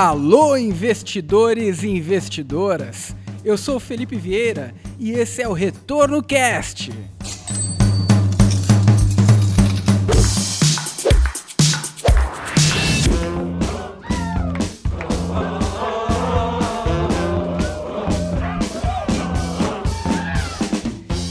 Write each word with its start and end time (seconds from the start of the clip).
Alô, 0.00 0.56
investidores 0.56 1.82
e 1.82 1.88
investidoras! 1.88 3.16
Eu 3.44 3.58
sou 3.58 3.80
Felipe 3.80 4.14
Vieira 4.14 4.72
e 4.96 5.10
esse 5.10 5.42
é 5.42 5.48
o 5.48 5.52
Retorno 5.52 6.22
Cast. 6.22 6.92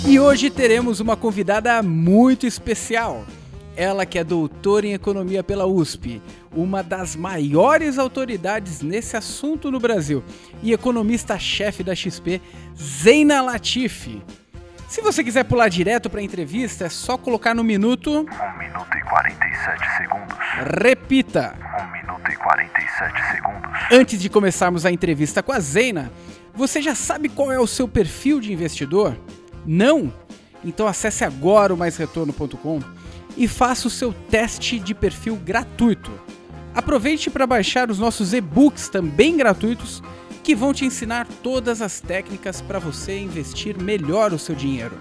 E 0.05 0.19
hoje 0.19 0.49
teremos 0.49 0.99
uma 0.99 1.15
convidada 1.15 1.81
muito 1.81 2.45
especial. 2.45 3.23
Ela 3.77 4.05
que 4.05 4.19
é 4.19 4.25
doutora 4.25 4.87
em 4.87 4.93
economia 4.93 5.41
pela 5.41 5.65
USP, 5.65 6.19
uma 6.57 6.81
das 6.81 7.15
maiores 7.15 7.99
autoridades 7.99 8.81
nesse 8.81 9.15
assunto 9.15 9.71
no 9.71 9.79
Brasil, 9.79 10.23
e 10.63 10.73
economista-chefe 10.73 11.83
da 11.83 11.93
XP, 11.93 12.41
Zeina 12.75 13.43
Latifi. 13.43 14.23
Se 14.89 15.01
você 15.01 15.23
quiser 15.23 15.43
pular 15.43 15.69
direto 15.69 16.09
para 16.09 16.19
a 16.19 16.23
entrevista, 16.23 16.85
é 16.85 16.89
só 16.89 17.15
colocar 17.15 17.53
no 17.53 17.63
minuto. 17.63 18.09
1 18.21 18.57
minuto 18.57 18.97
e 18.97 19.01
47 19.01 19.97
segundos. 19.97 20.37
Repita. 20.81 21.55
1 21.79 21.91
minuto 21.91 22.31
e 22.31 22.35
47 22.35 23.31
segundos. 23.31 23.71
Antes 23.91 24.19
de 24.19 24.29
começarmos 24.29 24.85
a 24.85 24.91
entrevista 24.91 25.43
com 25.43 25.51
a 25.51 25.59
Zeina, 25.59 26.11
você 26.55 26.81
já 26.81 26.95
sabe 26.95 27.29
qual 27.29 27.51
é 27.51 27.59
o 27.59 27.67
seu 27.67 27.87
perfil 27.87 28.39
de 28.39 28.51
investidor? 28.51 29.15
Não? 29.65 30.11
Então 30.63 30.87
acesse 30.87 31.23
agora 31.23 31.73
o 31.73 31.77
maisretorno.com 31.77 32.79
e 33.35 33.47
faça 33.47 33.87
o 33.87 33.91
seu 33.91 34.11
teste 34.11 34.79
de 34.79 34.95
perfil 34.95 35.35
gratuito. 35.35 36.26
Aproveite 36.77 37.31
para 37.31 37.47
baixar 37.47 37.89
os 37.89 37.97
nossos 37.97 38.33
e-books 38.33 38.87
também 38.87 39.35
gratuitos 39.35 40.03
que 40.43 40.53
vão 40.53 40.71
te 40.71 40.85
ensinar 40.85 41.27
todas 41.41 41.81
as 41.81 41.99
técnicas 41.99 42.61
para 42.61 42.77
você 42.77 43.17
investir 43.17 43.75
melhor 43.81 44.31
o 44.31 44.37
seu 44.37 44.53
dinheiro. 44.53 44.95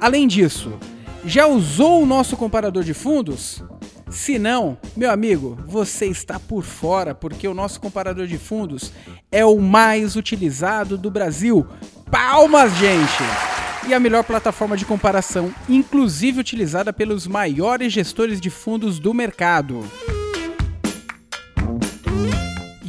Além 0.00 0.26
disso, 0.26 0.76
já 1.24 1.46
usou 1.46 2.02
o 2.02 2.06
nosso 2.06 2.36
comparador 2.36 2.82
de 2.82 2.92
fundos? 2.92 3.62
Se 4.10 4.40
não, 4.40 4.76
meu 4.96 5.08
amigo, 5.08 5.56
você 5.68 6.06
está 6.06 6.36
por 6.40 6.64
fora 6.64 7.14
porque 7.14 7.46
o 7.46 7.54
nosso 7.54 7.80
comparador 7.80 8.26
de 8.26 8.36
fundos 8.36 8.92
é 9.30 9.44
o 9.44 9.60
mais 9.60 10.16
utilizado 10.16 10.98
do 10.98 11.12
Brasil. 11.12 11.64
Palmas, 12.10 12.76
gente! 12.76 13.22
e 13.88 13.94
a 13.94 14.00
melhor 14.00 14.24
plataforma 14.24 14.76
de 14.76 14.84
comparação, 14.84 15.54
inclusive 15.66 16.38
utilizada 16.38 16.92
pelos 16.92 17.26
maiores 17.26 17.92
gestores 17.92 18.38
de 18.38 18.50
fundos 18.50 18.98
do 18.98 19.14
mercado. 19.14 19.82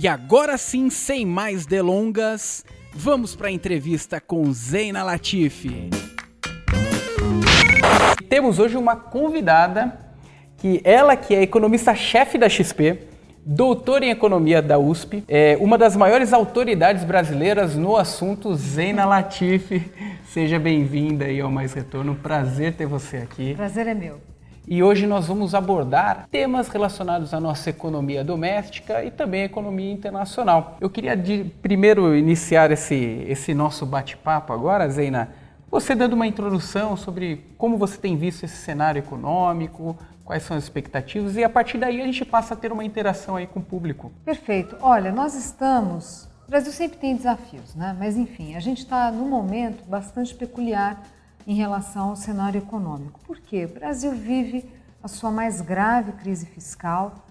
E 0.04 0.08
agora 0.08 0.58
sim, 0.58 0.90
sem 0.90 1.28
mais 1.28 1.68
delongas, 1.68 2.66
vamos 2.92 3.36
para 3.36 3.50
a 3.50 3.52
entrevista 3.52 4.20
com 4.20 4.52
Zeina 4.52 5.04
Latifi. 5.04 5.92
Temos 8.28 8.58
hoje 8.58 8.78
uma 8.78 8.96
convidada 8.96 9.96
que 10.58 10.82
ela 10.84 11.16
que 11.16 11.36
é 11.36 11.44
economista-chefe 11.44 12.40
da 12.40 12.50
XP, 12.50 12.98
doutora 13.46 14.04
em 14.04 14.10
economia 14.10 14.60
da 14.60 14.80
USP, 14.80 15.24
é 15.28 15.56
uma 15.62 15.78
das 15.78 15.96
maiores 15.96 16.34
autoridades 16.34 17.04
brasileiras 17.04 17.76
no 17.76 17.96
assunto, 17.96 18.56
Zeina 18.56 19.06
Latifi. 19.06 19.84
Seja 20.34 20.58
bem-vinda 20.58 21.26
aí 21.26 21.40
ao 21.40 21.52
Mais 21.52 21.74
Retorno. 21.74 22.16
Prazer 22.16 22.74
ter 22.74 22.88
você 22.88 23.18
aqui. 23.18 23.54
Prazer 23.54 23.86
é 23.86 23.94
meu. 23.94 24.31
E 24.72 24.82
hoje 24.82 25.06
nós 25.06 25.28
vamos 25.28 25.54
abordar 25.54 26.30
temas 26.32 26.70
relacionados 26.70 27.34
à 27.34 27.42
nossa 27.42 27.70
economia 27.70 28.24
doméstica 28.24 29.04
e 29.04 29.12
também 29.12 29.42
à 29.42 29.44
economia 29.44 29.92
internacional. 29.92 30.78
Eu 30.80 30.90
queria 30.90 31.14
de, 31.14 31.44
primeiro 31.62 32.16
iniciar 32.16 32.72
esse, 32.72 32.96
esse 33.28 33.54
nosso 33.54 33.86
bate-papo 33.86 34.54
agora, 34.54 34.88
Zeina, 34.88 35.28
você 35.70 35.94
dando 35.94 36.14
uma 36.14 36.26
introdução 36.26 36.96
sobre 36.96 37.44
como 37.58 37.78
você 37.78 37.98
tem 37.98 38.16
visto 38.16 38.46
esse 38.46 38.56
cenário 38.56 39.00
econômico, 39.00 39.98
quais 40.24 40.44
são 40.44 40.56
as 40.56 40.64
expectativas 40.64 41.36
e 41.36 41.44
a 41.44 41.50
partir 41.50 41.78
daí 41.78 42.02
a 42.02 42.06
gente 42.06 42.24
passa 42.24 42.54
a 42.54 42.58
ter 42.58 42.72
uma 42.72 42.86
interação 42.86 43.36
aí 43.36 43.48
com 43.48 43.60
o 43.60 43.64
público. 43.64 44.10
Perfeito. 44.24 44.78
Olha, 44.80 45.12
nós 45.12 45.36
estamos. 45.36 46.30
O 46.48 46.50
Brasil 46.50 46.72
sempre 46.72 46.98
tem 46.98 47.14
desafios, 47.14 47.76
né? 47.76 47.94
Mas 48.00 48.16
enfim, 48.16 48.56
a 48.56 48.62
gente 48.62 48.78
está 48.78 49.12
num 49.12 49.28
momento 49.28 49.84
bastante 49.86 50.34
peculiar 50.34 51.04
em 51.46 51.56
relação 51.56 52.10
ao 52.10 52.16
cenário 52.16 52.60
econômico. 52.60 53.20
Por 53.26 53.40
quê? 53.40 53.66
O 53.66 53.74
Brasil 53.74 54.12
vive 54.14 54.70
a 55.04 55.08
sua 55.08 55.32
mais 55.32 55.62
grave 55.62 56.12
crise 56.14 56.46
fiscal, 56.46 57.26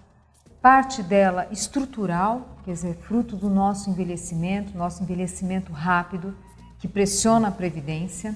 parte 0.61 1.01
dela 1.01 1.47
estrutural, 1.51 2.57
quer 2.63 2.73
dizer, 2.73 2.95
fruto 2.97 3.35
do 3.35 3.49
nosso 3.49 3.89
envelhecimento, 3.89 4.77
nosso 4.77 5.01
envelhecimento 5.01 5.71
rápido, 5.71 6.35
que 6.79 6.87
pressiona 6.87 7.47
a 7.47 7.51
Previdência. 7.51 8.35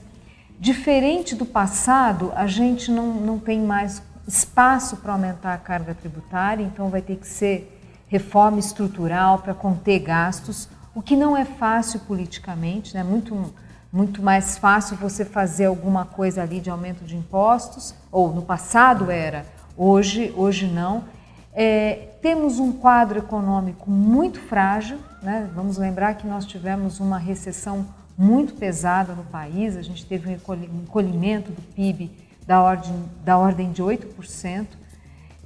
Diferente 0.59 1.35
do 1.35 1.45
passado, 1.45 2.31
a 2.35 2.47
gente 2.47 2.89
não, 2.89 3.13
não 3.13 3.37
tem 3.37 3.61
mais 3.61 4.01
espaço 4.27 4.97
para 4.97 5.13
aumentar 5.13 5.53
a 5.53 5.57
carga 5.57 5.93
tributária, 5.93 6.63
então 6.63 6.89
vai 6.89 7.01
ter 7.01 7.17
que 7.17 7.27
ser 7.27 7.71
reforma 8.07 8.59
estrutural 8.59 9.39
para 9.39 9.53
conter 9.53 9.99
gastos, 9.99 10.69
o 10.93 11.01
que 11.01 11.15
não 11.15 11.35
é 11.35 11.43
fácil 11.43 11.99
politicamente, 12.01 12.93
né? 12.93 13.03
muito, 13.03 13.53
muito 13.95 14.21
mais 14.21 14.57
fácil 14.57 14.97
você 14.97 15.23
fazer 15.23 15.67
alguma 15.67 16.03
coisa 16.03 16.41
ali 16.41 16.59
de 16.59 16.69
aumento 16.69 17.05
de 17.05 17.15
impostos, 17.15 17.95
ou 18.11 18.33
no 18.33 18.41
passado 18.41 19.09
era, 19.09 19.45
hoje, 19.77 20.33
hoje 20.35 20.67
não. 20.67 21.05
É, 21.53 22.09
temos 22.21 22.59
um 22.59 22.73
quadro 22.73 23.19
econômico 23.19 23.89
muito 23.89 24.37
frágil, 24.37 24.97
né? 25.23 25.49
vamos 25.55 25.77
lembrar 25.77 26.15
que 26.15 26.27
nós 26.27 26.45
tivemos 26.45 26.99
uma 26.99 27.17
recessão 27.17 27.85
muito 28.17 28.55
pesada 28.55 29.13
no 29.13 29.23
país, 29.23 29.77
a 29.77 29.81
gente 29.81 30.05
teve 30.05 30.29
um 30.29 30.83
encolhimento 30.83 31.53
do 31.53 31.61
PIB 31.61 32.11
da 32.45 32.61
ordem, 32.61 32.93
da 33.23 33.37
ordem 33.37 33.71
de 33.71 33.81
8%. 33.81 34.67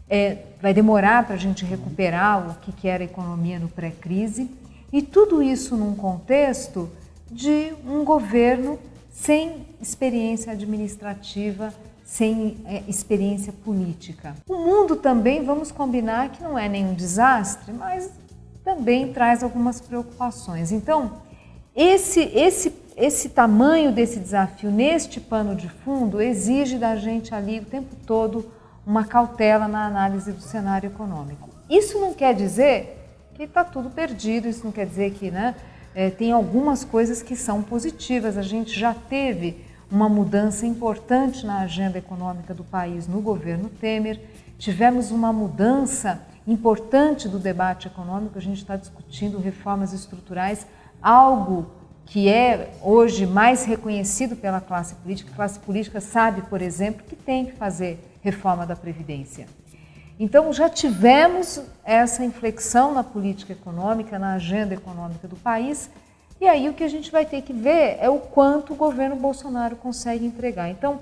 É, 0.10 0.38
vai 0.60 0.74
demorar 0.74 1.24
para 1.24 1.36
a 1.36 1.40
gente 1.40 1.64
recuperar 1.64 2.50
o 2.50 2.56
que, 2.56 2.72
que 2.72 2.88
era 2.88 3.04
a 3.04 3.06
economia 3.06 3.60
no 3.60 3.68
pré-crise. 3.68 4.50
E 4.92 5.04
tudo 5.04 5.44
isso 5.44 5.78
num 5.78 5.94
contexto 5.94 6.90
de 7.32 7.74
um 7.86 8.04
governo 8.04 8.80
sem 9.12 9.68
experiência 9.82 10.52
administrativa, 10.52 11.74
sem 12.04 12.58
é, 12.66 12.84
experiência 12.88 13.54
política. 13.54 14.36
O 14.48 14.58
mundo 14.58 14.96
também, 14.96 15.44
vamos 15.44 15.72
combinar 15.72 16.30
que 16.30 16.42
não 16.42 16.58
é 16.58 16.68
nenhum 16.68 16.94
desastre, 16.94 17.72
mas 17.72 18.10
também 18.64 19.14
traz 19.14 19.44
algumas 19.44 19.80
preocupações. 19.80 20.72
Então, 20.72 21.22
esse, 21.76 22.22
esse 22.22 22.74
esse 23.00 23.30
tamanho 23.30 23.94
desse 23.94 24.20
desafio 24.20 24.70
neste 24.70 25.22
pano 25.22 25.56
de 25.56 25.70
fundo 25.70 26.22
exige 26.22 26.78
da 26.78 26.98
gente 26.98 27.34
ali 27.34 27.60
o 27.60 27.66
tempo 27.66 27.96
todo 28.06 28.52
uma 28.86 29.06
cautela 29.06 29.70
na 29.70 29.86
análise 29.86 30.34
do 30.34 30.42
cenário 30.42 30.88
econômico. 30.88 31.50
Isso 31.70 31.98
não 31.98 32.14
quer 32.14 32.36
dizer 32.36 32.98
que 33.36 33.44
está 33.44 33.64
tudo 33.64 33.90
perdido, 33.90 34.50
isso 34.50 34.66
não 34.66 34.72
quer 34.74 34.86
dizer 34.86 35.12
que 35.12 35.32
né, 35.32 35.56
é, 35.94 36.10
tem 36.10 36.32
algumas 36.32 36.84
coisas 36.84 37.22
que 37.22 37.36
são 37.36 37.62
positivas. 37.62 38.38
A 38.38 38.42
gente 38.42 38.78
já 38.78 38.94
teve 38.94 39.66
uma 39.92 40.08
mudança 40.08 40.66
importante 40.66 41.46
na 41.46 41.62
agenda 41.62 41.98
econômica 41.98 42.54
do 42.54 42.64
país 42.64 43.08
no 43.08 43.22
governo 43.22 43.70
Temer, 43.70 44.20
tivemos 44.58 45.10
uma 45.10 45.34
mudança 45.34 46.22
importante 46.46 47.28
do 47.28 47.40
debate 47.40 47.88
econômico, 47.88 48.38
a 48.38 48.42
gente 48.42 48.58
está 48.58 48.76
discutindo 48.76 49.40
reformas 49.40 49.94
estruturais, 49.94 50.66
algo 51.02 51.72
que 52.06 52.28
é 52.28 52.72
hoje 52.82 53.26
mais 53.26 53.66
reconhecido 53.66 54.36
pela 54.36 54.60
classe 54.60 54.96
política. 54.96 55.32
A 55.32 55.36
classe 55.36 55.60
política 55.60 56.02
sabe, 56.02 56.42
por 56.44 56.62
exemplo, 56.62 57.04
que 57.08 57.16
tem 57.16 57.46
que 57.46 57.52
fazer 57.54 58.00
reforma 58.22 58.66
da 58.66 58.76
Previdência. 58.76 59.48
Então, 60.20 60.52
já 60.52 60.70
tivemos 60.70 61.62
essa 61.84 62.26
inflexão 62.26 62.94
na 62.94 63.04
política 63.04 63.54
econômica, 63.54 64.20
na 64.20 64.34
agenda 64.34 64.74
econômica 64.74 65.28
do 65.30 65.38
país, 65.38 65.90
e 66.42 66.48
aí 66.48 66.68
o 66.68 66.74
que 66.74 66.84
a 66.84 66.90
gente 66.90 67.10
vai 67.10 67.26
ter 67.26 67.42
que 67.42 67.54
ver 67.54 67.98
é 68.02 68.10
o 68.10 68.20
quanto 68.20 68.74
o 68.74 68.76
governo 68.76 69.16
Bolsonaro 69.16 69.78
consegue 69.78 70.26
entregar. 70.26 70.70
Então, 70.70 71.00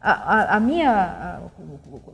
a, 0.00 0.12
a, 0.12 0.56
a 0.56 0.60
minha 0.60 0.90
a, 0.90 1.40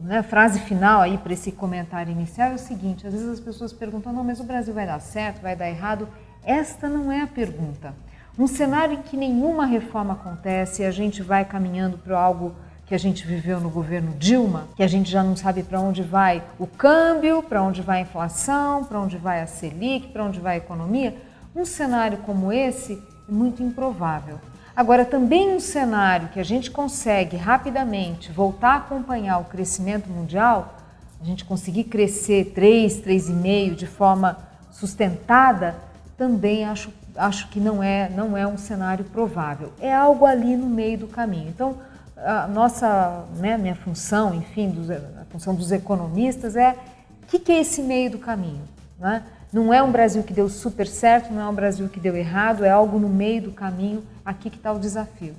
né, 0.01 0.23
frase 0.23 0.61
final 0.61 1.01
aí 1.01 1.19
para 1.19 1.33
esse 1.33 1.51
comentário 1.51 2.13
inicial 2.13 2.51
é 2.51 2.55
o 2.55 2.59
seguinte: 2.59 3.07
às 3.07 3.13
vezes 3.13 3.29
as 3.29 3.41
pessoas 3.41 3.73
perguntam, 3.73 4.13
não, 4.13 4.23
mas 4.23 4.39
o 4.39 4.45
Brasil 4.45 4.73
vai 4.73 4.87
dar 4.87 5.01
certo, 5.01 5.41
vai 5.41 5.57
dar 5.57 5.69
errado. 5.69 6.09
Esta 6.45 6.89
não 6.89 7.11
é 7.11 7.21
a 7.21 7.27
pergunta. 7.27 7.93
Um 8.39 8.47
cenário 8.47 8.95
em 8.95 9.03
que 9.03 9.17
nenhuma 9.17 9.67
reforma 9.67 10.15
acontece 10.15 10.85
a 10.85 10.91
gente 10.91 11.23
vai 11.23 11.45
caminhando 11.45 11.99
para 11.99 12.19
algo 12.19 12.55
que 12.91 12.95
a 12.97 12.99
gente 12.99 13.25
viveu 13.25 13.61
no 13.61 13.71
governo 13.71 14.17
Dilma, 14.19 14.67
que 14.75 14.83
a 14.83 14.89
gente 14.89 15.09
já 15.09 15.23
não 15.23 15.37
sabe 15.37 15.63
para 15.63 15.81
onde 15.81 16.03
vai 16.03 16.43
o 16.59 16.67
câmbio, 16.67 17.41
para 17.41 17.63
onde 17.63 17.81
vai 17.83 17.99
a 17.99 18.03
inflação, 18.03 18.83
para 18.83 19.01
onde 19.01 19.17
vai 19.17 19.41
a 19.41 19.47
Selic, 19.47 20.09
para 20.09 20.25
onde 20.25 20.41
vai 20.41 20.55
a 20.55 20.57
economia. 20.57 21.17
Um 21.55 21.65
cenário 21.65 22.19
como 22.19 22.53
esse 22.53 23.01
é 23.29 23.33
muito 23.33 23.63
improvável. 23.63 24.41
Agora, 24.75 25.05
também 25.05 25.55
um 25.55 25.61
cenário 25.61 26.31
que 26.31 26.41
a 26.41 26.43
gente 26.43 26.69
consegue 26.69 27.37
rapidamente 27.37 28.33
voltar 28.33 28.73
a 28.73 28.77
acompanhar 28.79 29.39
o 29.39 29.45
crescimento 29.45 30.11
mundial, 30.11 30.75
a 31.23 31.25
gente 31.25 31.45
conseguir 31.45 31.85
crescer 31.85 32.47
3, 32.57 33.03
3,5 33.03 33.77
de 33.77 33.87
forma 33.87 34.37
sustentada, 34.73 35.77
também 36.19 36.65
acho, 36.65 36.93
acho 37.15 37.51
que 37.51 37.61
não 37.61 37.81
é, 37.81 38.09
não 38.09 38.37
é 38.37 38.45
um 38.49 38.59
cenário 38.59 39.05
provável. 39.05 39.73
É 39.81 39.95
algo 39.95 40.27
ali 40.27 40.57
no 40.57 40.67
meio 40.67 40.99
do 40.99 41.07
caminho. 41.07 41.49
Então, 41.49 41.89
a 42.25 42.47
nossa, 42.47 43.25
né, 43.37 43.57
minha 43.57 43.75
função, 43.75 44.35
enfim, 44.35 44.71
dos, 44.71 44.91
a 44.91 45.25
função 45.31 45.55
dos 45.55 45.73
economistas 45.73 46.57
é 46.57 46.77
o 47.23 47.27
que, 47.27 47.39
que 47.39 47.53
é 47.53 47.61
esse 47.61 47.83
meio 47.83 48.11
do 48.11 48.19
caminho? 48.19 48.63
Né? 48.99 49.23
Não 49.53 49.73
é 49.73 49.83
um 49.83 49.91
Brasil 49.91 50.23
que 50.23 50.33
deu 50.33 50.49
super 50.49 50.87
certo, 50.87 51.33
não 51.33 51.41
é 51.41 51.49
um 51.49 51.55
Brasil 51.55 51.89
que 51.89 51.99
deu 51.99 52.17
errado, 52.17 52.65
é 52.65 52.71
algo 52.71 52.99
no 52.99 53.09
meio 53.09 53.43
do 53.43 53.53
caminho, 53.53 54.03
aqui 54.25 54.51
que 54.51 54.57
está 54.57 54.73
o 54.73 54.79
desafio. 54.79 55.35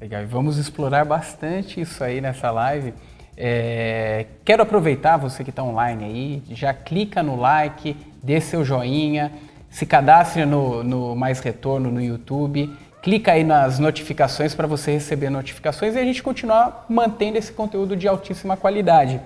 Legal, 0.00 0.22
e 0.22 0.26
vamos 0.26 0.58
explorar 0.58 1.04
bastante 1.04 1.80
isso 1.80 2.02
aí 2.02 2.20
nessa 2.20 2.50
live. 2.50 2.92
É, 3.36 4.26
quero 4.44 4.62
aproveitar 4.62 5.16
você 5.16 5.42
que 5.42 5.50
está 5.50 5.62
online 5.62 6.04
aí, 6.04 6.42
já 6.50 6.74
clica 6.74 7.22
no 7.22 7.36
like, 7.36 7.96
dê 8.22 8.40
seu 8.40 8.64
joinha, 8.64 9.32
se 9.70 9.84
cadastre 9.86 10.44
no, 10.44 10.84
no 10.84 11.16
Mais 11.16 11.40
Retorno 11.40 11.90
no 11.90 12.00
YouTube, 12.00 12.70
clica 13.04 13.32
aí 13.32 13.44
nas 13.44 13.78
notificações 13.78 14.54
para 14.54 14.66
você 14.66 14.92
receber 14.92 15.28
notificações 15.28 15.94
e 15.94 15.98
a 15.98 16.02
gente 16.02 16.22
continuar 16.22 16.86
mantendo 16.88 17.36
esse 17.36 17.52
conteúdo 17.52 17.94
de 17.94 18.08
altíssima 18.08 18.56
qualidade. 18.56 19.20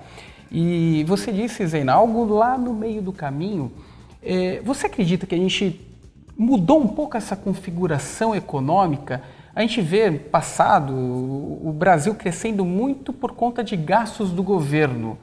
E 0.51 1.05
você 1.07 1.31
disse, 1.31 1.65
Zena, 1.65 1.93
algo 1.93 2.25
lá 2.25 2.57
no 2.57 2.73
meio 2.73 3.01
do 3.01 3.13
caminho. 3.13 3.71
É, 4.21 4.59
você 4.65 4.87
acredita 4.87 5.25
que 5.25 5.33
a 5.33 5.37
gente 5.37 5.79
mudou 6.37 6.81
um 6.81 6.89
pouco 6.89 7.15
essa 7.15 7.37
configuração 7.37 8.35
econômica? 8.35 9.23
A 9.55 9.61
gente 9.61 9.79
vê 9.79 10.11
passado 10.11 10.93
o 10.93 11.73
Brasil 11.73 12.13
crescendo 12.15 12.65
muito 12.65 13.13
por 13.13 13.31
conta 13.31 13.63
de 13.63 13.77
gastos 13.77 14.29
do 14.29 14.43
governo. 14.43 15.17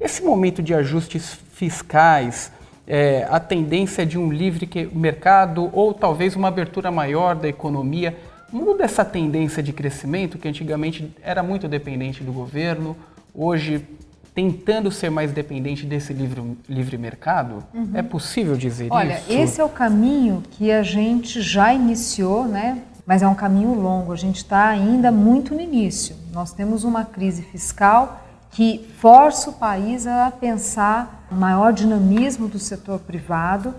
Esse 0.00 0.24
momento 0.24 0.62
de 0.62 0.72
ajustes 0.72 1.38
fiscais, 1.52 2.50
é, 2.92 3.24
a 3.30 3.38
tendência 3.38 4.04
de 4.04 4.18
um 4.18 4.32
livre 4.32 4.68
mercado 4.92 5.70
ou 5.72 5.94
talvez 5.94 6.34
uma 6.34 6.48
abertura 6.48 6.90
maior 6.90 7.36
da 7.36 7.46
economia, 7.46 8.18
muda 8.52 8.82
essa 8.82 9.04
tendência 9.04 9.62
de 9.62 9.72
crescimento 9.72 10.36
que 10.36 10.48
antigamente 10.48 11.08
era 11.22 11.40
muito 11.40 11.68
dependente 11.68 12.24
do 12.24 12.32
governo, 12.32 12.96
hoje 13.32 13.86
tentando 14.34 14.90
ser 14.90 15.08
mais 15.08 15.30
dependente 15.30 15.86
desse 15.86 16.12
livre, 16.12 16.42
livre 16.68 16.98
mercado? 16.98 17.62
Uhum. 17.72 17.92
É 17.94 18.02
possível 18.02 18.56
dizer 18.56 18.88
Olha, 18.90 19.18
isso? 19.18 19.24
Olha, 19.30 19.40
esse 19.40 19.60
é 19.60 19.64
o 19.64 19.68
caminho 19.68 20.42
que 20.50 20.72
a 20.72 20.82
gente 20.82 21.40
já 21.40 21.72
iniciou, 21.72 22.48
né? 22.48 22.82
Mas 23.06 23.22
é 23.22 23.28
um 23.28 23.36
caminho 23.36 23.72
longo, 23.72 24.12
a 24.12 24.16
gente 24.16 24.38
está 24.38 24.66
ainda 24.68 25.12
muito 25.12 25.54
no 25.54 25.60
início. 25.60 26.16
Nós 26.32 26.52
temos 26.52 26.82
uma 26.82 27.04
crise 27.04 27.42
fiscal 27.42 28.20
que 28.50 28.88
força 28.98 29.50
o 29.50 29.52
país 29.52 30.06
a 30.06 30.30
pensar 30.30 31.26
maior 31.30 31.72
dinamismo 31.72 32.48
do 32.48 32.58
setor 32.58 32.98
privado 32.98 33.74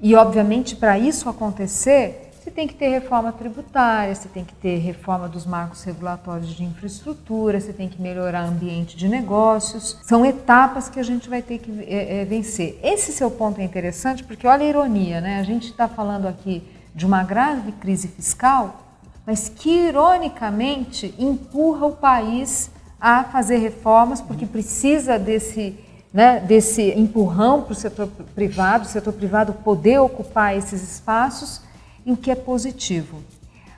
e, 0.00 0.14
obviamente, 0.14 0.76
para 0.76 0.98
isso 0.98 1.28
acontecer, 1.28 2.26
você 2.46 2.50
tem 2.50 2.68
que 2.68 2.74
ter 2.74 2.88
reforma 2.88 3.32
tributária, 3.32 4.14
você 4.14 4.28
tem 4.28 4.44
que 4.44 4.54
ter 4.54 4.78
reforma 4.78 5.28
dos 5.28 5.44
marcos 5.44 5.82
regulatórios 5.82 6.54
de 6.54 6.62
infraestrutura, 6.62 7.60
você 7.60 7.72
tem 7.72 7.88
que 7.88 8.00
melhorar 8.00 8.44
o 8.44 8.50
ambiente 8.50 8.96
de 8.96 9.08
negócios. 9.08 9.98
São 10.04 10.24
etapas 10.24 10.88
que 10.88 11.00
a 11.00 11.02
gente 11.02 11.28
vai 11.28 11.42
ter 11.42 11.58
que 11.58 11.84
é, 11.88 12.20
é, 12.20 12.24
vencer. 12.24 12.78
Esse 12.84 13.12
seu 13.12 13.30
ponto 13.32 13.60
é 13.60 13.64
interessante 13.64 14.22
porque 14.22 14.46
olha 14.46 14.64
a 14.64 14.68
ironia, 14.68 15.20
né? 15.20 15.40
A 15.40 15.42
gente 15.42 15.70
está 15.70 15.88
falando 15.88 16.26
aqui 16.26 16.62
de 16.94 17.04
uma 17.04 17.24
grave 17.24 17.72
crise 17.72 18.06
fiscal, 18.06 18.80
mas 19.26 19.48
que 19.48 19.88
ironicamente 19.88 21.14
empurra 21.18 21.86
o 21.86 21.96
país 21.96 22.70
a 23.00 23.24
fazer 23.24 23.58
reformas 23.58 24.20
porque 24.20 24.46
precisa 24.46 25.18
desse, 25.18 25.78
né, 26.12 26.40
desse 26.40 26.92
empurrão 26.92 27.62
para 27.62 27.72
o 27.72 27.76
setor 27.76 28.08
privado, 28.34 28.84
o 28.84 28.88
setor 28.88 29.12
privado 29.12 29.52
poder 29.52 29.98
ocupar 29.98 30.56
esses 30.56 30.82
espaços, 30.82 31.60
e 32.06 32.12
o 32.12 32.16
que 32.16 32.30
é 32.30 32.36
positivo. 32.36 33.20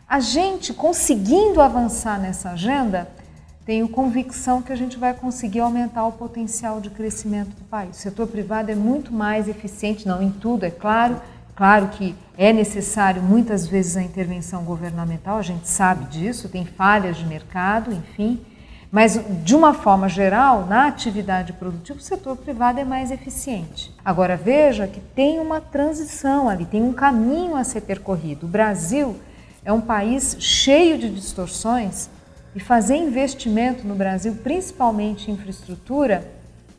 A 0.06 0.20
gente 0.20 0.74
conseguindo 0.74 1.62
avançar 1.62 2.20
nessa 2.20 2.50
agenda, 2.50 3.08
tenho 3.64 3.88
convicção 3.88 4.62
que 4.62 4.72
a 4.72 4.76
gente 4.76 4.98
vai 4.98 5.14
conseguir 5.14 5.60
aumentar 5.60 6.06
o 6.06 6.12
potencial 6.12 6.80
de 6.80 6.90
crescimento 6.90 7.50
do 7.50 7.64
país. 7.64 7.96
O 7.96 8.00
setor 8.00 8.26
privado 8.26 8.70
é 8.70 8.74
muito 8.74 9.12
mais 9.12 9.48
eficiente, 9.48 10.06
não 10.06 10.22
em 10.22 10.30
tudo, 10.30 10.64
é 10.64 10.70
claro. 10.70 11.20
Claro 11.56 11.88
que 11.88 12.14
é 12.36 12.52
necessário 12.52 13.20
muitas 13.20 13.66
vezes 13.66 13.96
a 13.96 14.02
intervenção 14.02 14.62
governamental, 14.62 15.38
a 15.38 15.42
gente 15.42 15.68
sabe 15.68 16.04
disso, 16.04 16.48
tem 16.48 16.64
falhas 16.64 17.16
de 17.16 17.26
mercado, 17.26 17.92
enfim. 17.92 18.40
Mas, 18.90 19.20
de 19.44 19.54
uma 19.54 19.74
forma 19.74 20.08
geral, 20.08 20.66
na 20.66 20.86
atividade 20.86 21.52
produtiva, 21.52 21.98
o 21.98 22.02
setor 22.02 22.36
privado 22.36 22.80
é 22.80 22.84
mais 22.84 23.10
eficiente. 23.10 23.94
Agora, 24.02 24.34
veja 24.34 24.86
que 24.86 25.00
tem 25.00 25.38
uma 25.38 25.60
transição 25.60 26.48
ali, 26.48 26.64
tem 26.64 26.82
um 26.82 26.94
caminho 26.94 27.54
a 27.54 27.64
ser 27.64 27.82
percorrido. 27.82 28.46
O 28.46 28.48
Brasil 28.48 29.16
é 29.62 29.70
um 29.70 29.80
país 29.80 30.36
cheio 30.40 30.96
de 30.96 31.10
distorções 31.10 32.08
e 32.54 32.60
fazer 32.60 32.96
investimento 32.96 33.86
no 33.86 33.94
Brasil, 33.94 34.34
principalmente 34.42 35.30
em 35.30 35.34
infraestrutura, 35.34 36.26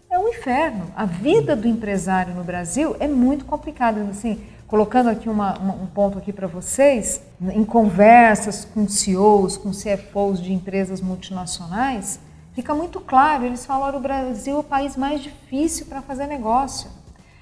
é 0.09 0.17
um 0.17 0.29
inferno. 0.29 0.91
A 0.95 1.05
vida 1.05 1.55
do 1.55 1.67
empresário 1.67 2.33
no 2.33 2.43
Brasil 2.43 2.95
é 2.99 3.07
muito 3.07 3.45
complicada. 3.45 4.01
Assim, 4.01 4.41
colocando 4.69 5.09
aqui 5.09 5.27
uma, 5.27 5.57
uma, 5.57 5.73
um 5.73 5.87
ponto 5.87 6.19
aqui 6.19 6.31
para 6.31 6.45
vocês, 6.45 7.21
em 7.41 7.65
conversas 7.65 8.63
com 8.63 8.87
CEOs, 8.87 9.57
com 9.57 9.71
CFOs 9.71 10.39
de 10.39 10.53
empresas 10.53 11.01
multinacionais, 11.01 12.19
fica 12.53 12.73
muito 12.75 12.99
claro, 12.99 13.45
eles 13.45 13.65
falam, 13.65 13.97
o 13.97 13.99
Brasil 13.99 14.57
é 14.57 14.59
o 14.59 14.63
país 14.63 14.95
mais 14.95 15.23
difícil 15.23 15.87
para 15.87 16.03
fazer 16.03 16.27
negócio. 16.27 16.87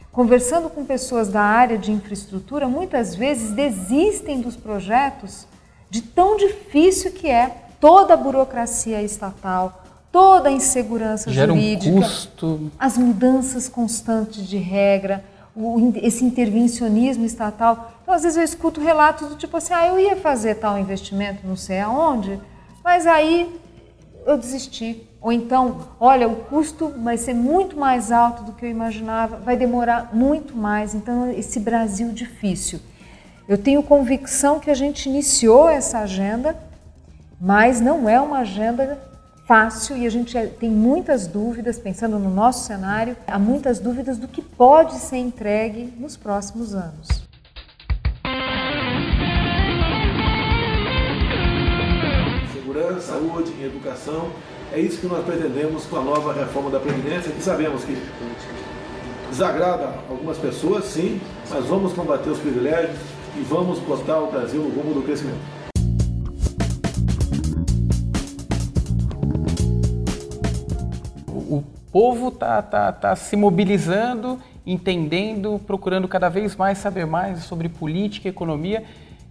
Conversando 0.09 0.69
com 0.69 0.85
pessoas 0.85 1.27
da 1.27 1.41
área 1.41 1.77
de 1.77 1.91
infraestrutura, 1.91 2.67
muitas 2.67 3.13
vezes 3.13 3.51
desistem 3.51 4.39
dos 4.39 4.55
projetos 4.55 5.45
de 5.89 6.01
tão 6.01 6.37
difícil 6.37 7.11
que 7.11 7.27
é 7.29 7.53
toda 7.79 8.13
a 8.13 8.17
burocracia 8.17 9.03
estatal, 9.03 9.83
toda 10.13 10.47
a 10.47 10.51
insegurança 10.51 11.29
Gera 11.29 11.51
jurídica, 11.53 11.93
um 11.93 12.01
custo. 12.01 12.71
as 12.79 12.97
mudanças 12.97 13.67
constantes 13.67 14.47
de 14.47 14.57
regra, 14.57 15.23
o, 15.57 15.93
esse 15.95 16.23
intervencionismo 16.23 17.25
estatal. 17.25 17.91
Então, 18.03 18.13
às 18.13 18.21
vezes 18.21 18.37
eu 18.37 18.43
escuto 18.43 18.79
relatos 18.79 19.27
do 19.27 19.35
tipo 19.35 19.57
assim, 19.57 19.73
ah, 19.73 19.87
eu 19.87 19.99
ia 19.99 20.15
fazer 20.15 20.55
tal 20.55 20.77
investimento, 20.77 21.45
não 21.45 21.55
sei 21.55 21.79
aonde, 21.79 22.39
mas 22.83 23.07
aí 23.07 23.59
eu 24.25 24.37
desisti. 24.37 25.03
Ou 25.19 25.31
então, 25.31 25.87
olha, 25.99 26.27
o 26.27 26.35
custo 26.35 26.93
vai 27.03 27.17
ser 27.17 27.33
muito 27.33 27.75
mais 27.75 28.11
alto 28.11 28.43
do 28.43 28.53
que 28.53 28.65
eu 28.65 28.69
imaginava, 28.69 29.37
vai 29.37 29.57
demorar 29.57 30.13
muito 30.13 30.55
mais. 30.55 30.93
Então, 30.93 31.31
esse 31.31 31.59
Brasil 31.59 32.09
difícil. 32.09 32.79
Eu 33.47 33.57
tenho 33.57 33.81
convicção 33.81 34.59
que 34.59 34.69
a 34.69 34.75
gente 34.75 35.09
iniciou 35.09 35.67
essa 35.69 35.99
agenda, 35.99 36.55
mas 37.41 37.81
não 37.81 38.07
é 38.07 38.21
uma 38.21 38.39
agenda 38.39 39.01
fácil 39.47 39.95
e 39.95 40.05
a 40.05 40.09
gente 40.09 40.37
tem 40.59 40.69
muitas 40.69 41.25
dúvidas, 41.25 41.79
pensando 41.79 42.19
no 42.19 42.29
nosso 42.29 42.67
cenário, 42.67 43.15
há 43.25 43.39
muitas 43.39 43.79
dúvidas 43.79 44.17
do 44.17 44.27
que 44.27 44.41
pode 44.41 44.95
ser 44.95 45.17
entregue 45.17 45.93
nos 45.97 46.17
próximos 46.17 46.75
anos. 46.75 47.07
Segurança, 52.53 52.99
saúde 52.99 53.53
educação, 53.63 54.31
é 54.73 54.81
isso 54.81 54.99
que 54.99 55.07
nós 55.07 55.23
pretendemos 55.23 55.85
com 55.85 55.95
a 55.95 56.01
nova 56.01 56.33
reforma 56.33 56.69
da 56.69 56.81
Previdência, 56.81 57.31
que 57.31 57.41
sabemos 57.41 57.85
que 57.85 57.97
desagrada 59.29 59.93
algumas 60.09 60.37
pessoas, 60.37 60.83
sim, 60.83 61.21
mas 61.49 61.65
vamos 61.65 61.93
combater 61.93 62.29
os 62.29 62.39
privilégios 62.39 62.97
e 63.37 63.41
vamos 63.43 63.79
botar 63.79 64.19
o 64.19 64.29
Brasil 64.29 64.61
no 64.61 64.69
rumo 64.69 64.93
do 64.93 65.03
crescimento. 65.03 65.56
Povo 71.97 72.27
está 72.27 72.61
tá, 72.61 72.91
tá 72.91 73.15
se 73.15 73.35
mobilizando, 73.35 74.39
entendendo, 74.63 75.59
procurando 75.65 76.07
cada 76.07 76.29
vez 76.29 76.55
mais 76.55 76.77
saber 76.77 77.07
mais 77.07 77.39
sobre 77.39 77.67
política 77.67 78.27
e 78.27 78.29
economia. 78.29 78.83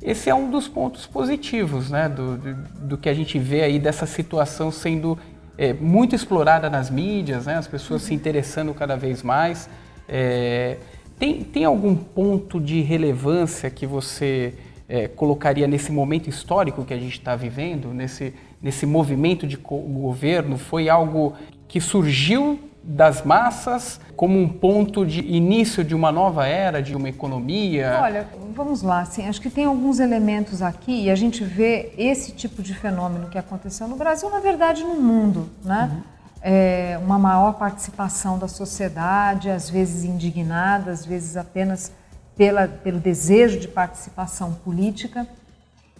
Esse 0.02 0.28
é 0.28 0.34
um 0.34 0.50
dos 0.50 0.66
pontos 0.66 1.06
positivos 1.06 1.90
né, 1.90 2.08
do, 2.08 2.36
do, 2.36 2.54
do 2.88 2.98
que 2.98 3.08
a 3.08 3.14
gente 3.14 3.38
vê 3.38 3.62
aí 3.62 3.78
dessa 3.78 4.04
situação 4.04 4.72
sendo 4.72 5.16
é, 5.56 5.72
muito 5.74 6.16
explorada 6.16 6.68
nas 6.68 6.90
mídias, 6.90 7.46
né, 7.46 7.54
as 7.54 7.68
pessoas 7.68 8.02
se 8.02 8.12
interessando 8.12 8.74
cada 8.74 8.96
vez 8.96 9.22
mais. 9.22 9.70
É, 10.08 10.78
tem, 11.20 11.44
tem 11.44 11.64
algum 11.64 11.94
ponto 11.94 12.60
de 12.60 12.80
relevância 12.80 13.70
que 13.70 13.86
você 13.86 14.54
é, 14.88 15.06
colocaria 15.06 15.68
nesse 15.68 15.92
momento 15.92 16.28
histórico 16.28 16.84
que 16.84 16.92
a 16.92 16.98
gente 16.98 17.16
está 17.16 17.36
vivendo, 17.36 17.94
nesse, 17.94 18.34
nesse 18.60 18.86
movimento 18.86 19.46
de 19.46 19.56
governo? 19.56 20.58
Foi 20.58 20.88
algo 20.88 21.36
que 21.68 21.80
surgiu 21.80 22.60
das 22.82 23.24
massas 23.24 24.00
como 24.14 24.40
um 24.40 24.48
ponto 24.48 25.04
de 25.04 25.20
início 25.20 25.84
de 25.84 25.94
uma 25.94 26.12
nova 26.12 26.46
era, 26.46 26.80
de 26.80 26.94
uma 26.94 27.08
economia? 27.08 27.98
Olha, 28.00 28.28
vamos 28.54 28.80
lá, 28.82 29.00
assim, 29.00 29.26
acho 29.28 29.40
que 29.40 29.50
tem 29.50 29.64
alguns 29.64 29.98
elementos 29.98 30.62
aqui 30.62 31.04
e 31.04 31.10
a 31.10 31.14
gente 31.14 31.44
vê 31.44 31.92
esse 31.98 32.32
tipo 32.32 32.62
de 32.62 32.74
fenômeno 32.74 33.28
que 33.28 33.36
aconteceu 33.36 33.88
no 33.88 33.96
Brasil, 33.96 34.30
na 34.30 34.40
verdade, 34.40 34.84
no 34.84 34.94
mundo, 34.94 35.50
né? 35.64 35.90
Uhum. 35.92 36.16
É, 36.48 36.98
uma 37.02 37.18
maior 37.18 37.54
participação 37.54 38.38
da 38.38 38.46
sociedade, 38.46 39.50
às 39.50 39.68
vezes 39.68 40.04
indignada, 40.04 40.92
às 40.92 41.04
vezes 41.04 41.36
apenas 41.36 41.90
pela, 42.36 42.68
pelo 42.68 43.00
desejo 43.00 43.58
de 43.58 43.66
participação 43.66 44.52
política, 44.52 45.26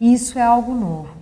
e 0.01 0.13
isso 0.13 0.39
é 0.39 0.43
algo 0.43 0.73
novo. 0.73 1.17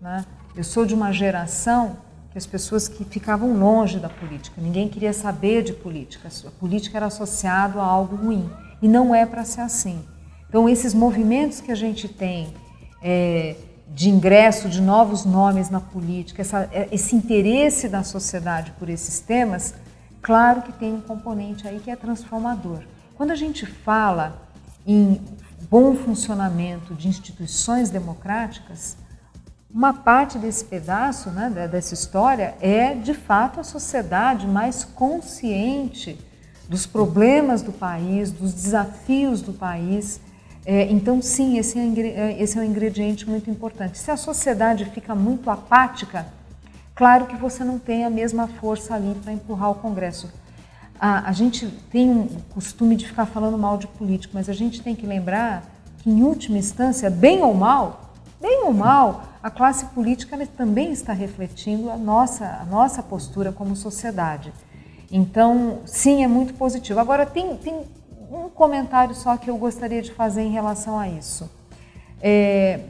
Né? 0.00 0.24
Eu 0.54 0.64
sou 0.64 0.84
de 0.84 0.94
uma 0.94 1.10
geração 1.10 1.96
as 2.38 2.46
pessoas 2.46 2.88
que 2.88 3.04
ficavam 3.04 3.58
longe 3.58 3.98
da 3.98 4.08
política, 4.08 4.60
ninguém 4.60 4.88
queria 4.88 5.12
saber 5.12 5.62
de 5.62 5.72
política, 5.72 6.28
a 6.46 6.50
política 6.50 6.98
era 6.98 7.06
associado 7.06 7.80
a 7.80 7.84
algo 7.84 8.16
ruim, 8.16 8.50
e 8.80 8.88
não 8.88 9.14
é 9.14 9.24
para 9.24 9.44
ser 9.44 9.62
assim. 9.62 9.98
Então, 10.48 10.68
esses 10.68 10.94
movimentos 10.94 11.60
que 11.60 11.72
a 11.72 11.74
gente 11.74 12.08
tem 12.08 12.52
é, 13.02 13.56
de 13.88 14.10
ingresso 14.10 14.68
de 14.68 14.80
novos 14.80 15.24
nomes 15.24 15.70
na 15.70 15.80
política, 15.80 16.42
essa, 16.42 16.68
é, 16.72 16.88
esse 16.92 17.14
interesse 17.14 17.88
da 17.88 18.02
sociedade 18.02 18.72
por 18.78 18.88
esses 18.88 19.20
temas, 19.20 19.74
claro 20.20 20.62
que 20.62 20.72
tem 20.72 20.92
um 20.92 21.00
componente 21.00 21.66
aí 21.66 21.80
que 21.80 21.90
é 21.90 21.96
transformador. 21.96 22.80
Quando 23.16 23.30
a 23.30 23.34
gente 23.34 23.64
fala 23.64 24.42
em 24.86 25.20
bom 25.70 25.94
funcionamento 25.94 26.94
de 26.94 27.08
instituições 27.08 27.90
democráticas, 27.90 28.96
uma 29.76 29.92
parte 29.92 30.38
desse 30.38 30.64
pedaço, 30.64 31.28
né, 31.28 31.68
dessa 31.70 31.92
história, 31.92 32.54
é 32.62 32.94
de 32.94 33.12
fato 33.12 33.60
a 33.60 33.62
sociedade 33.62 34.46
mais 34.46 34.84
consciente 34.84 36.18
dos 36.66 36.86
problemas 36.86 37.60
do 37.60 37.72
país, 37.72 38.32
dos 38.32 38.54
desafios 38.54 39.42
do 39.42 39.52
país. 39.52 40.18
É, 40.64 40.90
então, 40.90 41.20
sim, 41.20 41.58
esse 41.58 41.78
é, 41.78 41.82
é, 41.82 42.42
esse 42.42 42.56
é 42.58 42.62
um 42.62 42.64
ingrediente 42.64 43.28
muito 43.28 43.50
importante. 43.50 43.98
Se 43.98 44.10
a 44.10 44.16
sociedade 44.16 44.86
fica 44.86 45.14
muito 45.14 45.50
apática, 45.50 46.26
claro 46.94 47.26
que 47.26 47.36
você 47.36 47.62
não 47.62 47.78
tem 47.78 48.06
a 48.06 48.10
mesma 48.10 48.48
força 48.48 48.94
ali 48.94 49.14
para 49.22 49.32
empurrar 49.32 49.72
o 49.72 49.74
Congresso 49.74 50.32
a, 51.00 51.28
a 51.28 51.32
gente 51.32 51.66
tem 51.90 52.10
um 52.10 52.26
costume 52.54 52.96
de 52.96 53.06
ficar 53.06 53.26
falando 53.26 53.58
mal 53.58 53.76
de 53.76 53.86
político, 53.86 54.32
mas 54.34 54.48
a 54.48 54.52
gente 54.52 54.82
tem 54.82 54.94
que 54.94 55.06
lembrar 55.06 55.64
que, 55.98 56.10
em 56.10 56.22
última 56.22 56.58
instância, 56.58 57.10
bem 57.10 57.42
ou 57.42 57.54
mal, 57.54 58.05
bem 58.40 58.64
ou 58.64 58.72
mal, 58.72 59.24
a 59.42 59.50
classe 59.50 59.86
política 59.86 60.36
também 60.46 60.92
está 60.92 61.12
refletindo 61.12 61.90
a 61.90 61.96
nossa, 61.96 62.44
a 62.60 62.64
nossa 62.64 63.02
postura 63.02 63.52
como 63.52 63.76
sociedade. 63.76 64.52
Então, 65.10 65.80
sim, 65.86 66.24
é 66.24 66.28
muito 66.28 66.54
positivo. 66.54 66.98
Agora, 66.98 67.24
tem, 67.24 67.56
tem 67.56 67.84
um 68.30 68.48
comentário 68.48 69.14
só 69.14 69.36
que 69.36 69.48
eu 69.48 69.56
gostaria 69.56 70.02
de 70.02 70.12
fazer 70.12 70.42
em 70.42 70.50
relação 70.50 70.98
a 70.98 71.08
isso. 71.08 71.48
É, 72.20 72.80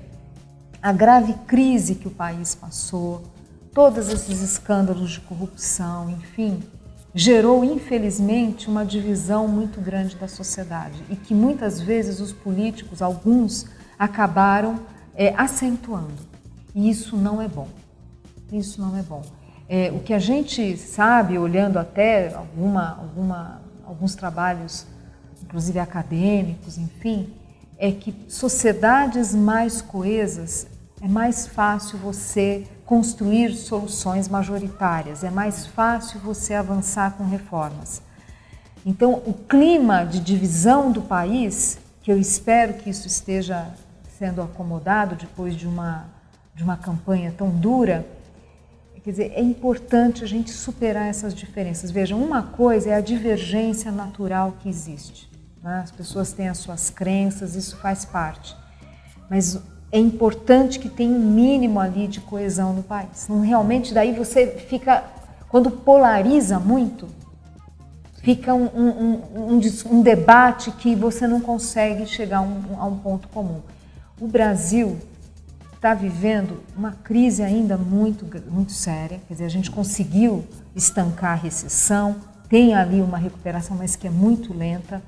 a 0.83 0.93
grave 0.93 1.35
crise 1.47 1.95
que 1.95 2.09
o 2.09 2.11
país 2.11 2.55
passou, 2.55 3.23
todos 3.75 4.09
esses 4.09 4.41
escândalos 4.41 5.11
de 5.11 5.21
corrupção, 5.21 6.09
enfim, 6.11 6.63
gerou, 7.15 7.65
infelizmente, 7.65 8.69
uma 8.69 8.85
divisão 8.85 9.49
muito 9.49 9.81
grande 9.81 10.17
da 10.17 10.29
sociedade 10.29 11.03
e 11.11 11.17
que 11.17 11.35
muitas 11.35 11.81
vezes 11.81 12.21
os 12.21 12.33
políticos, 12.33 13.03
alguns, 13.03 13.67
acabaram 13.99 14.81
é, 15.17 15.35
acentuando. 15.37 16.15
E 16.75 16.89
isso 16.91 17.17
não 17.17 17.41
é 17.41 17.49
bom. 17.49 17.69
Isso 18.53 18.81
não 18.81 18.97
é 18.97 19.03
bom. 19.03 19.23
É, 19.69 19.91
o 19.91 19.99
que 20.01 20.15
a 20.15 20.19
gente 20.19 20.77
sabe, 20.77 21.39
olhando 21.39 21.79
até 21.79 22.33
alguma, 22.33 22.99
alguma, 22.99 23.61
alguns 23.85 24.15
trabalhos, 24.15 24.87
inclusive 25.43 25.79
acadêmicos, 25.81 26.79
enfim, 26.79 27.33
é 27.79 27.91
que 27.91 28.15
sociedades 28.29 29.35
mais 29.35 29.83
coesas 29.83 30.69
é 31.01 31.09
mais 31.09 31.47
fácil 31.47 31.99
você 31.99 32.65
construir 32.85 33.55
soluções 33.55 34.29
majoritárias, 34.29 35.25
é 35.25 35.31
mais 35.31 35.67
fácil 35.67 36.21
você 36.21 36.55
avançar 36.55 37.17
com 37.17 37.25
reformas. 37.25 38.01
Então, 38.85 39.15
o 39.27 39.35
clima 39.35 40.05
de 40.05 40.21
divisão 40.21 40.93
do 40.93 41.03
país, 41.03 41.77
que 42.03 42.13
eu 42.13 42.19
espero 42.19 42.75
que 42.75 42.89
isso 42.89 43.09
esteja 43.09 43.75
sendo 44.19 44.41
acomodado 44.43 45.15
depois 45.15 45.55
de 45.55 45.67
uma, 45.67 46.07
de 46.55 46.63
uma 46.63 46.77
campanha 46.77 47.33
tão 47.37 47.51
dura, 47.51 48.07
quer 49.03 49.11
dizer, 49.11 49.33
é 49.37 49.41
importante 49.43 50.25
a 50.25 50.27
gente 50.27 50.51
superar 50.51 51.07
essas 51.07 51.33
diferenças. 51.33 51.91
Vejam, 51.91 52.21
uma 52.21 52.43
coisa 52.43 52.91
é 52.91 52.95
a 52.95 53.01
divergência 53.01 53.93
natural 53.93 54.57
que 54.61 54.69
existe. 54.69 55.31
Né? 55.63 55.81
As 55.85 55.93
pessoas 55.93 56.33
têm 56.33 56.49
as 56.49 56.59
suas 56.59 56.91
crenças, 56.91 57.55
isso 57.55 57.77
faz 57.77 58.05
parte. 58.05 58.57
Mas 59.31 59.61
é 59.93 59.99
importante 59.99 60.81
que 60.81 60.89
tenha 60.89 61.15
um 61.15 61.31
mínimo 61.31 61.79
ali 61.79 62.09
de 62.09 62.21
coesão 62.21 62.73
no 62.73 62.83
país. 62.83 63.29
Não 63.29 63.43
realmente 63.43 63.95
daí 63.95 64.13
você 64.13 64.47
fica 64.47 65.05
quando 65.49 65.71
polariza 65.71 66.59
muito, 66.59 67.07
fica 68.23 68.53
um, 68.53 68.67
um, 68.75 69.23
um, 69.37 69.61
um 69.93 70.03
debate 70.03 70.73
que 70.73 70.97
você 70.97 71.29
não 71.29 71.41
consegue 71.41 72.07
chegar 72.07 72.39
a 72.39 72.43
um, 72.43 72.63
a 72.77 72.85
um 72.87 72.99
ponto 72.99 73.29
comum. 73.29 73.61
O 74.19 74.27
Brasil 74.27 74.99
está 75.75 75.93
vivendo 75.93 76.63
uma 76.75 76.93
crise 76.93 77.43
ainda 77.43 77.77
muito, 77.77 78.27
muito 78.51 78.73
séria, 78.73 79.21
quer 79.29 79.35
dizer, 79.35 79.45
a 79.45 79.51
gente 79.51 79.71
conseguiu 79.71 80.43
estancar 80.75 81.33
a 81.33 81.43
recessão, 81.43 82.17
tem 82.49 82.75
ali 82.75 83.03
uma 83.03 83.19
recuperação, 83.19 83.77
mas 83.77 83.95
que 83.95 84.07
é 84.07 84.11
muito 84.11 84.57
lenta. 84.57 85.03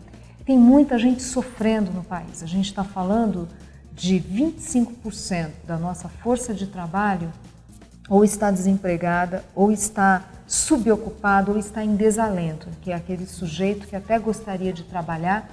Tem 0.44 0.58
muita 0.58 0.98
gente 0.98 1.22
sofrendo 1.22 1.90
no 1.90 2.04
país. 2.04 2.42
A 2.42 2.46
gente 2.46 2.66
está 2.66 2.84
falando 2.84 3.48
de 3.92 4.20
25% 4.20 5.50
da 5.66 5.78
nossa 5.78 6.08
força 6.08 6.52
de 6.52 6.66
trabalho 6.66 7.32
ou 8.08 8.24
está 8.24 8.50
desempregada, 8.50 9.44
ou 9.54 9.70
está 9.70 10.24
subocupada, 10.46 11.50
ou 11.50 11.58
está 11.58 11.84
em 11.84 11.94
desalento, 11.94 12.68
que 12.80 12.90
é 12.90 12.94
aquele 12.94 13.26
sujeito 13.26 13.86
que 13.86 13.94
até 13.94 14.18
gostaria 14.18 14.72
de 14.72 14.82
trabalhar, 14.82 15.50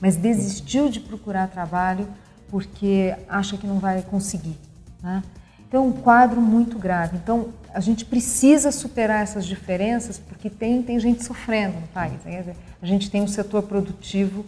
mas 0.00 0.16
desistiu 0.16 0.88
de 0.88 1.00
procurar 1.00 1.48
trabalho 1.48 2.08
porque 2.50 3.14
acha 3.28 3.56
que 3.56 3.66
não 3.66 3.78
vai 3.78 4.02
conseguir. 4.02 4.56
Né? 5.02 5.22
Então, 5.68 5.86
um 5.86 5.92
quadro 5.92 6.40
muito 6.40 6.78
grave. 6.78 7.16
Então, 7.16 7.48
a 7.74 7.80
gente 7.80 8.04
precisa 8.04 8.72
superar 8.72 9.22
essas 9.22 9.44
diferenças 9.44 10.18
porque 10.18 10.48
tem, 10.48 10.82
tem 10.82 10.98
gente 10.98 11.22
sofrendo 11.22 11.78
no 11.78 11.86
país. 11.88 12.24
Né? 12.24 12.54
A 12.80 12.86
gente 12.86 13.10
tem 13.10 13.20
um 13.22 13.28
setor 13.28 13.62
produtivo 13.62 14.44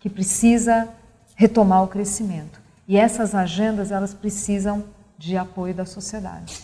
que 0.00 0.08
precisa 0.08 0.88
retomar 1.34 1.82
o 1.82 1.88
crescimento. 1.88 2.60
E 2.88 2.96
essas 2.96 3.34
agendas 3.34 3.90
elas 3.90 4.14
precisam 4.14 4.84
de 5.18 5.36
apoio 5.36 5.74
da 5.74 5.84
sociedade. 5.84 6.60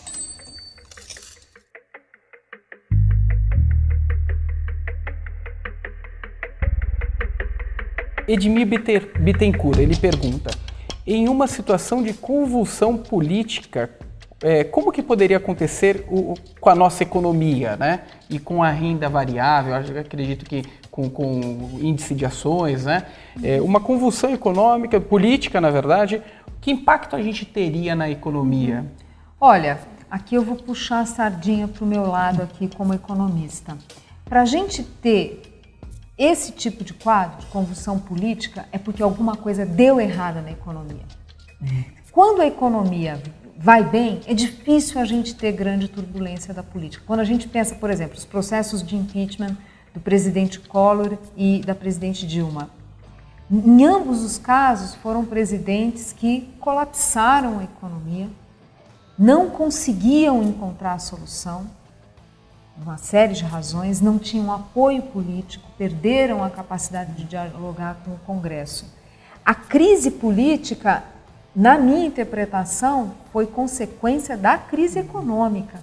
Edmir 8.27 8.67
Bittencourt, 8.67 9.79
ele 9.79 9.97
pergunta: 9.97 10.51
em 11.15 11.29
uma 11.29 11.47
situação 11.47 12.03
de 12.03 12.13
convulsão 12.13 12.97
política, 12.99 13.89
é, 14.43 14.63
como 14.63 14.93
que 14.93 15.03
poderia 15.03 15.39
acontecer 15.39 16.05
o, 16.11 16.35
com 16.61 16.69
a 16.69 16.75
nossa 16.75 17.03
economia, 17.03 17.77
né? 17.77 18.03
E 18.29 18.39
com 18.39 18.63
a 18.63 18.71
renda 18.71 19.09
variável, 19.09 19.75
eu 19.75 20.01
acredito 20.01 20.45
que 20.45 20.63
com, 20.91 21.09
com 21.09 21.79
índice 21.81 22.15
de 22.15 22.27
ações, 22.27 22.85
né? 22.85 23.07
É, 23.43 23.61
uma 23.61 23.81
convulsão 23.81 24.31
econômica, 24.31 25.01
política, 25.01 25.61
na 25.61 25.71
verdade, 25.71 26.23
que 26.61 26.71
impacto 26.71 27.17
a 27.17 27.23
gente 27.23 27.47
teria 27.47 27.95
na 27.95 28.11
economia? 28.11 28.85
Olha, 29.41 29.81
aqui 30.11 30.35
eu 30.35 30.43
vou 30.43 30.57
puxar 30.57 31.01
a 31.01 31.07
sardinha 31.07 31.67
para 31.67 31.85
o 31.85 31.87
meu 31.87 32.07
lado 32.07 32.43
aqui 32.43 32.69
como 32.69 32.93
economista. 32.93 33.79
Para 34.27 34.43
a 34.43 34.45
gente 34.45 34.83
ter 34.83 35.58
esse 36.19 36.51
tipo 36.51 36.83
de 36.83 36.93
quadro 36.93 37.41
de 37.41 37.47
convulsão 37.47 37.99
política 37.99 38.67
é 38.73 38.79
porque 38.79 39.03
alguma 39.03 39.37
coisa 39.37 39.65
deu 39.65 40.01
errada 40.01 40.43
na 40.43 40.51
economia. 40.51 41.05
Quando 42.11 42.43
a 42.43 42.47
economia 42.47 43.23
vai 43.57 43.85
bem, 43.85 44.21
é 44.27 44.35
difícil 44.35 45.01
a 45.01 45.05
gente 45.05 45.35
ter 45.35 45.53
grande 45.53 45.87
turbulência 45.87 46.53
da 46.53 46.63
política. 46.63 47.05
Quando 47.07 47.21
a 47.21 47.25
gente 47.25 47.47
pensa, 47.49 47.75
por 47.77 47.91
exemplo, 47.91 48.17
os 48.17 48.25
processos 48.25 48.83
de 48.83 48.97
impeachment 48.97 49.57
do 49.95 50.01
presidente 50.01 50.59
Collor 50.61 51.17
e 51.37 51.61
da 51.61 51.75
presidente 51.75 52.27
Dilma. 52.27 52.71
Em 53.51 53.85
ambos 53.85 54.23
os 54.23 54.39
casos, 54.39 54.95
foram 54.97 55.25
presidentes 55.25 56.13
que 56.13 56.53
colapsaram 56.61 57.61
a 57.61 57.65
economia, 57.65 58.29
não 59.19 59.51
conseguiam 59.51 60.43
encontrar 60.43 60.95
a 60.95 60.99
solução, 60.99 61.67
uma 62.83 62.97
série 62.97 63.35
de 63.35 63.45
razões, 63.45 64.01
não 64.01 64.19
tinham 64.19 64.53
apoio 64.53 65.03
político, 65.03 65.69
perderam 65.77 66.43
a 66.43 66.51
capacidade 66.51 67.13
de 67.13 67.25
dialogar 67.25 67.97
com 68.05 68.13
o 68.13 68.19
Congresso. 68.27 68.87
A 69.45 69.55
crise 69.55 70.11
política, 70.11 71.03
na 71.55 71.79
minha 71.79 72.07
interpretação, 72.07 73.13
foi 73.33 73.47
consequência 73.47 74.37
da 74.37 74.57
crise 74.57 74.99
econômica. 74.99 75.83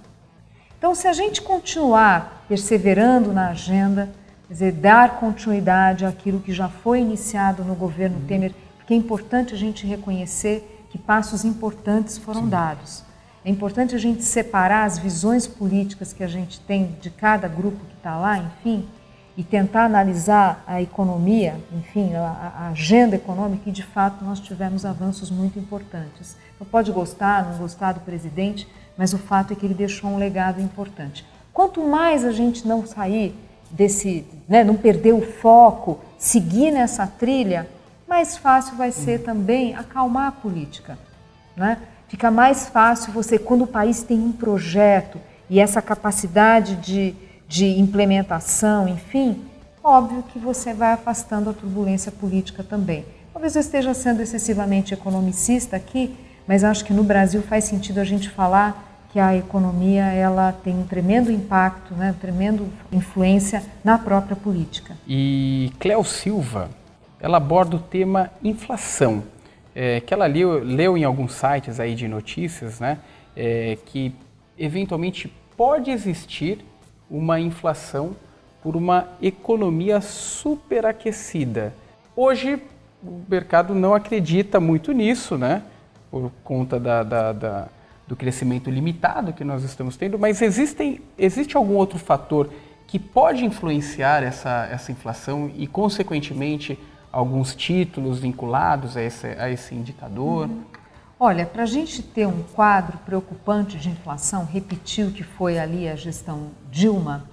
Então, 0.78 0.94
se 0.94 1.08
a 1.08 1.12
gente 1.12 1.42
continuar 1.42 2.44
perseverando 2.48 3.32
na 3.32 3.48
agenda, 3.48 4.10
quer 4.46 4.52
dizer, 4.52 4.72
dar 4.72 5.18
continuidade 5.18 6.04
àquilo 6.04 6.40
que 6.40 6.52
já 6.52 6.68
foi 6.68 7.00
iniciado 7.00 7.64
no 7.64 7.74
governo 7.74 8.20
Temer, 8.26 8.54
porque 8.76 8.94
é 8.94 8.96
importante 8.96 9.54
a 9.54 9.56
gente 9.56 9.86
reconhecer 9.86 10.86
que 10.90 10.98
passos 10.98 11.44
importantes 11.44 12.16
foram 12.16 12.42
Sim. 12.42 12.48
dados. 12.48 13.05
É 13.46 13.50
importante 13.50 13.94
a 13.94 13.98
gente 13.98 14.24
separar 14.24 14.82
as 14.82 14.98
visões 14.98 15.46
políticas 15.46 16.12
que 16.12 16.24
a 16.24 16.26
gente 16.26 16.58
tem 16.58 16.96
de 17.00 17.10
cada 17.10 17.46
grupo 17.46 17.78
que 17.86 17.94
está 17.94 18.16
lá, 18.18 18.38
enfim, 18.38 18.84
e 19.36 19.44
tentar 19.44 19.84
analisar 19.84 20.64
a 20.66 20.82
economia, 20.82 21.54
enfim, 21.72 22.12
a, 22.16 22.70
agenda 22.72 23.14
econômica, 23.14 23.68
e 23.68 23.72
de 23.72 23.84
fato 23.84 24.24
nós 24.24 24.40
tivemos 24.40 24.84
avanços 24.84 25.30
muito 25.30 25.60
importantes. 25.60 26.36
Então, 26.56 26.66
pode 26.66 26.90
gostar, 26.90 27.44
não 27.44 27.56
gostar 27.56 27.92
do 27.92 28.00
presidente, 28.00 28.66
mas 28.98 29.12
o 29.12 29.18
fato 29.18 29.52
é 29.52 29.56
que 29.56 29.64
ele 29.64 29.74
deixou 29.74 30.10
um 30.10 30.18
legado 30.18 30.60
importante. 30.60 31.24
Quanto 31.52 31.80
mais 31.80 32.24
a 32.24 32.32
gente 32.32 32.66
não 32.66 32.84
sair 32.84 33.32
desse, 33.70 34.26
né, 34.48 34.64
não 34.64 34.74
perder 34.74 35.12
o 35.12 35.22
foco, 35.22 36.00
seguir 36.18 36.72
nessa 36.72 37.06
trilha, 37.06 37.68
mais 38.08 38.36
fácil 38.36 38.76
vai 38.76 38.90
ser 38.90 39.22
também 39.22 39.72
acalmar 39.76 40.26
a 40.26 40.32
política. 40.32 40.98
Né? 41.56 41.78
Fica 42.08 42.30
mais 42.30 42.68
fácil 42.68 43.12
você, 43.12 43.38
quando 43.38 43.62
o 43.62 43.66
país 43.66 44.02
tem 44.02 44.18
um 44.18 44.32
projeto 44.32 45.18
e 45.50 45.60
essa 45.60 45.82
capacidade 45.82 46.76
de 46.76 47.14
de 47.48 47.78
implementação, 47.78 48.88
enfim, 48.88 49.42
óbvio 49.82 50.24
que 50.32 50.38
você 50.38 50.74
vai 50.74 50.92
afastando 50.92 51.50
a 51.50 51.52
turbulência 51.52 52.10
política 52.10 52.64
também. 52.64 53.04
Talvez 53.32 53.54
eu 53.54 53.60
esteja 53.60 53.94
sendo 53.94 54.22
excessivamente 54.22 54.94
economicista 54.94 55.76
aqui, 55.76 56.16
mas 56.46 56.64
acho 56.64 56.84
que 56.84 56.92
no 56.92 57.04
Brasil 57.04 57.42
faz 57.42 57.64
sentido 57.64 57.98
a 57.98 58.04
gente 58.04 58.28
falar 58.30 58.84
que 59.12 59.20
a 59.20 59.36
economia 59.36 60.04
ela 60.04 60.52
tem 60.52 60.76
um 60.78 60.84
tremendo 60.84 61.30
impacto, 61.30 61.94
né, 61.94 62.12
um 62.16 62.20
tremendo 62.20 62.66
influência 62.92 63.62
na 63.84 63.96
própria 63.96 64.36
política. 64.36 64.96
E 65.06 65.72
Cléo 65.78 66.04
Silva, 66.04 66.68
ela 67.20 67.36
aborda 67.36 67.76
o 67.76 67.78
tema 67.78 68.30
inflação, 68.42 69.22
é, 69.78 70.00
que 70.00 70.14
ela 70.14 70.24
leu, 70.24 70.64
leu, 70.64 70.96
em 70.96 71.04
alguns 71.04 71.32
sites 71.32 71.78
aí 71.78 71.94
de 71.94 72.08
notícias, 72.08 72.80
né, 72.80 72.98
é, 73.36 73.76
que 73.84 74.14
eventualmente 74.58 75.30
pode 75.54 75.90
existir 75.90 76.64
uma 77.10 77.38
inflação 77.38 78.16
por 78.62 78.74
uma 78.74 79.06
economia 79.20 80.00
superaquecida. 80.00 81.74
Hoje 82.16 82.58
o 83.02 83.20
mercado 83.28 83.74
não 83.74 83.94
acredita 83.94 84.58
muito 84.58 84.92
nisso, 84.92 85.36
né? 85.36 85.62
Por 86.10 86.32
conta 86.42 86.80
da, 86.80 87.02
da, 87.02 87.32
da, 87.32 87.68
do 88.08 88.16
crescimento 88.16 88.70
limitado 88.70 89.34
que 89.34 89.44
nós 89.44 89.62
estamos 89.62 89.96
tendo, 89.96 90.18
mas 90.18 90.40
existem, 90.40 91.00
existe 91.18 91.56
algum 91.56 91.74
outro 91.74 91.98
fator 91.98 92.48
que 92.86 92.98
pode 92.98 93.44
influenciar 93.44 94.22
essa, 94.22 94.66
essa 94.70 94.90
inflação 94.90 95.50
e, 95.54 95.66
consequentemente, 95.66 96.78
alguns 97.16 97.54
títulos 97.54 98.18
vinculados 98.18 98.94
a 98.94 99.02
esse, 99.02 99.26
a 99.26 99.48
esse 99.48 99.74
indicador? 99.74 100.48
Uhum. 100.48 100.64
Olha, 101.18 101.46
para 101.46 101.62
a 101.62 101.66
gente 101.66 102.02
ter 102.02 102.26
um 102.26 102.42
quadro 102.42 102.98
preocupante 102.98 103.78
de 103.78 103.88
inflação, 103.88 104.44
repetir 104.44 105.06
o 105.06 105.10
que 105.10 105.22
foi 105.22 105.58
ali 105.58 105.88
a 105.88 105.96
gestão 105.96 106.48
Dilma, 106.70 107.24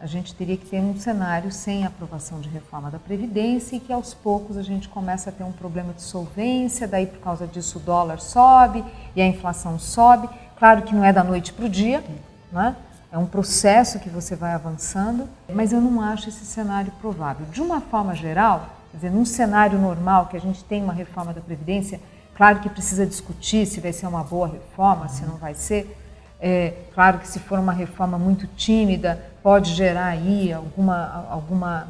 a 0.00 0.06
gente 0.06 0.34
teria 0.34 0.56
que 0.56 0.64
ter 0.64 0.80
um 0.80 0.98
cenário 0.98 1.52
sem 1.52 1.84
aprovação 1.84 2.40
de 2.40 2.48
reforma 2.48 2.90
da 2.90 2.98
Previdência 2.98 3.76
e 3.76 3.80
que 3.80 3.92
aos 3.92 4.14
poucos 4.14 4.56
a 4.56 4.62
gente 4.62 4.88
começa 4.88 5.28
a 5.28 5.32
ter 5.32 5.44
um 5.44 5.52
problema 5.52 5.92
de 5.92 6.00
solvência, 6.00 6.88
daí 6.88 7.04
por 7.04 7.20
causa 7.20 7.46
disso 7.46 7.78
o 7.78 7.82
dólar 7.82 8.20
sobe 8.20 8.82
e 9.14 9.20
a 9.20 9.26
inflação 9.26 9.78
sobe. 9.78 10.30
Claro 10.58 10.80
que 10.80 10.94
não 10.94 11.04
é 11.04 11.12
da 11.12 11.22
noite 11.22 11.52
para 11.52 11.66
o 11.66 11.68
dia, 11.68 12.02
né? 12.50 12.74
é 13.12 13.18
um 13.18 13.26
processo 13.26 13.98
que 13.98 14.08
você 14.08 14.34
vai 14.34 14.52
avançando, 14.52 15.28
mas 15.52 15.74
eu 15.74 15.80
não 15.82 16.00
acho 16.00 16.30
esse 16.30 16.46
cenário 16.46 16.90
provável. 17.02 17.44
De 17.52 17.60
uma 17.60 17.82
forma 17.82 18.14
geral, 18.14 18.79
quer 18.90 18.96
dizer, 18.96 19.10
num 19.10 19.24
cenário 19.24 19.78
normal 19.78 20.26
que 20.26 20.36
a 20.36 20.40
gente 20.40 20.62
tem 20.64 20.82
uma 20.82 20.92
reforma 20.92 21.32
da 21.32 21.40
Previdência, 21.40 22.00
Claro 22.40 22.60
que 22.60 22.70
precisa 22.70 23.04
discutir 23.04 23.66
se 23.66 23.80
vai 23.80 23.92
ser 23.92 24.06
uma 24.06 24.24
boa 24.24 24.48
reforma, 24.48 25.08
se 25.08 25.26
não 25.26 25.36
vai 25.36 25.52
ser. 25.52 25.94
É, 26.40 26.72
claro 26.94 27.18
que 27.18 27.28
se 27.28 27.38
for 27.38 27.58
uma 27.58 27.70
reforma 27.70 28.18
muito 28.18 28.46
tímida, 28.46 29.22
pode 29.42 29.74
gerar 29.74 30.06
aí 30.06 30.50
alguma, 30.50 31.26
alguma 31.28 31.88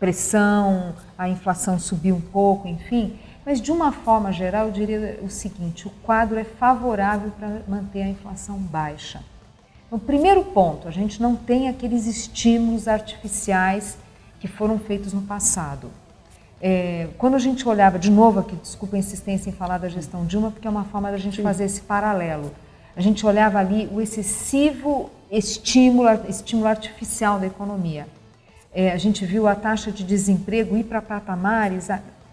pressão, 0.00 0.94
a 1.18 1.28
inflação 1.28 1.78
subir 1.78 2.10
um 2.10 2.22
pouco, 2.22 2.66
enfim. 2.66 3.18
Mas 3.44 3.60
de 3.60 3.70
uma 3.70 3.92
forma 3.92 4.32
geral, 4.32 4.68
eu 4.68 4.72
diria 4.72 5.20
o 5.22 5.28
seguinte: 5.28 5.86
o 5.86 5.90
quadro 6.02 6.38
é 6.38 6.44
favorável 6.44 7.30
para 7.38 7.60
manter 7.68 8.00
a 8.00 8.08
inflação 8.08 8.56
baixa. 8.56 9.20
No 9.90 9.98
primeiro 9.98 10.42
ponto, 10.42 10.88
a 10.88 10.90
gente 10.90 11.20
não 11.20 11.36
tem 11.36 11.68
aqueles 11.68 12.06
estímulos 12.06 12.88
artificiais 12.88 13.98
que 14.40 14.48
foram 14.48 14.78
feitos 14.78 15.12
no 15.12 15.20
passado. 15.20 15.90
É, 16.64 17.08
quando 17.18 17.34
a 17.34 17.40
gente 17.40 17.68
olhava, 17.68 17.98
de 17.98 18.08
novo 18.08 18.38
aqui, 18.38 18.54
desculpa 18.54 18.94
a 18.94 18.98
insistência 19.00 19.50
em 19.50 19.52
falar 19.52 19.78
da 19.78 19.88
gestão 19.88 20.24
Dilma, 20.24 20.52
porque 20.52 20.68
é 20.68 20.70
uma 20.70 20.84
forma 20.84 21.10
da 21.10 21.18
gente 21.18 21.38
Sim. 21.38 21.42
fazer 21.42 21.64
esse 21.64 21.80
paralelo. 21.80 22.52
A 22.94 23.00
gente 23.00 23.26
olhava 23.26 23.58
ali 23.58 23.88
o 23.92 24.00
excessivo 24.00 25.10
estímulo, 25.28 26.08
estímulo 26.28 26.68
artificial 26.68 27.40
da 27.40 27.48
economia. 27.48 28.06
É, 28.72 28.92
a 28.92 28.96
gente 28.96 29.26
viu 29.26 29.48
a 29.48 29.56
taxa 29.56 29.90
de 29.90 30.04
desemprego 30.04 30.76
ir 30.76 30.84
para 30.84 31.02
patamares 31.02 31.88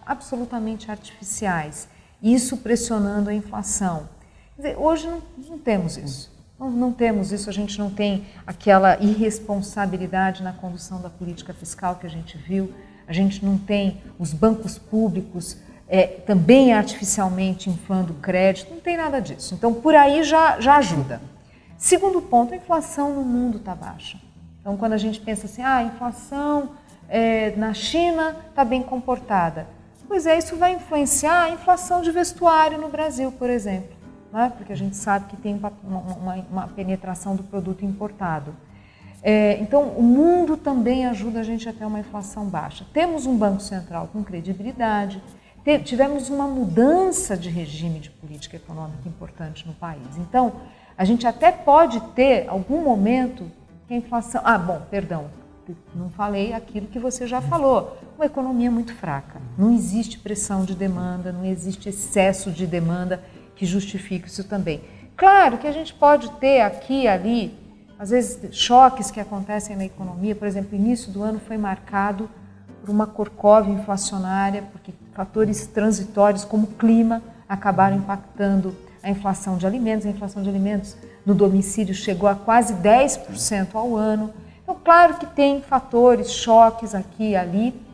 absolutamente 0.06 0.92
artificiais, 0.92 1.90
isso 2.22 2.58
pressionando 2.58 3.32
a 3.32 3.34
inflação. 3.34 4.08
Dizer, 4.56 4.78
hoje 4.78 5.08
não, 5.08 5.24
não, 5.50 5.58
temos 5.58 5.98
isso. 5.98 6.32
Não, 6.60 6.70
não 6.70 6.92
temos 6.92 7.32
isso, 7.32 7.50
a 7.50 7.54
gente 7.54 7.80
não 7.80 7.90
tem 7.90 8.26
aquela 8.46 9.02
irresponsabilidade 9.02 10.44
na 10.44 10.54
condução 10.54 11.02
da 11.02 11.10
política 11.10 11.52
fiscal 11.52 11.96
que 11.96 12.06
a 12.06 12.10
gente 12.10 12.38
viu 12.38 12.72
a 13.10 13.14
gente 13.14 13.44
não 13.44 13.58
tem 13.58 13.98
os 14.20 14.32
bancos 14.32 14.78
públicos 14.78 15.58
é, 15.88 16.06
também 16.06 16.72
artificialmente 16.72 17.68
inflando 17.68 18.14
crédito, 18.14 18.72
não 18.72 18.80
tem 18.80 18.96
nada 18.96 19.20
disso. 19.20 19.56
Então, 19.56 19.74
por 19.74 19.96
aí 19.96 20.22
já, 20.24 20.62
já 20.62 20.78
ajuda. 20.78 21.20
Segundo 21.76 22.22
ponto, 22.22 22.54
a 22.54 22.58
inflação 22.58 23.16
no 23.16 23.24
mundo 23.24 23.58
está 23.58 23.74
baixa. 23.74 24.20
Então, 24.62 24.78
quando 24.78 24.94
a 24.94 24.98
gente 24.98 25.20
pensa 25.20 25.48
assim, 25.48 25.64
ah, 25.64 25.78
a 25.78 25.84
inflação 25.84 26.70
é, 27.08 27.56
na 27.56 27.74
China 27.74 28.36
está 28.48 28.64
bem 28.64 28.84
comportada. 28.84 29.66
Pois 30.08 30.28
é, 30.28 30.38
isso 30.38 30.56
vai 30.56 30.74
influenciar 30.74 31.46
a 31.46 31.50
inflação 31.50 32.04
de 32.04 32.12
vestuário 32.12 32.78
no 32.78 32.90
Brasil, 32.90 33.32
por 33.32 33.50
exemplo, 33.50 33.96
né? 34.32 34.54
porque 34.56 34.72
a 34.72 34.78
gente 34.78 34.96
sabe 34.96 35.26
que 35.26 35.38
tem 35.38 35.56
uma, 35.56 35.74
uma, 35.84 36.36
uma 36.52 36.68
penetração 36.68 37.36
do 37.36 37.42
produto 37.42 37.84
importado. 37.84 38.56
É, 39.22 39.60
então, 39.60 39.84
o 39.90 40.04
mundo 40.04 40.56
também 40.56 41.06
ajuda 41.06 41.42
a 41.42 41.44
gente 41.44 41.68
a 41.68 41.74
ter 41.74 41.86
uma 41.86 42.00
inflação 42.00 42.46
baixa. 42.46 42.86
Temos 42.94 43.26
um 43.26 43.38
Banco 43.38 43.62
Central 43.62 44.10
com 44.12 44.24
credibilidade, 44.24 45.22
tivemos 45.84 46.30
uma 46.30 46.48
mudança 46.48 47.38
de 47.38 47.50
regime 47.50 48.00
de 48.00 48.10
política 48.10 48.56
econômica 48.56 49.08
importante 49.08 49.68
no 49.68 49.74
país. 49.74 50.18
Então, 50.18 50.54
a 50.98 51.06
gente 51.06 51.28
até 51.28 51.52
pode 51.52 52.00
ter 52.16 52.48
algum 52.50 52.82
momento 52.82 53.52
que 53.88 53.94
a 53.94 53.98
inflação. 53.98 54.42
Ah, 54.44 54.58
bom, 54.58 54.82
perdão, 54.90 55.30
não 55.94 56.10
falei 56.10 56.54
aquilo 56.54 56.88
que 56.88 56.98
você 56.98 57.28
já 57.28 57.42
falou. 57.42 57.98
Uma 58.16 58.26
economia 58.26 58.72
muito 58.72 58.94
fraca. 58.94 59.40
Não 59.58 59.72
existe 59.72 60.18
pressão 60.18 60.66
de 60.66 60.74
demanda, 60.74 61.32
não 61.32 61.46
existe 61.46 61.90
excesso 61.90 62.52
de 62.52 62.66
demanda 62.66 63.24
que 63.56 63.66
justifique 63.66 64.28
isso 64.28 64.44
também. 64.44 64.82
Claro 65.16 65.58
que 65.58 65.68
a 65.68 65.72
gente 65.72 65.94
pode 65.94 66.32
ter 66.34 66.62
aqui 66.62 67.04
e 67.04 67.08
ali 67.08 67.58
às 68.00 68.12
vezes 68.12 68.40
choques 68.56 69.12
que 69.12 69.20
acontecem 69.20 69.76
na 69.76 69.84
economia, 69.84 70.34
por 70.34 70.48
exemplo, 70.48 70.70
o 70.72 70.76
início 70.82 71.12
do 71.12 71.22
ano 71.22 71.38
foi 71.38 71.58
marcado 71.58 72.30
por 72.80 72.90
uma 72.90 73.06
corcove 73.06 73.70
inflacionária, 73.70 74.64
porque 74.72 74.94
fatores 75.12 75.68
transitórios 75.68 76.46
como 76.46 76.64
o 76.64 76.68
clima 76.68 77.22
acabaram 77.48 77.98
impactando 77.98 78.74
a 79.04 79.10
inflação 79.10 79.58
de 79.58 79.68
alimentos. 79.68 80.06
A 80.06 80.10
inflação 80.10 80.42
de 80.42 80.48
alimentos 80.48 80.96
no 81.26 81.36
domicílio 81.36 81.94
chegou 81.94 82.30
a 82.30 82.36
quase 82.36 82.74
10% 82.76 83.76
ao 83.76 83.98
ano. 83.98 84.34
Então, 84.64 84.78
claro 84.82 85.16
que 85.16 85.26
tem 85.26 85.62
fatores, 85.62 86.32
choques 86.32 86.96
aqui 86.96 87.32
e 87.32 87.36
ali, 87.36 87.86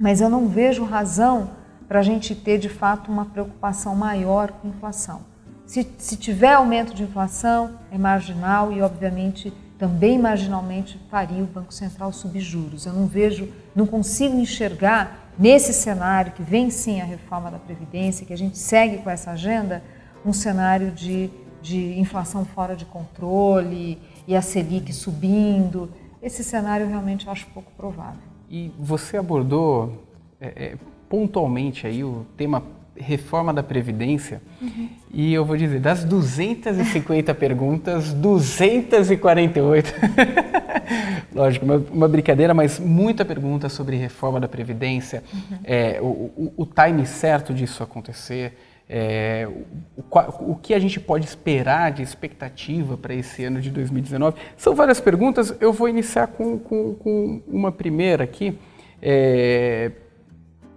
mas 0.00 0.22
eu 0.22 0.30
não 0.30 0.48
vejo 0.48 0.84
razão 0.84 1.50
para 1.86 1.98
a 1.98 2.02
gente 2.02 2.34
ter 2.34 2.56
de 2.56 2.70
fato 2.70 3.12
uma 3.12 3.26
preocupação 3.26 3.94
maior 3.94 4.52
com 4.52 4.68
inflação. 4.68 5.33
Se, 5.74 5.84
se 5.98 6.16
tiver 6.16 6.52
aumento 6.52 6.94
de 6.94 7.02
inflação, 7.02 7.80
é 7.90 7.98
marginal 7.98 8.72
e, 8.72 8.80
obviamente, 8.80 9.52
também 9.76 10.16
marginalmente 10.16 11.00
faria 11.10 11.42
o 11.42 11.48
Banco 11.48 11.74
Central 11.74 12.12
subir 12.12 12.42
juros. 12.42 12.86
Eu 12.86 12.92
não 12.92 13.08
vejo, 13.08 13.48
não 13.74 13.84
consigo 13.84 14.36
enxergar 14.38 15.32
nesse 15.36 15.72
cenário 15.72 16.30
que 16.30 16.44
vem 16.44 16.70
sim 16.70 17.00
a 17.00 17.04
reforma 17.04 17.50
da 17.50 17.58
Previdência, 17.58 18.24
que 18.24 18.32
a 18.32 18.38
gente 18.38 18.56
segue 18.56 18.98
com 18.98 19.10
essa 19.10 19.32
agenda, 19.32 19.82
um 20.24 20.32
cenário 20.32 20.92
de, 20.92 21.28
de 21.60 21.98
inflação 21.98 22.44
fora 22.44 22.76
de 22.76 22.84
controle 22.84 23.98
e 24.28 24.36
a 24.36 24.42
Selic 24.42 24.92
subindo. 24.92 25.90
Esse 26.22 26.44
cenário 26.44 26.86
realmente 26.86 27.26
eu 27.26 27.32
acho 27.32 27.48
pouco 27.48 27.72
provável. 27.76 28.22
E 28.48 28.70
você 28.78 29.16
abordou 29.16 30.04
é, 30.40 30.46
é, 30.66 30.78
pontualmente 31.08 31.84
aí 31.84 32.04
o 32.04 32.24
tema 32.36 32.62
reforma 32.96 33.52
da 33.52 33.62
Previdência. 33.62 34.40
Uhum. 34.60 34.88
E 35.12 35.32
eu 35.34 35.44
vou 35.44 35.56
dizer, 35.56 35.80
das 35.80 36.04
250 36.04 37.34
perguntas, 37.36 38.12
248. 38.12 39.94
Lógico, 41.34 41.64
uma, 41.64 41.76
uma, 41.90 42.08
brincadeira, 42.08 42.54
mas 42.54 42.78
muita 42.78 43.24
pergunta 43.24 43.68
sobre 43.68 43.96
reforma 43.96 44.38
da 44.38 44.48
Previdência, 44.48 45.24
uhum. 45.32 45.58
é, 45.64 45.98
o, 46.00 46.04
o, 46.04 46.52
o, 46.58 46.66
time 46.66 47.04
certo 47.06 47.52
disso 47.52 47.82
acontecer. 47.82 48.56
É, 48.88 49.48
o, 49.96 50.52
o, 50.52 50.56
que 50.56 50.74
a 50.74 50.78
gente 50.78 51.00
pode 51.00 51.24
esperar 51.24 51.90
de 51.90 52.02
expectativa 52.02 52.98
para 52.98 53.14
esse 53.14 53.42
ano 53.44 53.60
de 53.60 53.70
2019? 53.70 54.36
São 54.56 54.74
várias 54.74 55.00
perguntas, 55.00 55.56
eu 55.58 55.72
vou 55.72 55.88
iniciar 55.88 56.26
com, 56.28 56.58
com, 56.58 56.94
com 56.94 57.42
uma 57.48 57.72
primeira 57.72 58.24
aqui. 58.24 58.58
É, 59.00 59.90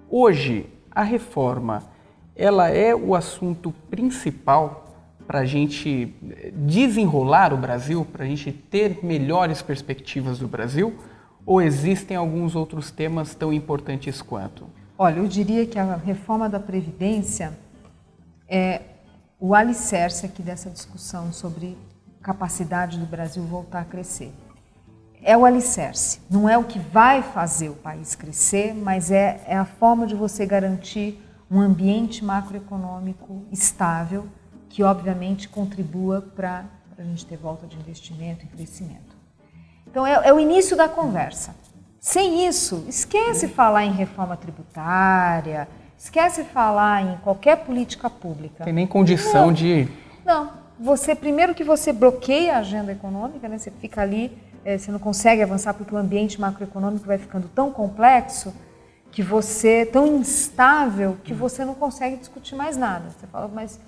hoje, 0.10 0.66
a 0.90 1.04
reforma, 1.04 1.84
ela 2.38 2.70
é 2.70 2.96
o 2.96 3.16
assunto 3.16 3.74
principal 3.90 4.86
para 5.26 5.40
a 5.40 5.46
gente 5.46 6.14
desenrolar 6.54 7.52
o 7.52 7.58
Brasil, 7.58 8.06
para 8.06 8.24
a 8.24 8.28
gente 8.28 8.52
ter 8.52 9.04
melhores 9.04 9.62
perspectivas 9.64 10.38
do 10.38 10.48
Brasil? 10.48 10.96
Ou 11.46 11.62
existem 11.62 12.16
alguns 12.16 12.56
outros 12.56 12.92
temas 12.92 13.34
tão 13.34 13.52
importantes 13.52 14.22
quanto? 14.22 14.70
Olha, 14.98 15.18
eu 15.18 15.28
diria 15.28 15.66
que 15.66 15.80
a 15.80 15.96
reforma 15.96 16.48
da 16.48 16.60
Previdência 16.60 17.58
é 18.48 18.82
o 19.40 19.56
alicerce 19.56 20.26
aqui 20.26 20.42
dessa 20.42 20.70
discussão 20.70 21.34
sobre 21.34 21.78
capacidade 22.22 23.00
do 23.00 23.06
Brasil 23.06 23.44
voltar 23.44 23.82
a 23.82 23.86
crescer. 23.86 24.32
É 25.22 25.36
o 25.36 25.46
alicerce, 25.46 26.20
não 26.30 26.48
é 26.48 26.58
o 26.58 26.64
que 26.64 26.78
vai 26.78 27.24
fazer 27.24 27.70
o 27.70 27.74
país 27.74 28.14
crescer, 28.14 28.74
mas 28.74 29.10
é, 29.10 29.42
é 29.48 29.58
a 29.58 29.66
forma 29.66 30.06
de 30.06 30.16
você 30.16 30.46
garantir 30.46 31.20
um 31.50 31.60
ambiente 31.60 32.24
macroeconômico 32.24 33.46
estável 33.52 34.28
que, 34.70 34.84
obviamente, 34.84 35.48
contribua 35.48 36.22
para 36.22 36.66
a 36.98 37.04
gente 37.04 37.26
ter 37.26 37.38
volta 37.38 37.66
de 37.66 37.78
investimento 37.78 38.46
e 38.46 38.48
crescimento. 38.48 39.16
Então, 39.86 40.06
é, 40.06 40.28
é 40.28 40.34
o 40.34 40.40
início 40.40 40.76
da 40.76 40.90
conversa. 40.90 41.56
Sem 42.00 42.48
isso, 42.48 42.86
esquece 42.88 43.48
falar 43.48 43.86
em 43.86 43.92
reforma 43.92 44.36
tributária, 44.36 45.68
Esquece 45.98 46.44
falar 46.44 47.02
em 47.02 47.18
qualquer 47.18 47.58
política 47.58 48.08
pública. 48.08 48.64
Tem 48.64 48.74
nem 48.74 48.86
condição 48.86 49.48
não, 49.48 49.54
de. 49.54 49.88
Não. 50.24 50.52
Você, 50.80 51.16
primeiro 51.16 51.56
que 51.56 51.64
você 51.64 51.92
bloqueia 51.92 52.56
a 52.56 52.60
agenda 52.60 52.92
econômica, 52.92 53.50
né? 53.50 53.58
você 53.58 53.72
fica 53.72 54.02
ali, 54.02 54.32
é, 54.64 54.78
você 54.78 54.92
não 54.92 55.00
consegue 55.00 55.42
avançar 55.42 55.74
porque 55.74 55.94
o 55.94 55.98
ambiente 55.98 56.40
macroeconômico 56.40 57.08
vai 57.08 57.18
ficando 57.18 57.50
tão 57.50 57.72
complexo 57.72 58.54
que 59.18 59.24
você, 59.24 59.84
tão 59.84 60.18
instável, 60.18 61.18
que 61.24 61.34
você 61.34 61.66
não 61.66 61.74
consegue 61.74 62.18
discutir 62.18 62.54
mais 62.54 62.78
nada. 62.78 63.10
Você 63.10 63.26
fala, 63.26 63.48
mas 63.48 63.80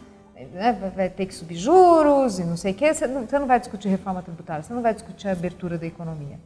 né, 0.52 0.92
vai 0.96 1.08
ter 1.08 1.28
que 1.28 1.36
subir 1.36 1.54
juros 1.54 2.39
e 2.39 2.44
não 2.44 2.58
sei 2.58 2.72
o 2.72 2.76
quê, 2.76 2.92
você 2.92 3.06
não, 3.06 3.28
você 3.28 3.38
não 3.38 3.46
vai 3.46 3.60
discutir 3.60 3.89
reforma 3.89 4.24
tributária, 4.24 4.63
você 4.63 4.74
não 4.74 4.82
vai 4.82 4.92
discutir 4.92 5.28
a 5.28 5.32
abertura 5.32 5.78
da 5.78 5.86
economia. 5.86 6.39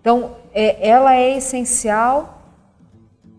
Então, 0.00 0.36
é, 0.54 0.88
ela 0.88 1.16
é 1.16 1.36
essencial 1.36 2.44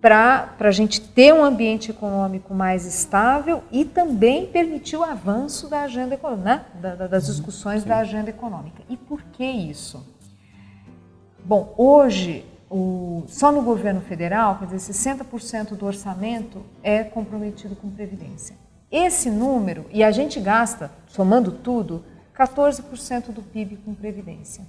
para 0.01 0.53
a 0.59 0.71
gente 0.71 0.99
ter 0.99 1.33
um 1.33 1.45
ambiente 1.45 1.89
econômico 1.89 2.53
mais 2.53 2.85
estável 2.85 3.63
e 3.71 3.85
também 3.85 4.47
permitir 4.47 4.97
o 4.97 5.03
avanço 5.03 5.69
da 5.69 5.83
agenda 5.83 6.15
econômica, 6.15 6.43
né? 6.43 6.65
da, 6.81 6.95
da, 6.95 7.07
das 7.07 7.27
discussões 7.27 7.83
Sim. 7.83 7.87
da 7.87 7.99
agenda 7.99 8.31
econômica. 8.31 8.83
E 8.89 8.97
por 8.97 9.21
que 9.31 9.45
isso? 9.45 10.05
Bom, 11.41 11.73
hoje, 11.77 12.45
o, 12.75 13.23
só 13.27 13.51
no 13.51 13.61
governo 13.61 14.01
federal, 14.01 14.57
quer 14.57 14.65
dizer, 14.65 14.91
60% 14.91 15.75
do 15.75 15.85
orçamento 15.85 16.65
é 16.81 17.03
comprometido 17.03 17.75
com 17.75 17.87
previdência. 17.87 18.55
Esse 18.91 19.29
número, 19.29 19.85
e 19.91 20.03
a 20.03 20.09
gente 20.09 20.39
gasta, 20.39 20.89
somando 21.05 21.51
tudo, 21.51 22.03
14% 22.35 23.27
do 23.27 23.43
PIB 23.43 23.77
com 23.77 23.93
previdência. 23.93 24.65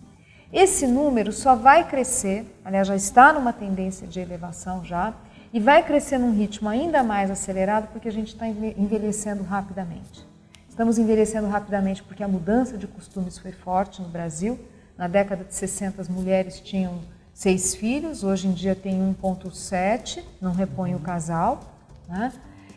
Esse 0.52 0.86
número 0.86 1.32
só 1.32 1.54
vai 1.54 1.88
crescer, 1.88 2.44
aliás, 2.62 2.86
já 2.88 2.94
está 2.94 3.32
numa 3.32 3.54
tendência 3.54 4.06
de 4.06 4.20
elevação 4.20 4.84
já, 4.84 5.14
e 5.50 5.58
vai 5.58 5.82
crescer 5.82 6.18
num 6.18 6.34
ritmo 6.34 6.68
ainda 6.68 7.02
mais 7.02 7.30
acelerado 7.30 7.88
porque 7.90 8.08
a 8.08 8.12
gente 8.12 8.34
está 8.34 8.46
envelhecendo 8.46 9.42
rapidamente. 9.42 10.26
Estamos 10.68 10.98
envelhecendo 10.98 11.48
rapidamente 11.48 12.02
porque 12.02 12.22
a 12.22 12.28
mudança 12.28 12.76
de 12.76 12.86
costumes 12.86 13.38
foi 13.38 13.52
forte 13.52 14.02
no 14.02 14.08
Brasil. 14.08 14.58
Na 14.98 15.08
década 15.08 15.44
de 15.44 15.54
60, 15.54 16.02
as 16.02 16.08
mulheres 16.08 16.60
tinham 16.60 17.00
seis 17.34 17.74
filhos, 17.74 18.22
hoje 18.22 18.46
em 18.46 18.52
dia 18.52 18.74
tem 18.76 18.98
1,7, 19.20 20.22
não 20.40 20.52
repõe 20.52 20.94
o 20.94 21.00
casal. 21.00 21.60
Né? 22.08 22.32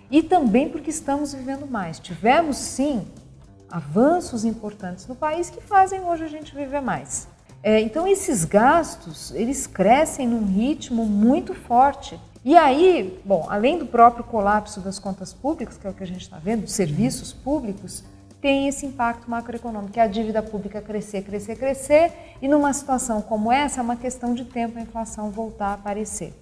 E 0.10 0.24
também 0.24 0.68
porque 0.68 0.90
estamos 0.90 1.34
vivendo 1.34 1.68
mais. 1.68 2.00
Tivemos, 2.00 2.58
sim, 2.58 3.08
avanços 3.70 4.44
importantes 4.44 5.08
no 5.08 5.16
país 5.16 5.50
que 5.50 5.62
fazem 5.62 6.02
hoje 6.02 6.24
a 6.24 6.28
gente 6.28 6.56
viver 6.56 6.82
mais. 6.82 7.28
É, 7.62 7.80
então 7.82 8.08
esses 8.08 8.46
gastos 8.46 9.32
eles 9.32 9.68
crescem 9.68 10.28
num 10.28 10.46
ritmo 10.46 11.06
muito 11.06 11.54
forte. 11.54 12.20
E 12.46 12.56
aí, 12.56 13.20
bom, 13.26 13.46
além 13.50 13.78
do 13.78 13.86
próprio 13.86 14.24
colapso 14.24 14.80
das 14.80 14.98
contas 14.98 15.34
públicas, 15.34 15.78
que 15.78 15.86
é 15.86 15.90
o 15.90 15.94
que 15.94 16.04
a 16.04 16.08
gente 16.08 16.22
está 16.22 16.38
vendo, 16.38 16.62
dos 16.62 16.74
serviços 16.74 17.34
públicos, 17.34 18.04
tem 18.48 18.66
esse 18.66 18.86
impacto 18.86 19.30
macroeconômico, 19.30 19.92
que 19.92 20.00
é 20.00 20.04
a 20.04 20.08
dívida 20.08 20.42
pública 20.42 20.82
crescer, 20.82 21.22
crescer, 21.22 21.58
crescer, 21.58 22.14
e 22.42 22.48
numa 22.48 22.72
situação 22.72 23.22
como 23.22 23.52
essa 23.52 23.82
é 23.82 23.84
uma 23.84 23.98
questão 23.98 24.34
de 24.34 24.46
tempo 24.46 24.80
a 24.80 24.82
inflação 24.82 25.30
voltar 25.30 25.68
a 25.68 25.74
aparecer. 25.74 26.34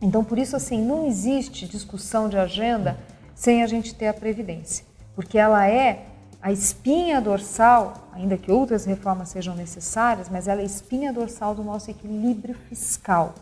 Então, 0.00 0.24
por 0.24 0.38
isso, 0.38 0.56
assim, 0.56 0.82
não 0.82 1.06
existe 1.06 1.68
discussão 1.68 2.26
de 2.26 2.38
agenda 2.38 2.98
sem 3.34 3.62
a 3.62 3.66
gente 3.66 3.94
ter 3.94 4.06
a 4.06 4.14
Previdência, 4.14 4.82
porque 5.14 5.36
ela 5.36 5.68
é 5.68 6.06
a 6.40 6.50
espinha 6.50 7.20
dorsal, 7.20 8.08
ainda 8.14 8.38
que 8.38 8.50
outras 8.50 8.86
reformas 8.86 9.28
sejam 9.28 9.54
necessárias, 9.54 10.30
mas 10.30 10.48
ela 10.48 10.62
é 10.62 10.64
a 10.64 10.66
espinha 10.66 11.12
dorsal 11.12 11.54
do 11.54 11.62
nosso 11.62 11.90
equilíbrio 11.90 12.54
fiscal. 12.66 13.34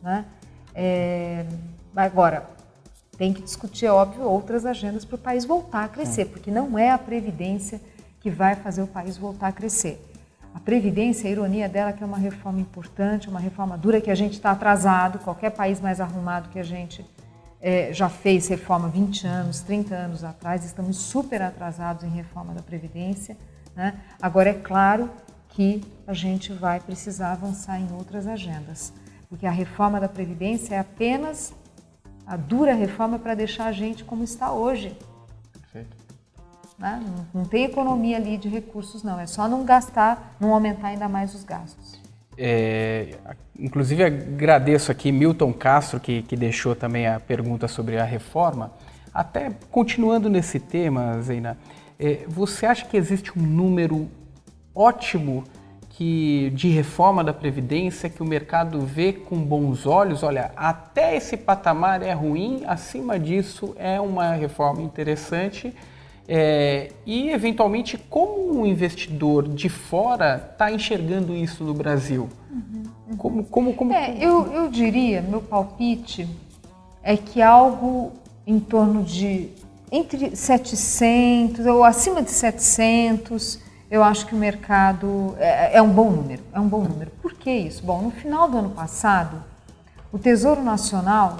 Né? 0.00 0.24
É, 0.72 1.44
agora, 1.96 2.48
tem 3.16 3.32
que 3.32 3.42
discutir, 3.42 3.86
é 3.86 3.92
óbvio, 3.92 4.24
outras 4.24 4.66
agendas 4.66 5.04
para 5.04 5.16
o 5.16 5.18
país 5.18 5.44
voltar 5.44 5.84
a 5.84 5.88
crescer, 5.88 6.26
porque 6.26 6.50
não 6.50 6.78
é 6.78 6.90
a 6.90 6.98
Previdência 6.98 7.80
que 8.20 8.30
vai 8.30 8.54
fazer 8.56 8.82
o 8.82 8.86
país 8.86 9.16
voltar 9.16 9.48
a 9.48 9.52
crescer. 9.52 10.02
A 10.54 10.60
Previdência, 10.60 11.28
a 11.28 11.32
ironia 11.32 11.68
dela 11.68 11.90
é 11.90 11.92
que 11.92 12.02
é 12.02 12.06
uma 12.06 12.18
reforma 12.18 12.60
importante, 12.60 13.28
uma 13.28 13.40
reforma 13.40 13.76
dura, 13.76 14.00
que 14.00 14.10
a 14.10 14.14
gente 14.14 14.34
está 14.34 14.52
atrasado, 14.52 15.18
qualquer 15.18 15.50
país 15.50 15.80
mais 15.80 16.00
arrumado 16.00 16.48
que 16.48 16.58
a 16.58 16.62
gente 16.62 17.04
é, 17.60 17.92
já 17.92 18.08
fez 18.08 18.46
reforma 18.48 18.88
20 18.88 19.26
anos, 19.26 19.60
30 19.60 19.94
anos 19.94 20.22
atrás, 20.22 20.64
estamos 20.64 20.96
super 20.96 21.42
atrasados 21.42 22.04
em 22.04 22.08
reforma 22.08 22.54
da 22.54 22.62
Previdência. 22.62 23.36
Né? 23.74 23.94
Agora, 24.20 24.50
é 24.50 24.54
claro 24.54 25.10
que 25.48 25.82
a 26.06 26.12
gente 26.12 26.52
vai 26.52 26.78
precisar 26.78 27.32
avançar 27.32 27.80
em 27.80 27.92
outras 27.92 28.26
agendas, 28.26 28.92
porque 29.28 29.46
a 29.46 29.50
reforma 29.50 29.98
da 29.98 30.08
Previdência 30.08 30.74
é 30.74 30.78
apenas 30.78 31.52
a 32.26 32.36
dura 32.36 32.74
reforma 32.74 33.18
para 33.18 33.34
deixar 33.34 33.66
a 33.66 33.72
gente 33.72 34.04
como 34.04 34.24
está 34.24 34.52
hoje. 34.52 34.96
Perfeito. 35.60 35.96
Né? 36.78 37.02
Não, 37.04 37.42
não 37.42 37.48
tem 37.48 37.64
economia 37.64 38.16
ali 38.16 38.36
de 38.36 38.48
recursos, 38.48 39.02
não. 39.02 39.18
É 39.18 39.26
só 39.26 39.48
não 39.48 39.64
gastar, 39.64 40.36
não 40.40 40.52
aumentar 40.52 40.88
ainda 40.88 41.08
mais 41.08 41.34
os 41.34 41.44
gastos. 41.44 42.02
É, 42.36 43.16
inclusive 43.58 44.02
agradeço 44.02 44.90
aqui 44.90 45.12
Milton 45.12 45.52
Castro 45.52 46.00
que, 46.00 46.22
que 46.22 46.36
deixou 46.36 46.74
também 46.74 47.06
a 47.06 47.20
pergunta 47.20 47.68
sobre 47.68 47.98
a 47.98 48.04
reforma. 48.04 48.72
Até 49.12 49.52
continuando 49.70 50.28
nesse 50.28 50.58
tema, 50.58 51.20
Zeina, 51.22 51.56
é, 51.98 52.24
você 52.26 52.66
acha 52.66 52.84
que 52.84 52.96
existe 52.96 53.38
um 53.38 53.42
número 53.42 54.10
ótimo 54.74 55.44
que 55.96 56.50
de 56.50 56.68
reforma 56.68 57.22
da 57.22 57.32
previdência 57.32 58.10
que 58.10 58.22
o 58.22 58.26
mercado 58.26 58.80
vê 58.80 59.12
com 59.12 59.36
bons 59.36 59.86
olhos? 59.86 60.22
Olha, 60.22 60.50
até 60.56 61.16
esse 61.16 61.36
patamar 61.36 62.02
é 62.02 62.12
ruim, 62.12 62.62
acima 62.66 63.18
disso 63.18 63.74
é 63.78 64.00
uma 64.00 64.32
reforma 64.32 64.82
interessante 64.82 65.72
é, 66.26 66.90
e, 67.04 67.30
eventualmente, 67.30 67.98
como 67.98 68.60
um 68.60 68.64
investidor 68.64 69.46
de 69.46 69.68
fora 69.68 70.50
está 70.52 70.72
enxergando 70.72 71.34
isso 71.34 71.62
no 71.62 71.74
Brasil? 71.74 72.28
Uhum, 72.50 72.82
uhum. 73.10 73.16
Como, 73.16 73.44
como, 73.44 73.74
como, 73.74 73.92
é, 73.92 74.16
eu, 74.18 74.50
eu 74.52 74.68
diria, 74.68 75.20
meu 75.20 75.42
palpite 75.42 76.26
é 77.02 77.16
que 77.16 77.42
algo 77.42 78.12
em 78.46 78.58
torno 78.58 79.02
de 79.02 79.50
entre 79.92 80.34
700 80.34 81.66
ou 81.66 81.84
acima 81.84 82.22
de 82.22 82.30
700, 82.30 83.60
eu 83.90 84.02
acho 84.02 84.26
que 84.26 84.34
o 84.34 84.38
mercado 84.38 85.34
é, 85.38 85.76
é 85.76 85.82
um 85.82 85.90
bom 85.90 86.10
número. 86.10 86.42
É 86.52 86.60
um 86.60 86.68
bom 86.68 86.82
número. 86.82 87.10
Por 87.22 87.34
que 87.34 87.50
isso? 87.50 87.82
Bom, 87.84 88.02
no 88.02 88.10
final 88.10 88.48
do 88.48 88.58
ano 88.58 88.70
passado, 88.70 89.42
o 90.12 90.18
Tesouro 90.18 90.62
Nacional 90.62 91.36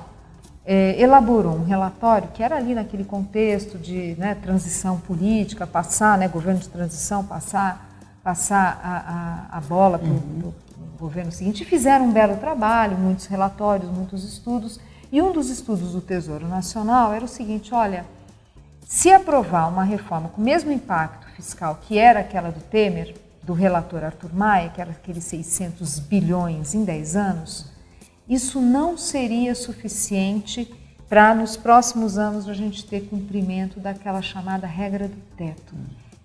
é, 0.64 1.00
elaborou 1.00 1.54
um 1.54 1.64
relatório 1.64 2.28
que 2.32 2.42
era 2.42 2.56
ali 2.56 2.74
naquele 2.74 3.04
contexto 3.04 3.78
de 3.78 4.14
né, 4.18 4.34
transição 4.34 4.98
política, 4.98 5.66
passar, 5.66 6.16
né, 6.16 6.26
governo 6.28 6.60
de 6.60 6.68
transição, 6.68 7.24
passar, 7.24 7.88
passar 8.22 8.80
a, 8.82 9.54
a, 9.54 9.58
a 9.58 9.60
bola 9.60 9.98
para 9.98 10.08
o 10.08 10.12
uhum. 10.12 10.52
governo 10.98 11.30
seguinte. 11.32 11.62
E 11.62 11.66
fizeram 11.66 12.06
um 12.06 12.12
belo 12.12 12.36
trabalho, 12.36 12.96
muitos 12.96 13.26
relatórios, 13.26 13.90
muitos 13.90 14.24
estudos. 14.24 14.80
E 15.12 15.20
um 15.20 15.32
dos 15.32 15.50
estudos 15.50 15.92
do 15.92 16.00
Tesouro 16.00 16.48
Nacional 16.48 17.12
era 17.12 17.24
o 17.24 17.28
seguinte: 17.28 17.74
olha, 17.74 18.04
se 18.86 19.12
aprovar 19.12 19.68
uma 19.68 19.84
reforma 19.84 20.28
com 20.28 20.40
o 20.40 20.44
mesmo 20.44 20.72
impacto 20.72 21.23
fiscal 21.34 21.80
que 21.82 21.98
era 21.98 22.20
aquela 22.20 22.50
do 22.50 22.60
Temer, 22.60 23.14
do 23.42 23.52
relator 23.52 24.04
Arthur 24.04 24.34
Maia, 24.34 24.70
que 24.70 24.80
era 24.80 24.90
aqueles 24.90 25.24
600 25.24 25.98
bilhões 25.98 26.74
em 26.74 26.84
10 26.84 27.16
anos, 27.16 27.66
isso 28.28 28.60
não 28.60 28.96
seria 28.96 29.54
suficiente 29.54 30.72
para 31.08 31.34
nos 31.34 31.56
próximos 31.56 32.16
anos 32.16 32.48
a 32.48 32.54
gente 32.54 32.84
ter 32.86 33.02
cumprimento 33.08 33.78
daquela 33.78 34.22
chamada 34.22 34.66
regra 34.66 35.08
do 35.08 35.20
teto, 35.36 35.74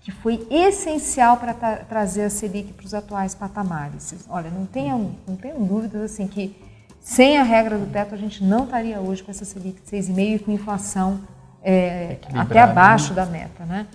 que 0.01 0.11
foi 0.11 0.47
essencial 0.49 1.37
para 1.37 1.53
tra 1.53 1.75
trazer 1.77 2.23
a 2.23 2.29
Selic 2.29 2.71
para 2.73 2.85
os 2.85 2.93
atuais 2.93 3.35
patamares. 3.35 4.15
Olha, 4.29 4.49
não 4.49 4.65
tenham, 4.65 5.11
não 5.27 5.35
tenham 5.35 5.63
dúvidas 5.63 6.01
assim 6.03 6.25
que 6.25 6.55
sem 7.01 7.37
a 7.37 7.43
regra 7.43 7.77
do 7.77 7.85
teto 7.87 8.15
a 8.15 8.17
gente 8.17 8.43
não 8.43 8.63
estaria 8.63 8.99
hoje 9.01 9.21
com 9.21 9.29
essa 9.29 9.43
Selic 9.43 9.81
de 9.81 9.97
6,5 9.97 10.35
e 10.35 10.39
com 10.39 10.51
inflação 10.51 11.19
é, 11.61 12.17
até 12.33 12.59
abaixo 12.59 13.09
né? 13.09 13.15
da 13.15 13.25
meta, 13.25 13.65
né? 13.65 13.87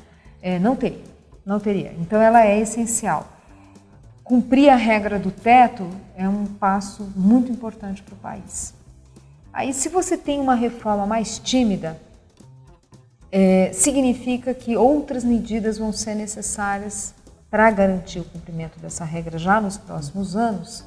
É, 0.46 0.59
não 0.59 0.76
teria, 0.76 1.00
não 1.46 1.59
teria. 1.59 1.94
Então 1.98 2.20
ela 2.20 2.44
é 2.44 2.61
essencial. 2.61 3.26
Cumprir 4.22 4.68
a 4.68 4.76
regra 4.76 5.18
do 5.18 5.30
teto 5.30 5.88
é 6.14 6.28
um 6.28 6.44
passo 6.44 7.11
muito 7.16 7.50
importante 7.50 8.02
para 8.02 8.12
o 8.12 8.18
país. 8.18 8.74
Aí, 9.50 9.72
se 9.72 9.88
você 9.88 10.18
tem 10.18 10.38
uma 10.38 10.54
reforma 10.54 11.07
mais 11.07 11.38
tímida, 11.38 11.98
é, 13.33 13.70
significa 13.72 14.52
que 14.52 14.76
outras 14.76 15.24
medidas 15.24 15.78
vão 15.78 15.92
ser 15.92 16.14
necessárias 16.14 17.14
para 17.50 17.70
garantir 17.70 18.20
o 18.20 18.24
cumprimento 18.24 18.78
dessa 18.78 19.02
regra 19.02 19.38
já 19.38 19.62
nos 19.62 19.78
próximos 19.78 20.37
anos. 20.37 20.85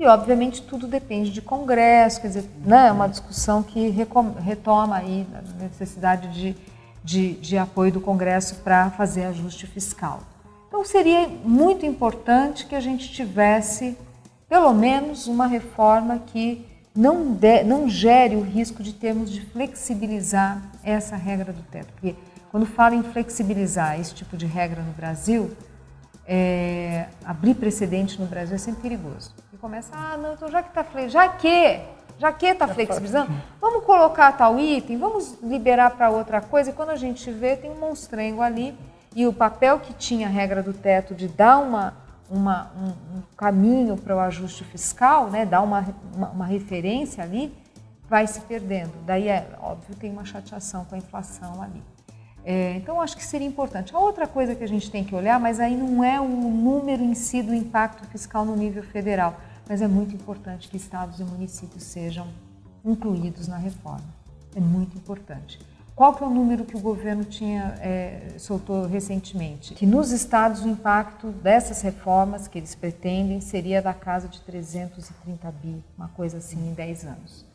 E, 0.00 0.06
obviamente, 0.06 0.62
tudo 0.62 0.86
depende 0.86 1.30
de 1.30 1.42
Congresso, 1.42 2.22
quer 2.22 2.28
dizer, 2.28 2.50
né, 2.64 2.88
é 2.88 2.92
uma 2.92 3.06
discussão 3.06 3.62
que 3.62 3.90
retoma 3.90 4.96
aí 4.96 5.26
a 5.34 5.62
necessidade 5.62 6.32
de, 6.32 6.56
de, 7.04 7.34
de 7.34 7.58
apoio 7.58 7.92
do 7.92 8.00
Congresso 8.00 8.56
para 8.56 8.90
fazer 8.90 9.26
ajuste 9.26 9.66
fiscal. 9.66 10.22
Então, 10.66 10.82
seria 10.84 11.28
muito 11.28 11.84
importante 11.84 12.66
que 12.66 12.74
a 12.74 12.80
gente 12.80 13.12
tivesse, 13.12 13.96
pelo 14.48 14.72
menos, 14.72 15.26
uma 15.26 15.46
reforma 15.46 16.18
que 16.18 16.66
não, 16.96 17.32
de, 17.32 17.62
não 17.62 17.88
gere 17.88 18.36
o 18.36 18.40
risco 18.40 18.82
de 18.82 18.94
termos 18.94 19.30
de 19.30 19.42
flexibilizar 19.42 20.62
essa 20.82 21.14
regra 21.14 21.52
do 21.52 21.62
teto. 21.62 21.92
Porque 21.92 22.16
quando 22.50 22.64
fala 22.66 22.94
em 22.94 23.02
flexibilizar 23.02 24.00
esse 24.00 24.14
tipo 24.14 24.36
de 24.36 24.46
regra 24.46 24.80
no 24.80 24.92
Brasil, 24.92 25.54
é, 26.26 27.06
abrir 27.24 27.54
precedente 27.54 28.20
no 28.20 28.26
Brasil 28.26 28.54
é 28.54 28.58
sempre 28.58 28.82
perigoso. 28.82 29.34
E 29.52 29.56
começa, 29.56 29.90
ah, 29.92 30.16
não, 30.16 30.34
então 30.34 30.50
já 30.50 30.62
que 30.62 30.68
está 30.68 31.08
já 31.08 31.28
que, 31.28 31.80
já 32.18 32.32
que 32.32 32.46
está 32.46 32.68
flexibilizando, 32.68 33.30
vamos 33.60 33.84
colocar 33.84 34.32
tal 34.32 34.58
item, 34.58 34.98
vamos 34.98 35.36
liberar 35.42 35.90
para 35.90 36.10
outra 36.10 36.40
coisa. 36.40 36.70
E 36.70 36.72
quando 36.72 36.90
a 36.90 36.96
gente 36.96 37.30
vê, 37.30 37.56
tem 37.56 37.70
um 37.70 37.78
monstrengo 37.78 38.40
ali 38.40 38.76
e 39.14 39.26
o 39.26 39.32
papel 39.32 39.78
que 39.80 39.92
tinha 39.92 40.26
a 40.26 40.30
regra 40.30 40.62
do 40.62 40.72
teto 40.72 41.14
de 41.14 41.28
dar 41.28 41.58
uma 41.58 42.04
uma, 42.30 42.70
um, 42.76 43.18
um 43.18 43.22
caminho 43.36 43.96
para 43.96 44.16
o 44.16 44.18
ajuste 44.18 44.64
fiscal, 44.64 45.30
né, 45.30 45.44
dar 45.44 45.60
uma, 45.60 45.84
uma, 46.14 46.30
uma, 46.30 46.46
referência 46.46 47.22
ali, 47.22 47.54
vai 48.08 48.26
se 48.26 48.40
perdendo. 48.40 48.92
Daí, 49.04 49.28
é 49.28 49.46
óbvio, 49.60 49.94
tem 49.96 50.10
uma 50.10 50.24
chateação 50.24 50.84
com 50.84 50.94
a 50.94 50.98
inflação 50.98 51.62
ali. 51.62 51.82
É, 52.44 52.74
então, 52.76 53.00
acho 53.00 53.16
que 53.16 53.24
seria 53.24 53.46
importante. 53.46 53.94
A 53.94 53.98
outra 53.98 54.26
coisa 54.26 54.54
que 54.54 54.62
a 54.62 54.68
gente 54.68 54.90
tem 54.90 55.02
que 55.02 55.14
olhar, 55.14 55.40
mas 55.40 55.58
aí 55.60 55.76
não 55.76 56.04
é 56.04 56.20
o 56.20 56.28
número 56.28 57.02
em 57.02 57.14
si 57.14 57.42
do 57.42 57.54
impacto 57.54 58.06
fiscal 58.08 58.44
no 58.44 58.54
nível 58.54 58.82
federal, 58.82 59.36
mas 59.68 59.80
é 59.82 59.88
muito 59.88 60.14
importante 60.14 60.68
que 60.68 60.76
estados 60.76 61.20
e 61.20 61.24
municípios 61.24 61.82
sejam 61.82 62.28
incluídos 62.84 63.48
na 63.48 63.56
reforma. 63.56 64.04
É 64.54 64.60
muito 64.60 64.96
importante. 64.96 65.58
Qual 65.96 66.12
que 66.12 66.24
é 66.24 66.26
o 66.26 66.30
número 66.30 66.64
que 66.64 66.76
o 66.76 66.80
governo 66.80 67.24
tinha 67.24 67.76
é, 67.80 68.34
soltou 68.36 68.84
recentemente? 68.86 69.74
Que 69.74 69.86
nos 69.86 70.10
estados 70.10 70.62
o 70.64 70.68
impacto 70.68 71.28
dessas 71.30 71.80
reformas 71.82 72.48
que 72.48 72.58
eles 72.58 72.74
pretendem 72.74 73.40
seria 73.40 73.80
da 73.80 73.94
casa 73.94 74.26
de 74.26 74.40
330 74.40 75.52
bi, 75.52 75.84
uma 75.96 76.08
coisa 76.08 76.38
assim, 76.38 76.68
em 76.68 76.74
10 76.74 77.04
anos. 77.04 77.46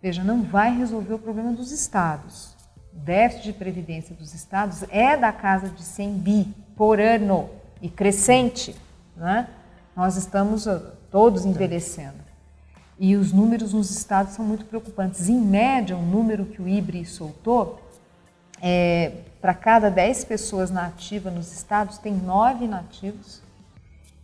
Veja, 0.00 0.24
não 0.24 0.42
vai 0.42 0.74
resolver 0.74 1.12
o 1.12 1.18
problema 1.18 1.52
dos 1.52 1.70
estados. 1.70 2.56
O 2.94 3.00
déficit 3.00 3.44
de 3.44 3.52
previdência 3.52 4.14
dos 4.14 4.32
estados 4.32 4.82
é 4.88 5.14
da 5.14 5.30
casa 5.30 5.68
de 5.68 5.82
100 5.82 6.12
bi 6.14 6.54
por 6.74 6.98
ano 6.98 7.50
e 7.82 7.90
crescente. 7.90 8.74
Né? 9.14 9.46
Nós 9.94 10.16
estamos 10.16 10.66
todos 11.10 11.44
envelhecendo. 11.44 12.28
E 12.98 13.14
os 13.14 13.32
números 13.32 13.72
nos 13.72 13.90
estados 13.90 14.34
são 14.34 14.44
muito 14.44 14.64
preocupantes. 14.64 15.28
Em 15.28 15.40
média, 15.40 15.96
o 15.96 16.02
número 16.02 16.44
que 16.44 16.60
o 16.60 16.68
IBRI 16.68 17.04
soltou, 17.06 17.80
é, 18.60 19.12
para 19.40 19.54
cada 19.54 19.88
10 19.88 20.24
pessoas 20.24 20.70
na 20.70 20.86
ativa 20.86 21.30
nos 21.30 21.52
estados, 21.52 21.98
tem 21.98 22.12
9 22.12 22.66
nativos. 22.66 23.40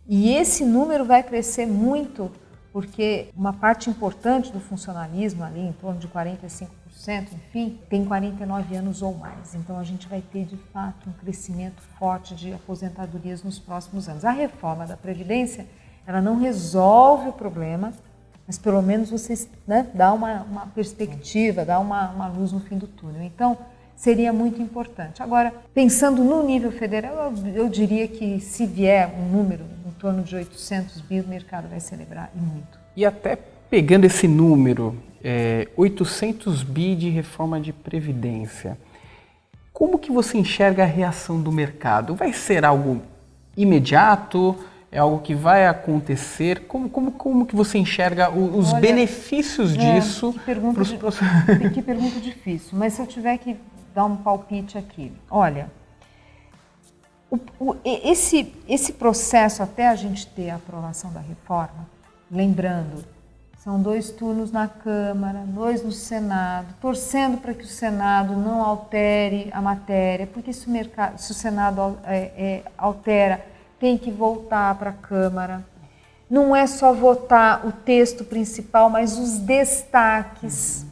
E 0.07 0.33
esse 0.33 0.65
número 0.65 1.05
vai 1.05 1.23
crescer 1.23 1.65
muito, 1.65 2.29
porque 2.73 3.29
uma 3.35 3.53
parte 3.53 3.89
importante 3.89 4.51
do 4.51 4.59
funcionalismo, 4.59 5.43
ali 5.43 5.61
em 5.61 5.71
torno 5.71 5.99
de 5.99 6.09
45%, 6.09 6.67
enfim, 7.33 7.79
tem 7.89 8.03
49 8.03 8.75
anos 8.75 9.01
ou 9.01 9.15
mais. 9.15 9.55
Então 9.55 9.79
a 9.79 9.83
gente 9.83 10.07
vai 10.07 10.21
ter, 10.21 10.45
de 10.45 10.57
fato, 10.73 11.09
um 11.09 11.13
crescimento 11.13 11.81
forte 11.97 12.35
de 12.35 12.53
aposentadorias 12.53 13.41
nos 13.41 13.57
próximos 13.57 14.09
anos. 14.09 14.25
A 14.25 14.31
reforma 14.31 14.85
da 14.85 14.97
Previdência, 14.97 15.65
ela 16.07 16.21
não 16.21 16.37
resolve 16.37 17.29
o 17.29 17.33
problema, 17.33 17.93
mas 18.47 18.57
pelo 18.57 18.81
menos 18.81 19.09
vocês 19.09 19.49
né, 19.67 19.87
dá 19.93 20.13
uma, 20.13 20.43
uma 20.43 20.67
perspectiva, 20.67 21.65
dá 21.65 21.79
uma, 21.79 22.11
uma 22.11 22.27
luz 22.27 22.51
no 22.51 22.59
fim 22.59 22.77
do 22.77 22.87
túnel. 22.87 23.23
Então, 23.23 23.57
seria 23.95 24.31
muito 24.31 24.61
importante. 24.61 25.23
Agora, 25.23 25.53
pensando 25.73 26.23
no 26.23 26.43
nível 26.43 26.71
federal, 26.71 27.33
eu, 27.33 27.53
eu, 27.55 27.69
diria 27.69 28.07
que 28.07 28.39
se 28.39 28.65
vier 28.65 29.13
um 29.17 29.25
número 29.29 29.63
em 29.85 29.91
torno 29.91 30.21
de 30.21 30.35
800 30.35 31.01
bi, 31.01 31.21
o 31.21 31.27
mercado 31.27 31.67
vai 31.67 31.79
celebrar 31.79 32.29
e 32.35 32.39
muito. 32.39 32.79
E 32.95 33.05
até 33.05 33.37
pegando 33.69 34.05
esse 34.05 34.27
número, 34.27 34.95
é, 35.23 35.67
800 35.75 36.61
bi 36.61 36.95
de 36.95 37.09
reforma 37.09 37.59
de 37.59 37.73
previdência, 37.73 38.77
como 39.73 39.97
que 39.97 40.11
você 40.11 40.37
enxerga 40.37 40.83
a 40.83 40.85
reação 40.85 41.41
do 41.41 41.51
mercado? 41.51 42.15
Vai 42.15 42.31
ser 42.31 42.63
algo 42.63 43.01
imediato? 43.57 44.55
É 44.91 44.99
algo 44.99 45.19
que 45.19 45.35
vai 45.35 45.67
acontecer? 45.67 46.67
Como, 46.67 46.89
como, 46.89 47.11
como 47.11 47.45
que 47.45 47.55
você 47.55 47.77
enxerga 47.77 48.29
os 48.29 48.71
Olha, 48.71 48.81
benefícios 48.81 49.75
é, 49.75 49.77
disso? 49.77 50.31
Que 50.33 50.39
pergunta, 50.39 50.81
pros... 50.97 51.19
que 51.73 51.81
pergunta 51.81 52.19
difícil. 52.19 52.77
Mas 52.77 52.93
se 52.93 53.01
eu 53.01 53.07
tiver 53.07 53.37
que 53.37 53.57
dar 53.93 54.05
um 54.05 54.17
palpite 54.17 54.77
aqui. 54.77 55.11
Olha, 55.29 55.71
o, 57.29 57.39
o, 57.59 57.75
esse, 57.83 58.53
esse 58.67 58.93
processo 58.93 59.63
até 59.63 59.87
a 59.87 59.95
gente 59.95 60.27
ter 60.27 60.49
a 60.49 60.55
aprovação 60.55 61.11
da 61.11 61.19
reforma, 61.19 61.87
lembrando, 62.29 63.03
são 63.57 63.81
dois 63.81 64.11
turnos 64.11 64.51
na 64.51 64.67
Câmara, 64.67 65.39
dois 65.47 65.83
no 65.83 65.91
Senado, 65.91 66.67
torcendo 66.79 67.37
para 67.37 67.53
que 67.53 67.63
o 67.63 67.67
Senado 67.67 68.33
não 68.33 68.61
altere 68.61 69.49
a 69.51 69.59
matéria, 69.59 70.27
porque 70.27 70.53
se 70.53 70.67
o, 70.67 70.69
mercado, 70.69 71.17
se 71.17 71.31
o 71.31 71.33
Senado 71.33 71.97
é, 72.03 72.17
é, 72.37 72.63
altera 72.77 73.43
tem 73.79 73.97
que 73.97 74.11
voltar 74.11 74.75
para 74.75 74.89
a 74.91 74.93
Câmara. 74.93 75.65
Não 76.29 76.55
é 76.55 76.65
só 76.65 76.91
votar 76.93 77.65
o 77.65 77.71
texto 77.71 78.23
principal, 78.23 78.89
mas 78.89 79.17
os 79.17 79.37
destaques, 79.37 80.83
uhum. 80.83 80.89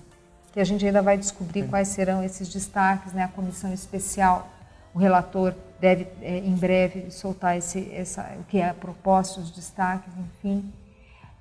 que 0.53 0.59
a 0.59 0.63
gente 0.63 0.85
ainda 0.85 1.01
vai 1.01 1.17
descobrir 1.17 1.67
quais 1.67 1.87
serão 1.87 2.23
esses 2.23 2.47
destaques, 2.49 3.13
né? 3.13 3.23
A 3.23 3.27
comissão 3.27 3.73
especial, 3.73 4.47
o 4.93 4.99
relator 4.99 5.53
deve 5.79 6.07
é, 6.21 6.37
em 6.37 6.55
breve 6.55 7.09
soltar 7.09 7.57
esse, 7.57 7.91
essa, 7.93 8.21
o 8.39 8.43
que 8.43 8.59
é 8.59 8.69
a 8.69 8.73
proposta, 8.73 9.41
os 9.41 9.51
destaques, 9.51 10.13
enfim. 10.17 10.71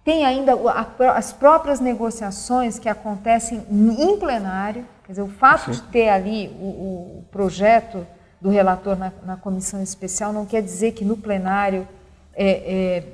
Tem 0.05 0.25
ainda 0.25 0.55
as 1.15 1.33
próprias 1.33 1.79
negociações 1.79 2.77
que 2.79 2.89
acontecem 2.89 3.65
em 3.71 4.19
plenário, 4.19 4.85
quer 5.05 5.13
dizer, 5.13 5.23
o 5.23 5.29
fato 5.29 5.67
Sim. 5.67 5.81
de 5.81 5.83
ter 5.89 6.09
ali 6.09 6.49
o, 6.61 7.19
o 7.19 7.25
projeto 7.31 8.05
do 8.43 8.51
relator 8.51 8.97
na, 8.97 9.13
na 9.25 9.37
comissão 9.37 9.81
especial 9.81 10.33
não 10.33 10.45
quer 10.45 10.61
dizer 10.61 10.93
que 10.93 11.05
no 11.05 11.17
plenário 11.17 11.87
é, 12.35 12.51
é, 12.51 13.05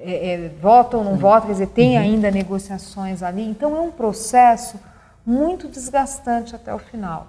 é, 0.00 0.34
é 0.34 0.48
vota 0.62 0.96
ou 0.96 1.02
não 1.02 1.16
vota, 1.16 1.48
quer 1.48 1.52
dizer, 1.52 1.66
tem 1.66 1.96
uhum. 1.96 2.02
ainda 2.02 2.30
negociações 2.30 3.24
ali. 3.24 3.42
Então 3.42 3.76
é 3.76 3.80
um 3.80 3.90
processo 3.90 4.78
muito 5.26 5.66
desgastante 5.66 6.54
até 6.54 6.72
o 6.72 6.78
final. 6.78 7.26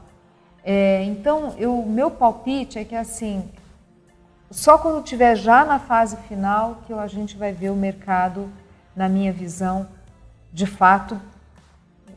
É, 0.63 1.03
então, 1.05 1.49
o 1.59 1.89
meu 1.89 2.11
palpite 2.11 2.77
é 2.77 2.83
que 2.83 2.93
assim, 2.93 3.49
só 4.51 4.77
quando 4.77 5.03
estiver 5.03 5.35
já 5.35 5.65
na 5.65 5.79
fase 5.79 6.17
final 6.27 6.83
que 6.85 6.93
a 6.93 7.07
gente 7.07 7.35
vai 7.35 7.51
ver 7.51 7.71
o 7.71 7.75
mercado, 7.75 8.47
na 8.95 9.09
minha 9.09 9.33
visão, 9.33 9.87
de 10.53 10.67
fato, 10.67 11.19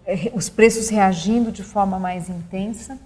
é, 0.05 0.31
os 0.35 0.51
preços 0.51 0.91
reagindo 0.91 1.51
de 1.51 1.63
forma 1.63 1.99
mais 1.99 2.29
intensa 2.29 2.99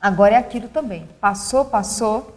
Agora 0.00 0.34
é 0.34 0.38
aquilo 0.38 0.68
também. 0.68 1.08
Passou, 1.20 1.64
passou. 1.64 2.36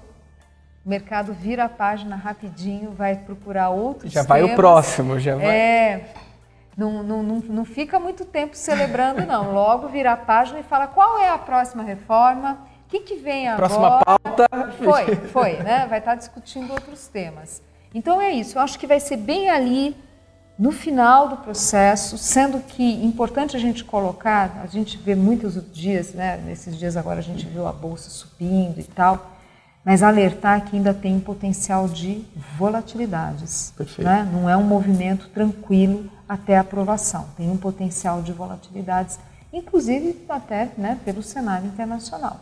O 0.85 0.89
mercado 0.89 1.31
vira 1.31 1.65
a 1.65 1.69
página 1.69 2.15
rapidinho, 2.15 2.91
vai 2.91 3.15
procurar 3.15 3.69
outros 3.69 4.11
Já 4.11 4.23
vai 4.23 4.41
o 4.41 4.55
próximo, 4.55 5.19
já 5.19 5.35
vai. 5.35 5.45
É. 5.45 6.13
Não, 6.75 7.03
não, 7.03 7.21
não, 7.21 7.35
não 7.37 7.65
fica 7.65 7.99
muito 7.99 8.25
tempo 8.25 8.55
celebrando, 8.55 9.25
não. 9.25 9.53
Logo 9.53 9.87
vira 9.89 10.13
a 10.13 10.17
página 10.17 10.59
e 10.59 10.63
fala 10.63 10.87
qual 10.87 11.19
é 11.19 11.29
a 11.29 11.37
próxima 11.37 11.83
reforma, 11.83 12.57
o 12.87 12.89
que, 12.89 13.01
que 13.01 13.15
vem 13.17 13.47
agora. 13.47 13.67
Próxima 13.67 14.01
pauta. 14.03 14.47
Foi, 14.83 15.15
foi, 15.27 15.53
né? 15.57 15.85
Vai 15.87 15.99
estar 15.99 16.15
discutindo 16.15 16.71
outros 16.71 17.07
temas. 17.07 17.61
Então 17.93 18.19
é 18.19 18.31
isso. 18.31 18.57
Eu 18.57 18.63
acho 18.63 18.79
que 18.79 18.87
vai 18.87 18.99
ser 18.99 19.17
bem 19.17 19.49
ali 19.49 19.95
no 20.57 20.71
final 20.71 21.27
do 21.27 21.37
processo, 21.37 22.17
sendo 22.17 22.59
que 22.59 22.83
importante 23.03 23.55
a 23.55 23.59
gente 23.59 23.83
colocar, 23.83 24.61
a 24.63 24.67
gente 24.67 24.97
vê 24.97 25.15
muitos 25.15 25.59
dias, 25.71 26.13
né, 26.13 26.37
nesses 26.37 26.77
dias 26.77 26.95
agora 26.95 27.19
a 27.19 27.23
gente 27.23 27.45
viu 27.47 27.67
a 27.67 27.71
bolsa 27.71 28.09
subindo 28.09 28.79
e 28.79 28.83
tal, 28.83 29.37
mas 29.83 30.03
alertar 30.03 30.65
que 30.65 30.75
ainda 30.75 30.93
tem 30.93 31.15
um 31.15 31.19
potencial 31.19 31.87
de 31.87 32.23
volatilidades. 32.57 33.73
Né? 34.05 34.29
Não 34.31 34.47
é 34.47 34.55
um 34.55 34.63
movimento 34.63 35.27
tranquilo 35.29 36.11
até 36.29 36.57
a 36.57 36.61
aprovação, 36.61 37.27
tem 37.35 37.49
um 37.49 37.57
potencial 37.57 38.21
de 38.21 38.31
volatilidades, 38.31 39.19
inclusive 39.51 40.23
até 40.29 40.69
né, 40.77 40.99
pelo 41.03 41.23
cenário 41.23 41.67
internacional. 41.67 42.39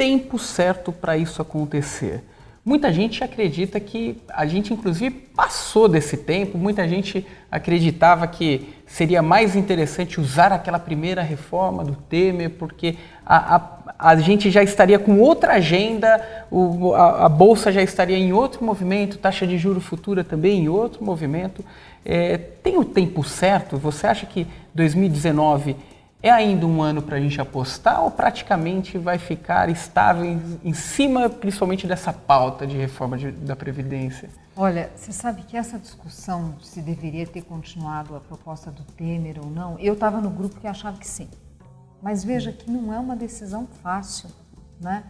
Tempo 0.00 0.38
certo 0.38 0.90
para 0.92 1.18
isso 1.18 1.42
acontecer? 1.42 2.24
Muita 2.64 2.90
gente 2.90 3.22
acredita 3.22 3.78
que 3.78 4.16
a 4.30 4.46
gente, 4.46 4.72
inclusive, 4.72 5.10
passou 5.10 5.86
desse 5.86 6.16
tempo. 6.16 6.56
Muita 6.56 6.88
gente 6.88 7.26
acreditava 7.52 8.26
que 8.26 8.66
seria 8.86 9.20
mais 9.20 9.54
interessante 9.54 10.18
usar 10.18 10.52
aquela 10.52 10.78
primeira 10.78 11.20
reforma 11.20 11.84
do 11.84 11.94
Temer, 11.94 12.48
porque 12.48 12.96
a, 13.26 13.56
a, 13.56 13.62
a 13.98 14.16
gente 14.16 14.50
já 14.50 14.62
estaria 14.62 14.98
com 14.98 15.20
outra 15.20 15.54
agenda, 15.54 16.46
o, 16.50 16.94
a, 16.94 17.26
a, 17.26 17.28
bolsa 17.28 17.70
já 17.70 17.82
estaria 17.82 18.16
em 18.16 18.32
outro 18.32 18.64
movimento, 18.64 19.18
taxa 19.18 19.46
de 19.46 19.58
juro 19.58 19.82
futura 19.82 20.24
também 20.24 20.60
em 20.60 20.68
outro 20.70 21.04
movimento. 21.04 21.62
É, 22.02 22.38
tem 22.38 22.78
o 22.78 22.86
tempo 22.86 23.22
certo? 23.22 23.76
Você 23.76 24.06
acha 24.06 24.24
que 24.24 24.46
2019 24.74 25.76
é 26.22 26.30
ainda 26.30 26.66
um 26.66 26.82
ano 26.82 27.00
para 27.00 27.16
a 27.16 27.20
gente 27.20 27.40
apostar 27.40 28.02
ou 28.02 28.10
praticamente 28.10 28.98
vai 28.98 29.18
ficar 29.18 29.68
estável 29.70 30.24
em, 30.62 30.74
cima, 30.74 31.30
principalmente 31.30 31.86
dessa 31.86 32.12
pauta 32.12 32.66
de 32.66 32.76
reforma 32.76 33.16
de, 33.16 33.30
da 33.32 33.56
Previdência? 33.56 34.28
Olha, 34.54 34.90
você 34.94 35.12
sabe 35.12 35.42
que 35.42 35.56
essa 35.56 35.78
discussão 35.78 36.54
se 36.60 36.82
deveria 36.82 37.26
ter 37.26 37.42
continuado 37.42 38.14
a 38.14 38.20
proposta 38.20 38.70
do 38.70 38.82
Temer 38.82 39.38
ou 39.42 39.50
não, 39.50 39.78
eu 39.78 39.94
estava 39.94 40.20
no 40.20 40.28
grupo 40.28 40.60
que 40.60 40.66
achava 40.66 40.98
que 40.98 41.08
sim. 41.08 41.28
Mas 42.02 42.22
veja 42.22 42.52
que 42.52 42.70
não 42.70 42.92
é 42.92 42.98
uma 42.98 43.16
decisão 43.16 43.66
fácil, 43.82 44.28
né? 44.80 45.04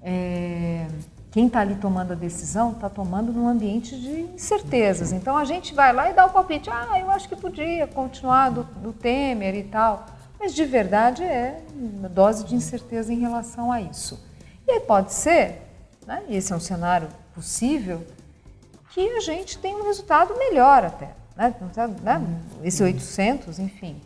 É, 0.00 0.86
quem 1.30 1.46
está 1.46 1.60
ali 1.60 1.74
tomando 1.74 2.12
a 2.12 2.14
decisão 2.14 2.72
está 2.72 2.88
tomando 2.88 3.32
num 3.32 3.48
ambiente 3.48 3.98
de 3.98 4.20
incertezas. 4.34 5.12
Então 5.12 5.36
a 5.36 5.44
gente 5.44 5.74
vai 5.74 5.92
lá 5.92 6.08
e 6.08 6.14
dá 6.14 6.26
o 6.26 6.30
palpite. 6.30 6.70
Ah, 6.70 6.98
eu 7.00 7.10
acho 7.10 7.28
que 7.28 7.34
podia 7.34 7.86
continuar 7.86 8.50
do, 8.50 8.62
do 8.62 8.92
Temer 8.92 9.54
e 9.56 9.64
tal. 9.64 10.06
Mas 10.44 10.54
de 10.54 10.66
verdade 10.66 11.24
é 11.24 11.62
uma 11.74 12.06
dose 12.06 12.44
de 12.44 12.54
incerteza 12.54 13.10
em 13.10 13.18
relação 13.18 13.72
a 13.72 13.80
isso. 13.80 14.22
E 14.68 14.72
aí 14.72 14.80
pode 14.80 15.10
ser, 15.10 15.62
né, 16.06 16.22
esse 16.28 16.52
é 16.52 16.56
um 16.56 16.60
cenário 16.60 17.08
possível, 17.34 18.06
que 18.90 19.00
a 19.00 19.20
gente 19.20 19.56
tenha 19.56 19.74
um 19.74 19.84
resultado 19.84 20.36
melhor 20.36 20.84
até. 20.84 21.12
Né, 21.34 21.54
né, 22.02 22.22
esse 22.62 22.82
800, 22.82 23.58
enfim. 23.58 23.98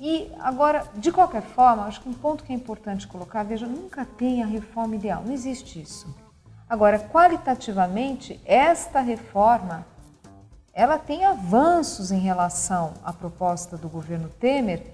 E 0.00 0.30
agora, 0.38 0.86
de 0.94 1.10
qualquer 1.10 1.42
forma, 1.42 1.86
acho 1.86 2.00
que 2.02 2.08
um 2.08 2.14
ponto 2.14 2.44
que 2.44 2.52
é 2.52 2.54
importante 2.54 3.08
colocar, 3.08 3.42
veja, 3.42 3.66
nunca 3.66 4.04
tem 4.04 4.44
a 4.44 4.46
reforma 4.46 4.94
ideal, 4.94 5.24
não 5.26 5.32
existe 5.32 5.82
isso. 5.82 6.06
Agora, 6.68 7.00
qualitativamente, 7.00 8.40
esta 8.44 9.00
reforma, 9.00 9.84
ela 10.72 10.98
tem 10.98 11.24
avanços 11.24 12.12
em 12.12 12.20
relação 12.20 12.94
à 13.04 13.12
proposta 13.12 13.76
do 13.76 13.88
governo 13.88 14.28
Temer, 14.28 14.93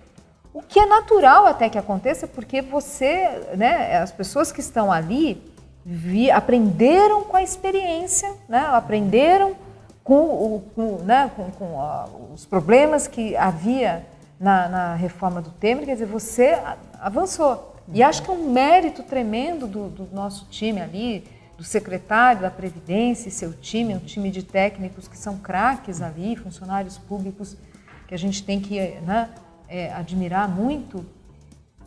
o 0.53 0.63
que 0.63 0.81
é 0.81 0.87
natural 0.87 1.47
até 1.47 1.69
que 1.69 1.79
aconteça, 1.79 2.27
porque 2.27 2.61
você, 2.61 3.55
né, 3.57 3.99
as 3.99 4.11
pessoas 4.11 4.51
que 4.51 4.61
estão 4.61 4.91
ali 4.91 5.41
vi, 5.85 6.31
aprenderam 6.31 7.23
com 7.23 7.37
a 7.37 7.43
experiência, 7.43 8.33
né, 8.49 8.59
aprenderam 8.73 9.55
com, 10.03 10.63
com, 10.75 10.97
né, 11.05 11.31
com, 11.37 11.51
com 11.53 11.65
uh, 11.77 12.33
os 12.35 12.45
problemas 12.45 13.07
que 13.07 13.37
havia 13.37 14.05
na, 14.39 14.69
na, 14.69 14.95
reforma 14.95 15.41
do 15.41 15.51
Temer, 15.51 15.85
quer 15.85 15.93
dizer, 15.93 16.07
você 16.07 16.59
avançou. 17.01 17.77
E 17.93 18.03
acho 18.03 18.23
que 18.23 18.31
é 18.31 18.33
um 18.33 18.51
mérito 18.51 19.03
tremendo 19.03 19.67
do, 19.67 19.89
do 19.89 20.09
nosso 20.13 20.47
time 20.51 20.81
ali, 20.81 21.25
do 21.57 21.63
secretário 21.63 22.41
da 22.41 22.51
Previdência 22.51 23.29
e 23.29 23.33
seu 23.33 23.53
time, 23.53 23.95
um 23.95 24.01
time 24.01 24.31
de 24.31 24.43
técnicos 24.43 25.07
que 25.07 25.17
são 25.17 25.37
craques 25.37 26.01
ali, 26.01 26.35
funcionários 26.35 26.97
públicos 26.97 27.57
que 28.09 28.15
a 28.15 28.19
gente 28.19 28.43
tem 28.43 28.61
que 28.61 28.81
né, 29.03 29.29
é, 29.71 29.93
admirar 29.93 30.49
muito, 30.49 31.07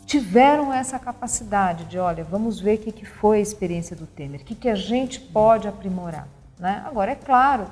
tiveram 0.05 0.73
essa 0.73 0.97
capacidade 0.97 1.83
de, 1.85 1.99
olha, 1.99 2.23
vamos 2.23 2.59
ver 2.59 2.75
o 2.75 2.77
que, 2.79 2.91
que 2.91 3.05
foi 3.05 3.39
a 3.39 3.41
experiência 3.41 3.95
do 3.95 4.07
Temer, 4.07 4.41
o 4.41 4.43
que, 4.43 4.55
que 4.55 4.69
a 4.69 4.75
gente 4.75 5.19
pode 5.19 5.67
aprimorar. 5.67 6.27
Né? 6.57 6.81
Agora, 6.85 7.11
é 7.11 7.15
claro 7.15 7.67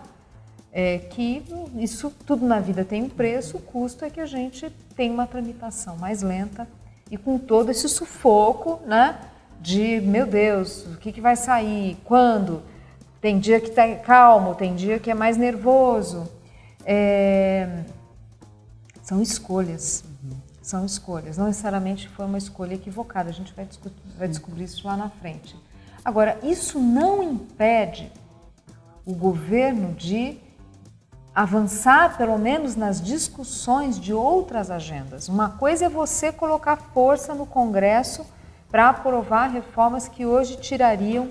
é, 0.72 0.98
que 0.98 1.44
isso 1.76 2.12
tudo 2.26 2.46
na 2.46 2.60
vida 2.60 2.84
tem 2.84 3.04
um 3.04 3.10
preço, 3.10 3.58
o 3.58 3.62
custo 3.62 4.04
é 4.04 4.10
que 4.10 4.20
a 4.20 4.26
gente 4.26 4.70
tem 4.96 5.10
uma 5.10 5.26
tramitação 5.26 5.96
mais 5.96 6.22
lenta 6.22 6.68
e 7.10 7.18
com 7.18 7.38
todo 7.38 7.72
esse 7.72 7.88
sufoco 7.88 8.82
né, 8.86 9.18
de, 9.62 10.02
meu 10.02 10.26
Deus, 10.26 10.86
o 10.88 10.98
que, 10.98 11.12
que 11.12 11.22
vai 11.22 11.36
sair, 11.36 11.98
quando? 12.04 12.62
Tem 13.22 13.40
dia 13.40 13.62
que 13.62 13.70
está 13.70 13.96
calmo, 13.98 14.56
tem 14.56 14.76
dia 14.76 15.00
que 15.00 15.12
é 15.12 15.14
mais 15.14 15.38
nervoso. 15.38 16.30
É, 16.84 17.84
são 19.12 19.22
escolhas. 19.22 20.06
São 20.62 20.86
escolhas. 20.86 21.38
Não 21.38 21.48
necessariamente 21.48 22.08
foi 22.08 22.26
uma 22.26 22.38
escolha 22.38 22.76
equivocada. 22.76 23.30
A 23.30 23.34
gente 23.34 23.54
vai, 23.54 23.68
vai 24.18 24.28
descobrir 24.30 24.64
isso 24.64 24.88
lá 24.88 24.96
na 24.96 25.10
frente. 25.10 25.54
Agora, 26.06 26.40
isso 26.42 26.80
não 26.80 27.22
impede 27.22 28.10
o 29.06 29.14
governo 29.14 29.94
de 29.96 30.40
avançar, 31.36 32.16
pelo 32.18 32.38
menos 32.38 32.78
nas 32.78 33.02
discussões 33.02 34.00
de 34.00 34.14
outras 34.14 34.72
agendas. 34.72 35.28
Uma 35.28 35.50
coisa 35.50 35.88
é 35.88 35.90
você 35.90 36.32
colocar 36.32 36.78
força 36.78 37.36
no 37.36 37.46
Congresso 37.46 38.26
para 38.70 38.88
aprovar 38.88 39.48
reformas 39.48 40.08
que 40.08 40.26
hoje 40.26 40.56
tirariam 40.56 41.28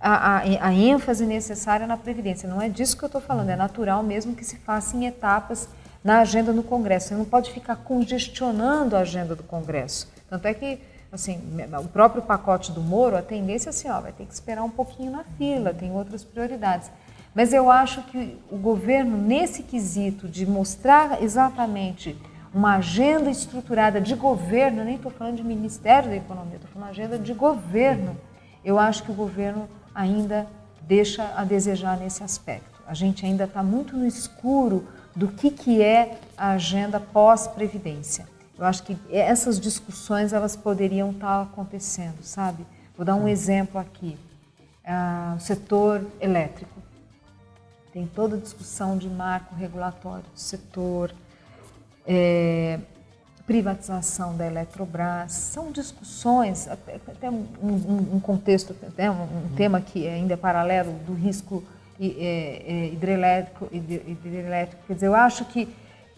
a, 0.00 0.36
a, 0.36 0.68
a, 0.68 0.72
ênfase 0.72 1.26
necessária 1.26 1.84
na 1.84 1.96
Previdência. 1.96 2.48
Não 2.48 2.62
é 2.62 2.68
disso 2.68 2.96
que 2.96 3.02
eu 3.02 3.08
estou 3.08 3.20
falando, 3.20 3.50
é 3.50 3.56
natural 3.56 4.04
mesmo 4.04 4.36
que 4.36 4.44
se 4.44 4.56
faça 4.58 4.96
em 4.96 5.06
etapas 5.06 5.68
na 6.04 6.20
agenda 6.20 6.52
no 6.52 6.62
Congresso. 6.62 7.08
Você 7.08 7.14
não 7.14 7.24
pode 7.24 7.50
ficar 7.50 7.76
congestionando 7.76 8.94
a 8.94 9.00
agenda 9.00 9.34
do 9.34 9.42
Congresso. 9.42 10.12
Tanto 10.28 10.46
é 10.46 10.52
que, 10.52 10.78
assim, 11.10 11.40
o 11.82 11.88
próprio 11.88 12.22
pacote 12.22 12.70
do 12.70 12.82
Moro, 12.82 13.16
a 13.16 13.22
tendência 13.22 13.70
é 13.70 13.70
assim, 13.70 13.88
ó, 13.88 13.98
vai 14.00 14.12
ter 14.12 14.26
que 14.26 14.34
esperar 14.34 14.62
um 14.62 14.70
pouquinho 14.70 15.10
na 15.10 15.24
fila, 15.38 15.72
tem 15.72 15.90
outras 15.90 16.22
prioridades. 16.22 16.90
Mas 17.34 17.54
eu 17.54 17.70
acho 17.70 18.02
que 18.02 18.38
o 18.50 18.56
governo, 18.58 19.16
nesse 19.16 19.62
quesito 19.62 20.28
de 20.28 20.46
mostrar 20.46 21.22
exatamente 21.22 22.16
uma 22.52 22.76
agenda 22.76 23.30
estruturada 23.30 24.00
de 24.00 24.14
governo, 24.14 24.84
nem 24.84 24.96
estou 24.96 25.10
falando 25.10 25.36
de 25.36 25.42
Ministério 25.42 26.10
da 26.10 26.16
Economia, 26.16 26.56
estou 26.56 26.70
falando 26.70 26.92
de 26.92 27.00
agenda 27.00 27.18
de 27.18 27.32
governo, 27.32 28.16
eu 28.64 28.78
acho 28.78 29.02
que 29.02 29.10
o 29.10 29.14
governo 29.14 29.68
ainda 29.92 30.46
deixa 30.82 31.32
a 31.34 31.44
desejar 31.44 31.96
nesse 31.96 32.22
aspecto. 32.22 32.80
A 32.86 32.94
gente 32.94 33.26
ainda 33.26 33.44
está 33.44 33.62
muito 33.62 33.96
no 33.96 34.06
escuro 34.06 34.86
do 35.14 35.28
que, 35.28 35.50
que 35.50 35.82
é 35.82 36.18
a 36.36 36.50
agenda 36.50 36.98
pós-previdência. 36.98 38.26
Eu 38.58 38.64
acho 38.64 38.82
que 38.82 38.96
essas 39.10 39.58
discussões 39.58 40.32
elas 40.32 40.56
poderiam 40.56 41.10
estar 41.10 41.42
acontecendo, 41.42 42.22
sabe? 42.22 42.64
Vou 42.96 43.04
dar 43.04 43.14
um 43.16 43.26
exemplo 43.26 43.80
aqui. 43.80 44.16
Ah, 44.84 45.34
o 45.36 45.40
setor 45.40 46.06
elétrico. 46.20 46.82
Tem 47.92 48.06
toda 48.06 48.36
a 48.36 48.38
discussão 48.38 48.96
de 48.98 49.08
marco 49.08 49.54
regulatório 49.54 50.24
do 50.24 50.38
setor, 50.38 51.14
é, 52.06 52.80
privatização 53.46 54.36
da 54.36 54.46
Eletrobras. 54.46 55.32
São 55.32 55.70
discussões, 55.70 56.68
até, 56.68 56.96
até 56.96 57.30
um, 57.30 57.46
um, 58.14 58.20
contexto, 58.20 58.74
até 58.86 59.10
um, 59.10 59.22
um 59.22 59.54
tema 59.56 59.80
que 59.80 60.08
ainda 60.08 60.34
é 60.34 60.36
paralelo 60.36 60.92
do 61.06 61.14
risco 61.14 61.62
hidrelétrico, 61.98 63.68
hidrelétrico. 63.72 64.82
Quer 64.86 64.94
dizer, 64.94 65.06
eu 65.06 65.14
acho 65.14 65.44
que 65.46 65.68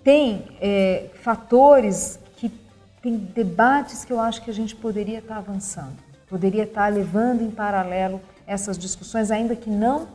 tem 0.02 0.46
é, 0.60 1.10
fatores 1.22 2.18
que 2.36 2.48
tem 3.02 3.16
debates 3.16 4.04
que 4.04 4.12
eu 4.12 4.20
acho 4.20 4.42
que 4.42 4.50
a 4.50 4.54
gente 4.54 4.74
poderia 4.74 5.18
estar 5.18 5.36
avançando, 5.36 5.96
poderia 6.28 6.64
estar 6.64 6.92
levando 6.92 7.42
em 7.42 7.50
paralelo 7.50 8.20
essas 8.46 8.78
discussões, 8.78 9.30
ainda 9.30 9.56
que 9.56 9.68
não 9.68 10.08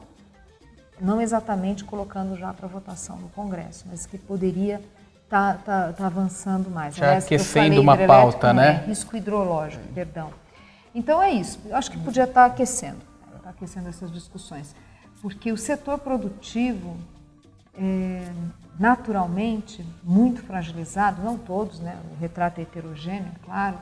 não 1.00 1.20
exatamente 1.20 1.84
colocando 1.84 2.38
já 2.38 2.54
para 2.54 2.68
votação 2.68 3.18
no 3.18 3.28
Congresso, 3.30 3.86
mas 3.90 4.06
que 4.06 4.20
poderia 4.20 4.80
estar 5.24 5.58
tá, 5.58 5.88
tá, 5.88 5.94
tá 5.94 6.06
avançando 6.06 6.70
mais. 6.70 6.96
Já 6.96 7.08
Aliás, 7.08 7.26
aquecendo 7.26 7.82
uma 7.82 7.98
pauta, 7.98 8.54
né? 8.54 8.84
É, 8.84 8.88
risco 8.88 9.18
hidrológico, 9.18 9.84
perdão. 9.96 10.30
Então 10.94 11.22
é 11.22 11.32
isso. 11.32 11.60
Eu 11.66 11.76
acho 11.76 11.90
que 11.90 11.98
podia 11.98 12.26
estar 12.26 12.46
aquecendo, 12.46 13.00
estar 13.36 13.50
aquecendo 13.50 13.90
essas 13.90 14.12
discussões 14.12 14.76
porque 15.22 15.52
o 15.52 15.58
setor 15.58 16.00
produtivo 16.00 16.98
é, 17.78 18.32
naturalmente 18.80 19.86
muito 20.04 20.42
fragilizado, 20.42 21.22
não 21.22 21.38
todos, 21.38 21.80
né? 21.80 21.98
o 22.12 22.20
retrato 22.20 22.60
é 22.60 22.64
heterogêneo, 22.64 23.32
é 23.36 23.46
claro, 23.46 23.78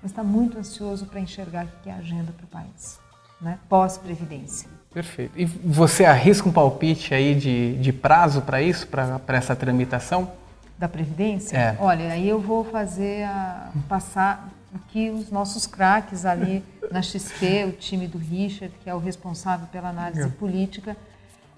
mas 0.00 0.12
está 0.12 0.22
muito 0.22 0.56
ansioso 0.58 1.06
para 1.06 1.20
enxergar 1.20 1.66
o 1.66 1.82
que 1.82 1.90
é 1.90 1.92
a 1.92 1.96
agenda 1.96 2.32
para 2.32 2.44
o 2.44 2.48
país, 2.48 2.98
né? 3.40 3.58
pós-previdência. 3.68 4.68
Perfeito. 4.92 5.32
E 5.36 5.44
você 5.44 6.04
arrisca 6.04 6.48
um 6.48 6.52
palpite 6.52 7.14
aí 7.14 7.34
de, 7.34 7.76
de 7.78 7.92
prazo 7.92 8.42
para 8.42 8.62
isso, 8.62 8.86
para 8.86 9.36
essa 9.36 9.54
tramitação? 9.54 10.32
Da 10.76 10.88
Previdência? 10.88 11.56
É. 11.56 11.76
Olha, 11.78 12.12
aí 12.12 12.28
eu 12.28 12.40
vou 12.40 12.64
fazer 12.64 13.24
a, 13.24 13.70
passar 13.88 14.48
que 14.88 15.10
os 15.10 15.30
nossos 15.30 15.66
craques 15.66 16.24
ali 16.24 16.64
na 16.90 17.02
XP, 17.02 17.64
o 17.64 17.72
time 17.72 18.06
do 18.06 18.18
Richard, 18.18 18.74
que 18.82 18.88
é 18.88 18.94
o 18.94 18.98
responsável 18.98 19.66
pela 19.68 19.88
análise 19.88 20.22
é. 20.22 20.28
política. 20.28 20.96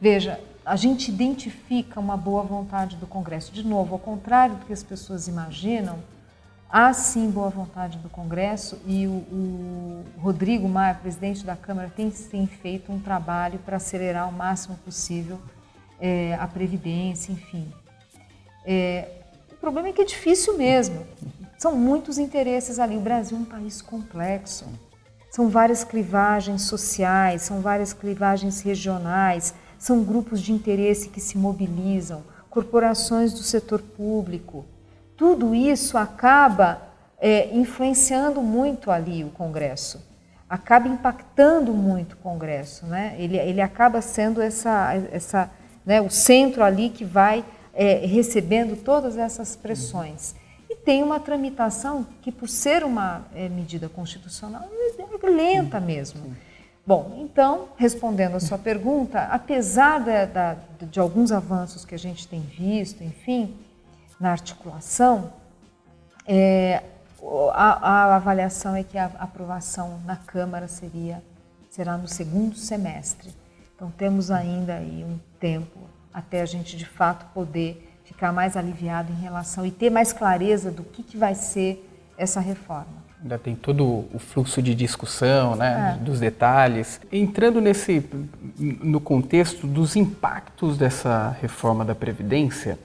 Veja, 0.01 0.41
a 0.65 0.77
gente 0.77 1.11
identifica 1.11 2.01
uma 2.01 2.17
boa 2.17 2.43
vontade 2.43 2.97
do 2.97 3.07
Congresso. 3.07 3.53
De 3.53 3.67
novo, 3.67 3.95
ao 3.95 3.99
contrário 3.99 4.57
do 4.57 4.67
que 4.67 4.73
as 4.73 4.83
pessoas 4.83 5.29
imaginam, 5.29 5.99
há 6.71 6.93
sim 6.93 7.31
boa 7.31 7.51
vontade 7.51 7.99
do 7.99 8.09
Congresso 8.09 8.81
e 8.87 9.07
o, 9.07 9.11
o 9.11 10.05
Rodrigo 10.19 10.69
Maia, 10.69 10.95
presidente 10.95 11.45
da 11.45 11.55
Câmara, 11.55 11.91
tem, 11.95 12.11
tem 12.11 12.47
feito 12.47 12.93
um 12.93 12.99
trabalho 12.99 13.59
para 13.59 13.77
acelerar 13.77 14.29
o 14.29 14.33
máximo 14.33 14.77
possível 14.79 15.39
é, 16.01 16.35
a 16.41 16.47
Previdência, 16.47 17.33
enfim. 17.33 17.73
É, 18.65 19.09
o 19.53 19.57
problema 19.57 19.89
é 19.89 19.93
que 19.93 20.03
é 20.03 20.05
difícil 20.05 20.57
mesmo. 20.57 21.07
São 21.63 21.77
muitos 21.77 22.19
interesses 22.19 22.81
ali. 22.81 22.97
O 22.97 23.01
Brasil 23.01 23.37
é 23.37 23.41
um 23.41 23.45
país 23.45 23.81
complexo. 23.81 24.67
São 25.31 25.49
várias 25.49 25.85
clivagens 25.85 26.63
sociais, 26.63 27.43
são 27.43 27.61
várias 27.61 27.93
clivagens 27.93 28.61
regionais, 28.63 29.55
são 29.79 30.03
grupos 30.03 30.41
de 30.41 30.53
interesse 30.53 31.09
que 31.09 31.21
se 31.21 31.39
mobilizam, 31.39 32.25
corporações 32.51 33.33
do 33.33 33.45
setor 33.45 33.81
público, 33.81 34.65
tudo 35.17 35.55
isso 35.55 35.97
acaba 35.97 36.83
é, 37.21 37.57
influenciando 37.57 38.43
muito 38.43 38.91
ali 38.91 39.23
o 39.23 39.31
Congresso, 39.31 40.05
acaba 40.51 40.89
impactando 40.89 41.73
muito 41.73 42.15
o 42.15 42.17
Congresso, 42.17 42.87
né? 42.87 43.15
Ele, 43.21 43.39
ele 43.39 43.61
acaba 43.61 44.03
sendo 44.03 44.43
essa, 44.43 44.95
essa, 45.13 45.49
né, 45.87 46.01
o 46.01 46.11
centro 46.11 46.65
ali 46.65 46.91
que 46.91 47.05
vai 47.05 47.45
é, 47.73 48.05
recebendo 48.05 48.77
todas 48.83 49.17
essas 49.17 49.55
pressões. 49.55 50.42
Tem 50.85 51.03
uma 51.03 51.21
tramitação 51.21 52.07
que, 52.21 52.33
por 52.33 52.49
ser 52.49 52.85
uma 52.85 53.25
é, 53.35 53.49
medida 53.49 53.89
constitucional, 53.89 54.69
é 54.73 55.31
lenta 55.31 55.79
mesmo. 55.81 56.37
Bom, 56.85 57.19
então, 57.21 57.69
respondendo 57.77 58.35
a 58.35 58.41
sua 58.41 58.59
pergunta, 58.59 59.21
apesar 59.31 60.01
da, 60.01 60.25
da, 60.25 60.57
de 60.81 60.99
alguns 60.99 61.31
avanços 61.31 61.85
que 61.85 61.95
a 61.95 61.99
gente 61.99 62.27
tem 62.27 62.41
visto, 62.41 63.05
enfim, 63.05 63.57
na 64.19 64.33
articulação, 64.33 65.33
é, 66.27 66.83
a, 67.53 67.89
a, 67.89 68.17
avaliação 68.17 68.75
é 68.75 68.83
que 68.83 68.99
a 68.99 69.07
aprovação 69.19 70.01
na 70.05 70.17
Câmara 70.17 70.67
seria, 70.67 71.23
será 71.71 71.97
no 71.97 72.09
segundo 72.09 72.57
semestre. 72.57 73.31
Então 73.77 73.91
temos 73.91 74.31
ainda 74.33 74.75
aí 74.75 75.05
um 75.05 75.19
tempo 75.39 75.79
até 76.13 76.41
a 76.43 76.47
gente 76.47 76.77
de 76.77 76.85
fato 76.85 77.27
poder 77.33 77.92
ficar 78.13 78.33
mais 78.33 78.57
aliviado 78.57 79.11
em 79.11 79.21
relação 79.21 79.65
e 79.65 79.71
ter 79.71 79.91
mais 79.91 80.13
clareza 80.13 80.71
do 80.71 80.85
que, 80.85 81.03
que 81.03 81.17
vai 81.17 81.35
ser 81.35 81.89
essa 82.17 82.41
reforma. 82.41 83.03
Ainda 83.23 83.39
tem 83.39 83.55
todo 83.55 84.05
o 84.13 84.19
fluxo 84.19 84.61
de 84.61 84.75
discussão, 84.75 85.57
né, 85.57 85.97
é. 85.97 86.05
dos 86.05 86.21
detalhes. 86.21 87.01
Entrando 87.11 87.61
nesse 87.61 88.05
no 88.59 89.01
contexto 89.01 89.67
dos 89.67 89.97
impactos 89.97 90.77
dessa 90.77 91.37
reforma 91.41 91.85
da 91.85 91.95
previdência, 91.95 92.79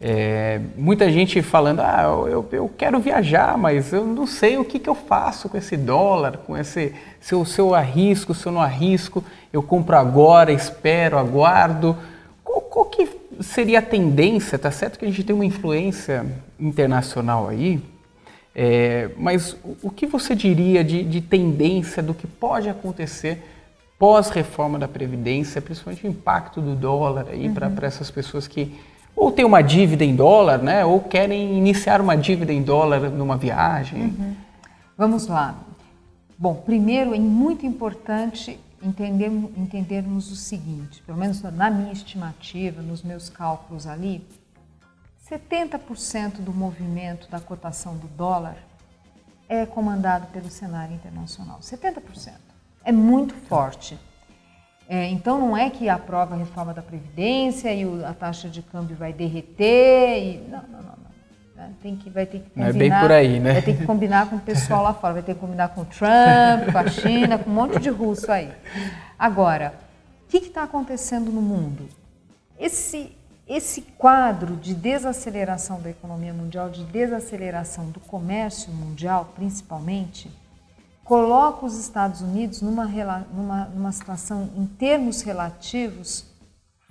é, 0.00 0.60
muita 0.76 1.12
gente 1.12 1.40
falando, 1.42 1.80
ah, 1.80 2.02
eu, 2.02 2.48
eu 2.50 2.68
quero 2.76 2.98
viajar, 2.98 3.56
mas 3.56 3.92
eu 3.92 4.04
não 4.04 4.26
sei 4.26 4.58
o 4.58 4.64
que, 4.64 4.78
que 4.78 4.88
eu 4.88 4.96
faço 4.96 5.48
com 5.48 5.56
esse 5.56 5.76
dólar, 5.76 6.38
com 6.38 6.56
esse, 6.56 6.92
se 7.20 7.34
eu, 7.34 7.44
se 7.44 7.60
eu 7.60 7.72
arrisco, 7.74 8.34
se 8.34 8.46
eu 8.46 8.52
não 8.52 8.60
arrisco, 8.60 9.22
eu 9.52 9.62
compro 9.62 9.96
agora, 9.96 10.50
espero, 10.50 11.18
aguardo. 11.18 11.96
Qual, 12.42 12.62
qual 12.62 12.86
que 12.86 13.21
seria 13.42 13.80
a 13.80 13.82
tendência? 13.82 14.58
Tá 14.58 14.70
certo 14.70 14.98
que 14.98 15.04
a 15.04 15.08
gente 15.08 15.24
tem 15.24 15.34
uma 15.34 15.44
influência 15.44 16.24
internacional 16.58 17.48
aí, 17.48 17.80
é, 18.54 19.10
mas 19.16 19.56
o, 19.82 19.90
que 19.90 20.06
você 20.06 20.34
diria 20.34 20.84
de, 20.84 21.02
de 21.02 21.20
tendência 21.20 22.02
do 22.02 22.12
que 22.12 22.26
pode 22.26 22.68
acontecer 22.68 23.42
pós-reforma 23.98 24.78
da 24.78 24.88
Previdência, 24.88 25.62
principalmente 25.62 26.06
o 26.06 26.10
impacto 26.10 26.60
do 26.60 26.74
dólar 26.74 27.26
aí 27.30 27.48
uhum. 27.48 27.54
para 27.54 27.86
essas 27.86 28.10
pessoas 28.10 28.46
que 28.46 28.74
ou 29.14 29.30
têm 29.30 29.44
uma 29.44 29.62
dívida 29.62 30.04
em 30.04 30.16
dólar, 30.16 30.58
né? 30.62 30.84
Ou 30.84 31.00
querem 31.00 31.56
iniciar 31.56 32.00
uma 32.00 32.16
dívida 32.16 32.52
em 32.52 32.62
dólar 32.62 33.10
numa 33.10 33.36
viagem. 33.36 34.02
Uhum. 34.02 34.34
Vamos 34.96 35.26
lá. 35.26 35.54
Bom, 36.38 36.54
primeiro 36.54 37.14
é 37.14 37.18
muito 37.18 37.64
importante 37.64 38.58
entender, 38.82 39.28
entendermos 39.56 40.30
o 40.30 40.36
seguinte, 40.36 41.02
pelo 41.02 41.18
menos 41.18 41.42
na 41.42 41.70
minha 41.70 41.92
estimativa, 41.92 42.82
nos 42.82 43.02
meus 43.02 43.28
cálculos 43.28 43.86
ali, 43.86 44.26
70% 45.28 46.40
do 46.40 46.52
movimento 46.52 47.30
da 47.30 47.40
cotação 47.40 47.96
do 47.96 48.08
dólar 48.08 48.56
é 49.48 49.64
comandado 49.64 50.26
pelo 50.28 50.50
cenário 50.50 50.94
internacional. 50.94 51.58
70%. 51.60 52.32
É 52.84 52.92
muito 52.92 53.34
forte. 53.34 53.98
É, 54.88 55.06
então 55.08 55.38
não 55.38 55.56
é 55.56 55.70
que 55.70 55.88
aprova 55.88 56.34
a 56.34 56.38
reforma 56.38 56.74
da 56.74 56.82
Previdência 56.82 57.72
e 57.72 58.04
a 58.04 58.12
taxa 58.12 58.48
de 58.48 58.62
câmbio 58.62 58.96
vai 58.96 59.12
derreter. 59.12 60.22
E, 60.22 60.48
não, 60.48 60.62
não, 60.62 60.82
não. 60.82 61.01
Né? 61.62 61.74
Tem 61.82 61.96
que, 61.96 62.10
vai 62.10 62.26
ter 62.26 62.40
que 62.40 62.50
combinar, 62.50 62.72
não 62.72 62.76
é 62.76 62.78
bem 62.78 63.00
por 63.00 63.12
aí, 63.12 63.40
né? 63.40 63.52
Vai 63.52 63.62
ter 63.62 63.76
que 63.76 63.86
combinar 63.86 64.28
com 64.28 64.36
o 64.36 64.40
pessoal 64.40 64.82
lá 64.82 64.94
fora, 64.94 65.14
vai 65.14 65.22
ter 65.22 65.34
que 65.34 65.40
combinar 65.40 65.68
com 65.68 65.82
o 65.82 65.84
Trump, 65.84 66.72
com 66.72 66.78
a 66.78 66.88
China, 66.88 67.38
com 67.38 67.50
um 67.50 67.54
monte 67.54 67.78
de 67.78 67.88
russo 67.88 68.30
aí. 68.30 68.50
Agora, 69.18 69.74
o 70.24 70.28
que 70.28 70.38
está 70.38 70.64
acontecendo 70.64 71.30
no 71.30 71.40
mundo? 71.40 71.88
Esse, 72.58 73.12
esse 73.46 73.82
quadro 73.82 74.56
de 74.56 74.74
desaceleração 74.74 75.80
da 75.80 75.90
economia 75.90 76.32
mundial, 76.32 76.68
de 76.68 76.84
desaceleração 76.84 77.90
do 77.90 78.00
comércio 78.00 78.72
mundial, 78.72 79.32
principalmente, 79.34 80.30
coloca 81.04 81.66
os 81.66 81.78
Estados 81.78 82.20
Unidos 82.20 82.62
numa, 82.62 82.86
numa, 83.32 83.64
numa 83.66 83.92
situação, 83.92 84.50
em 84.56 84.66
termos 84.66 85.22
relativos, 85.22 86.24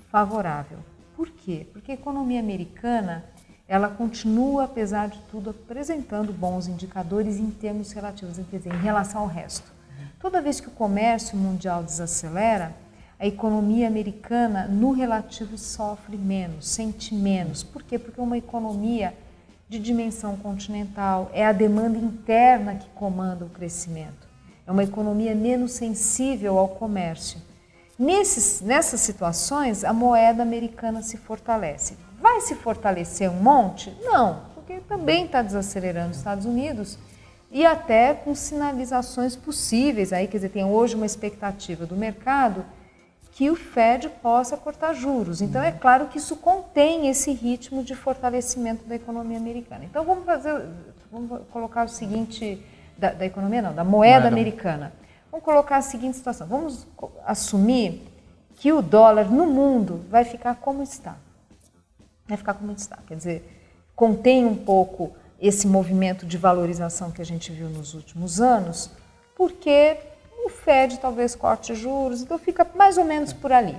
favorável. 0.10 0.80
Por 1.16 1.30
quê? 1.30 1.68
Porque 1.72 1.92
a 1.92 1.96
economia 1.96 2.40
americana 2.40 3.26
ela 3.72 3.88
continua, 3.88 4.66
apesar 4.66 5.08
de 5.08 5.18
tudo, 5.32 5.52
apresentando 5.52 6.34
bons 6.34 6.68
indicadores 6.68 7.38
em 7.38 7.50
termos 7.50 7.94
relativos, 7.94 8.36
quer 8.52 8.58
dizer, 8.58 8.74
em 8.74 8.82
relação 8.82 9.22
ao 9.22 9.28
resto. 9.28 9.72
Toda 10.20 10.42
vez 10.42 10.60
que 10.60 10.68
o 10.68 10.72
comércio 10.72 11.38
mundial 11.38 11.82
desacelera, 11.82 12.76
a 13.18 13.26
economia 13.26 13.88
americana, 13.88 14.68
no 14.68 14.92
relativo, 14.92 15.58
sofre 15.58 16.18
menos, 16.18 16.68
sente 16.68 17.16
menos. 17.16 17.64
Por 17.64 17.82
quê? 17.82 17.98
Porque 17.98 18.20
uma 18.20 18.38
economia 18.38 19.14
de 19.70 19.80
dimensão 19.80 20.36
continental, 20.36 21.32
é 21.34 21.46
a 21.46 21.54
demanda 21.54 21.98
interna 21.98 22.76
que 22.76 22.90
comanda 22.90 23.46
o 23.46 23.50
crescimento. 23.50 24.28
É 24.68 24.72
uma 24.72 24.84
economia 24.84 25.34
menos 25.34 25.72
sensível 25.72 26.58
ao 26.58 26.68
comércio. 26.68 27.40
Nesses, 27.98 28.60
nessas 28.60 29.00
situações, 29.00 29.86
a 29.86 29.94
moeda 29.94 30.44
americana 30.44 31.02
se 31.02 31.16
fortalece. 31.16 31.96
Vai 32.32 32.40
se 32.40 32.56
fortalecer 32.56 33.30
um 33.30 33.42
monte? 33.42 33.94
Não, 34.02 34.44
porque 34.56 34.80
também 34.88 35.26
está 35.26 35.42
desacelerando 35.42 36.12
os 36.12 36.18
Estados 36.18 36.46
Unidos 36.46 36.98
e 37.52 37.66
até 37.66 38.14
com 38.14 38.34
sinalizações 38.34 39.36
possíveis. 39.36 40.14
Aí, 40.14 40.28
quer 40.28 40.38
dizer, 40.38 40.50
tem 40.50 40.64
hoje 40.64 40.96
uma 40.96 41.06
expectativa 41.06 41.86
do 41.86 41.94
mercado 41.94 42.66
que 43.34 43.50
o 43.50 43.56
Fed 43.58 44.08
possa 44.22 44.56
cortar 44.56 44.94
juros. 44.94 45.42
Então, 45.42 45.62
é 45.62 45.74
claro 45.74 46.08
que 46.08 46.20
isso 46.20 46.38
contém 46.38 47.10
esse 47.10 47.34
ritmo 47.34 47.84
de 47.84 47.96
fortalecimento 47.96 48.86
da 48.86 48.96
economia 48.96 49.38
americana. 49.38 49.84
Então, 49.84 50.06
vamos 50.06 50.24
fazer, 50.24 50.70
vamos 51.12 51.42
colocar 51.52 51.84
o 51.84 51.90
seguinte, 51.90 52.66
da, 52.98 53.12
da 53.12 53.26
economia 53.26 53.62
não, 53.62 53.74
da 53.74 53.84
moeda, 53.84 54.22
moeda 54.22 54.28
americana. 54.30 54.94
Vamos 55.30 55.44
colocar 55.44 55.76
a 55.76 55.82
seguinte 55.82 56.16
situação, 56.16 56.48
vamos 56.48 56.88
assumir 57.26 58.08
que 58.56 58.72
o 58.72 58.82
dólar 58.82 59.30
no 59.30 59.48
mundo 59.48 60.06
vai 60.10 60.24
ficar 60.24 60.56
como 60.56 60.82
está. 60.82 61.18
Vai 62.32 62.38
ficar 62.38 62.54
como 62.54 62.72
está, 62.72 62.96
quer 63.06 63.18
dizer, 63.18 63.62
contém 63.94 64.46
um 64.46 64.56
pouco 64.56 65.14
esse 65.38 65.68
movimento 65.68 66.26
de 66.26 66.38
valorização 66.38 67.12
que 67.12 67.22
a 67.22 67.26
gente 67.26 67.52
viu 67.52 67.68
nos 67.68 67.94
últimos 67.94 68.40
anos, 68.40 68.90
porque 69.36 69.98
o 70.46 70.48
Fed 70.48 70.98
talvez 71.02 71.36
corte 71.36 71.76
juros, 71.76 72.22
então 72.22 72.40
fica 72.40 72.66
mais 72.74 72.98
ou 72.98 73.04
menos 73.04 73.34
por 73.34 73.52
ali. 73.52 73.78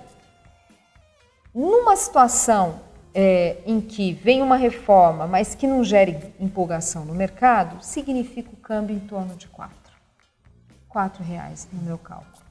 Numa 1.55 1.97
situação 1.97 2.81
é, 3.15 3.57
em 3.65 3.81
que 3.81 4.13
vem 4.13 4.43
uma 4.43 4.57
reforma, 4.57 5.27
mas 5.27 5.55
que 5.55 5.67
não 5.67 5.83
gere 5.83 6.35
empolgação 6.39 7.07
no 7.07 7.15
mercado, 7.15 7.83
significa 7.83 8.51
o 8.53 8.57
câmbio 8.59 8.95
em 8.95 9.01
torno 9.01 9.35
de 9.35 9.49
4. 9.49 9.75
4 10.91 11.25
reais 11.25 11.67
no 11.73 11.81
meu 11.81 11.97
cálculo. 11.97 12.45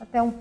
Até 0.00 0.22
um, 0.22 0.32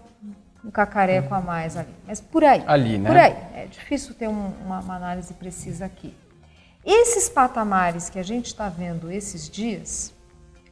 um 0.68 0.72
cacareco 0.72 1.34
a 1.34 1.40
mais 1.40 1.78
ali. 1.78 1.94
Mas 2.06 2.20
por 2.20 2.44
aí. 2.44 2.62
Ali, 2.68 2.98
né? 2.98 3.10
Por 3.10 3.18
aí. 3.18 3.36
É 3.56 3.68
difícil 3.68 4.14
ter 4.14 4.28
um, 4.28 4.52
uma, 4.66 4.80
uma 4.80 4.96
análise 4.96 5.34
precisa 5.34 5.86
aqui. 5.86 6.14
Esses 6.86 7.30
patamares 7.30 8.10
que 8.10 8.20
a 8.20 8.24
gente 8.24 8.48
está 8.48 8.68
vendo 8.68 9.10
esses 9.10 9.50
dias, 9.50 10.14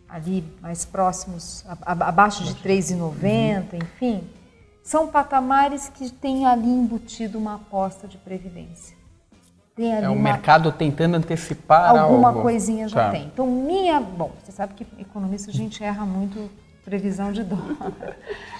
ali 0.07 0.43
mais 0.61 0.83
próximos, 0.83 1.65
abaixo 1.85 2.43
de 2.43 2.55
3,90, 2.55 3.73
enfim, 3.73 4.29
são 4.83 5.07
patamares 5.07 5.89
que 5.89 6.11
têm 6.11 6.45
ali 6.45 6.67
embutido 6.67 7.37
uma 7.37 7.55
aposta 7.55 8.07
de 8.07 8.17
previdência. 8.17 8.95
Tem 9.75 9.93
ali 9.93 10.05
é 10.05 10.09
o 10.09 10.13
uma, 10.13 10.21
mercado 10.21 10.71
tentando 10.71 11.15
antecipar 11.15 11.89
alguma 11.89 12.29
algo. 12.29 12.41
coisinha 12.41 12.87
já 12.87 13.05
tá. 13.05 13.11
tem. 13.11 13.25
Então 13.25 13.45
minha, 13.45 13.99
bom, 13.99 14.31
você 14.41 14.51
sabe 14.51 14.73
que 14.73 14.87
economista 14.97 15.51
a 15.51 15.53
gente 15.53 15.83
erra 15.83 16.05
muito 16.05 16.49
previsão 16.85 17.31
de 17.31 17.43
dólar, 17.43 17.75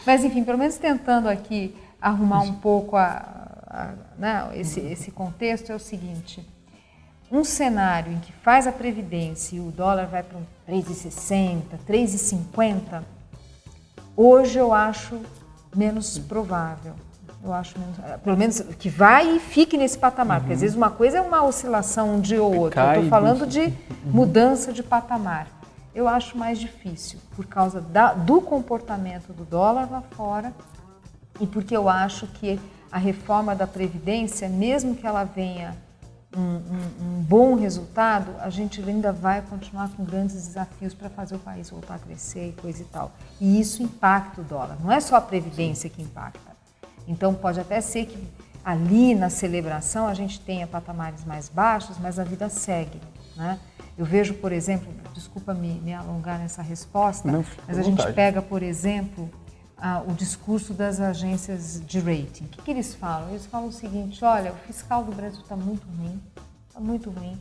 mas 0.05 0.23
enfim, 0.23 0.43
pelo 0.43 0.57
menos 0.57 0.78
tentando 0.78 1.30
aqui 1.30 1.76
arrumar 2.01 2.41
um 2.41 2.53
pouco 2.53 2.97
a, 2.97 3.47
a, 3.67 3.93
né, 4.17 4.49
esse, 4.55 4.80
esse 4.80 5.11
contexto 5.11 5.71
é 5.71 5.76
o 5.76 5.80
seguinte: 5.80 6.45
um 7.32 7.43
cenário 7.43 8.11
em 8.11 8.19
que 8.19 8.34
faz 8.34 8.65
a 8.65 8.71
previdência 8.71 9.55
e 9.55 9.59
o 9.59 9.71
dólar 9.71 10.07
vai 10.07 10.23
para 10.23 10.38
um 10.38 10.43
3,60, 10.67 11.61
3,50, 11.88 13.03
hoje 14.17 14.57
eu 14.57 14.73
acho 14.73 15.21
menos 15.76 16.17
provável. 16.17 16.93
Eu 17.43 17.53
acho 17.53 17.78
menos, 17.78 17.99
eh, 17.99 18.17
pelo 18.23 18.36
menos 18.36 18.59
que 18.80 18.89
vai 18.89 19.36
e 19.36 19.39
fique 19.39 19.78
nesse 19.78 19.99
patamar, 19.99 20.38
uhum. 20.38 20.41
porque 20.41 20.53
às 20.55 20.61
vezes 20.61 20.76
uma 20.76 20.89
coisa 20.89 21.19
é 21.19 21.21
uma 21.21 21.43
oscilação 21.43 22.15
um 22.15 22.19
dia 22.19 22.41
ou 22.41 22.55
outro. 22.55 22.80
Eu 22.80 22.93
estou 22.93 23.07
falando 23.07 23.45
de 23.45 23.71
mudança 24.03 24.73
de 24.73 24.82
patamar. 24.82 25.47
Eu 25.96 26.10
acho 26.10 26.38
mais 26.38 26.60
difícil 26.60 27.20
por 27.38 27.46
causa 27.46 27.80
da, 27.80 28.14
do 28.14 28.41
comportamento 28.41 29.32
do 29.32 29.46
dólar 29.46 29.89
lá 29.89 30.02
fora 30.02 30.54
e 31.39 31.48
porque 31.48 31.76
eu 31.76 31.88
acho 31.88 32.28
que 32.28 32.60
a 32.91 32.98
reforma 32.98 33.56
da 33.56 33.66
Previdência, 33.66 34.50
mesmo 34.50 34.93
que 34.93 35.08
ela 35.08 35.24
venha 35.24 35.76
um, 36.36 36.41
um, 36.41 37.18
um, 37.20 37.22
bom 37.22 37.56
resultado, 37.56 38.36
a 38.39 38.50
gente 38.50 38.82
ainda 38.82 39.14
vai 39.14 39.41
continuar 39.41 39.89
com 39.89 40.04
grandes 40.04 40.36
desafios 40.36 40.93
para 40.93 41.10
fazer 41.10 41.36
o 41.36 41.39
país 41.39 41.70
voltar 41.70 41.96
a 41.96 42.00
crescer 42.00 42.50
e 42.50 42.62
coisa 42.62 42.82
e 42.82 42.86
tal. 42.86 43.14
E 43.39 43.58
isso 43.58 43.82
impacta 43.82 44.41
o 44.41 44.43
dólar. 44.43 44.78
Não 44.82 44.91
é 44.91 45.00
só 45.00 45.16
a 45.16 45.22
previdência 45.22 45.89
que 45.89 46.02
impacta. 46.02 46.56
Então 47.08 47.34
pode 47.34 47.60
até 47.60 47.80
ser 47.80 48.06
que 48.06 48.22
ali 48.66 49.16
na 49.16 49.30
celebração 49.30 50.08
a 50.08 50.14
gente 50.14 50.41
tenha 50.41 50.68
patamares 50.68 51.24
mais 51.24 51.48
baixos, 51.48 51.98
mas 52.00 52.20
a 52.20 52.26
vida 52.26 52.50
segue. 52.50 53.00
Né? 53.38 53.58
Eu 53.98 54.06
vejo, 54.06 54.34
por 54.36 54.52
exemplo, 54.52 54.93
desculpa 55.14 55.54
me, 55.54 55.80
me 55.80 55.93
alongar 55.93 56.38
nessa 56.38 56.62
resposta, 56.62 57.32
Não, 57.32 57.46
mas 57.66 57.78
a 57.78 57.82
gente 57.82 58.12
pega, 58.14 58.41
por 58.41 58.62
exemplo, 58.62 59.30
ah, 59.78 60.04
o 60.06 60.14
discurso 60.14 60.74
das 60.74 61.00
agências 61.00 61.82
de 61.86 62.00
rating. 62.00 62.46
O 62.46 62.48
que, 62.50 62.62
que, 62.62 62.72
eles 62.72 62.93
falam? 62.93 63.30
Eles 63.30 63.46
falam 63.46 63.68
o 63.68 63.72
seguinte: 63.72 64.24
olha, 64.24 64.52
o 64.52 64.56
fiscal 64.68 65.04
do 65.04 65.14
Brasil 65.14 65.41
está 65.41 65.56
muito 65.56 65.86
ruim, 65.98 66.22
está 66.68 66.80
muito 66.80 67.10
ruim. 67.10 67.39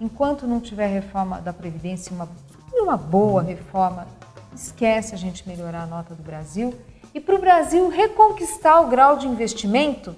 Enquanto 0.00 0.46
não 0.46 0.60
tiver 0.60 0.86
reforma 0.86 1.40
da 1.40 1.52
Previdência, 1.52 2.12
uma, 2.14 2.28
uma 2.72 2.96
boa 2.96 3.42
reforma, 3.42 4.06
esquece 4.54 5.14
a 5.14 5.18
gente 5.18 5.46
melhorar 5.46 5.82
a 5.82 5.86
nota 5.86 6.14
do 6.14 6.22
Brasil. 6.22 6.74
E 7.14 7.20
para 7.20 7.34
o 7.34 7.38
Brasil 7.38 7.88
reconquistar 7.90 8.80
o 8.80 8.88
grau 8.88 9.18
de 9.18 9.28
investimento, 9.28 10.16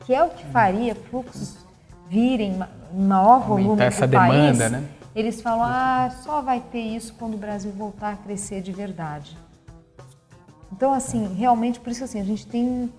que 0.00 0.14
é 0.14 0.24
o 0.24 0.30
que 0.30 0.44
faria 0.46 0.94
fluxos 0.94 1.58
virem 2.08 2.58
em 2.92 3.06
maior 3.06 3.40
volume 3.40 3.82
essa 3.82 4.06
demanda, 4.06 4.68
né? 4.68 4.84
Eles 5.14 5.40
falam, 5.40 5.64
ah, 5.64 6.10
só 6.22 6.40
vai 6.40 6.60
ter 6.60 6.80
isso 6.80 7.14
quando 7.14 7.34
o 7.34 7.38
Brasil 7.38 7.70
voltar 7.72 8.12
a 8.12 8.16
crescer 8.16 8.62
de 8.62 8.72
verdade. 8.72 9.36
Então, 10.72 10.92
assim, 10.92 11.34
realmente, 11.34 11.78
por 11.78 11.90
isso 11.90 12.02
assim, 12.02 12.20
a 12.20 12.24
gente 12.24 12.46
tem 12.46 12.90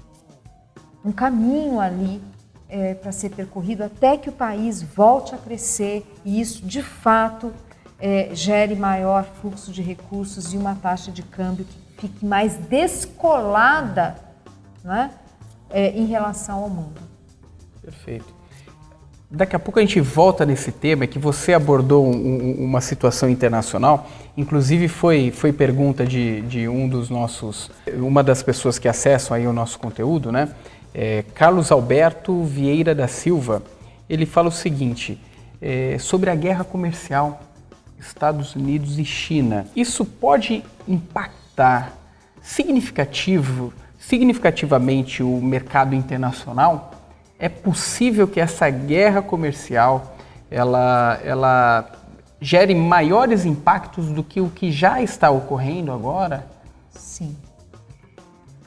um 1.04 1.12
caminho 1.12 1.80
ali 1.80 2.22
é, 2.70 2.94
para 2.94 3.12
ser 3.12 3.30
percorrido 3.30 3.84
até 3.84 4.16
que 4.16 4.30
o 4.30 4.32
país 4.32 4.82
volte 4.82 5.34
a 5.34 5.38
crescer 5.38 6.06
e 6.24 6.40
isso, 6.40 6.66
de 6.66 6.84
fato, 6.84 7.52
é, 8.00 8.30
gere 8.34 8.76
maior 8.76 9.24
fluxo 9.24 9.72
de 9.72 9.82
recursos 9.82 10.54
e 10.54 10.58
uma 10.58 10.76
taxa 10.76 11.12
de 11.12 11.24
câmbio 11.24 11.66
que 11.66 12.08
fique 12.08 12.26
mais 12.26 12.58
descolada 12.58 14.16
né, 14.84 15.12
é, 15.70 15.90
em 15.92 16.06
relação 16.06 16.64
ao 16.64 16.70
mundo. 16.70 17.02
Perfeito. 17.82 18.43
Daqui 19.36 19.56
a 19.56 19.60
pouco 19.60 19.80
a 19.80 19.82
gente 19.82 20.00
volta 20.00 20.46
nesse 20.46 20.72
tema, 20.72 21.08
que 21.08 21.18
você 21.18 21.56
abordou 21.56 22.06
um, 22.06 22.54
uma 22.64 22.80
situação 22.80 23.28
internacional, 23.28 24.08
inclusive 24.38 24.88
foi, 24.88 25.32
foi 25.32 25.52
pergunta 25.52 26.06
de, 26.06 26.42
de 26.42 26.68
um 26.68 26.88
dos 26.88 27.10
nossos, 27.10 27.72
uma 27.96 28.22
das 28.22 28.44
pessoas 28.44 28.78
que 28.78 28.88
acessam 28.88 29.36
aí 29.36 29.48
o 29.48 29.52
nosso 29.52 29.80
conteúdo, 29.80 30.32
né? 30.32 30.54
É, 30.94 31.24
Carlos 31.34 31.72
Alberto 31.72 32.44
Vieira 32.44 32.94
da 32.94 33.08
Silva, 33.08 33.64
ele 34.08 34.28
fala 34.28 34.50
o 34.50 34.52
seguinte, 34.52 35.20
é, 35.60 35.98
sobre 35.98 36.30
a 36.30 36.36
guerra 36.36 36.64
comercial 36.64 37.42
Estados 38.00 38.56
Unidos 38.56 39.00
e 39.00 39.06
China. 39.06 39.66
Isso 39.76 40.06
pode 40.06 40.64
impactar 40.88 41.92
significativo, 42.40 43.74
significativamente 43.98 45.24
o 45.24 45.42
mercado 45.42 45.96
internacional? 45.96 46.93
É 47.44 47.50
possível 47.50 48.26
que 48.26 48.40
essa 48.40 48.70
guerra 48.70 49.22
comercial 49.22 50.16
ela, 50.50 51.20
ela 51.26 51.92
gere 52.40 52.74
maiores 52.74 53.44
impactos 53.44 54.08
do 54.08 54.24
que 54.24 54.40
o 54.40 54.50
que 54.50 54.72
já 54.72 55.02
está 55.02 55.30
ocorrendo 55.30 55.92
agora? 55.92 56.48
Sim. 56.92 57.36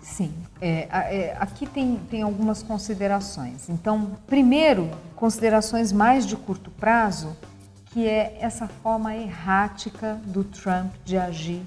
Sim. 0.03 0.31
É, 0.61 0.89
é, 0.91 1.37
aqui 1.41 1.66
tem, 1.66 1.97
tem 2.11 2.20
algumas 2.20 2.62
considerações. 2.62 3.70
Então, 3.70 4.11
primeiro, 4.27 4.91
considerações 5.14 5.91
mais 5.91 6.27
de 6.27 6.37
curto 6.37 6.70
prazo, 6.70 7.35
que 7.87 8.07
é 8.07 8.37
essa 8.43 8.68
forma 8.83 9.16
errática 9.16 10.20
do 10.27 10.45
Trump 10.45 10.93
de 11.03 11.16
agir. 11.16 11.62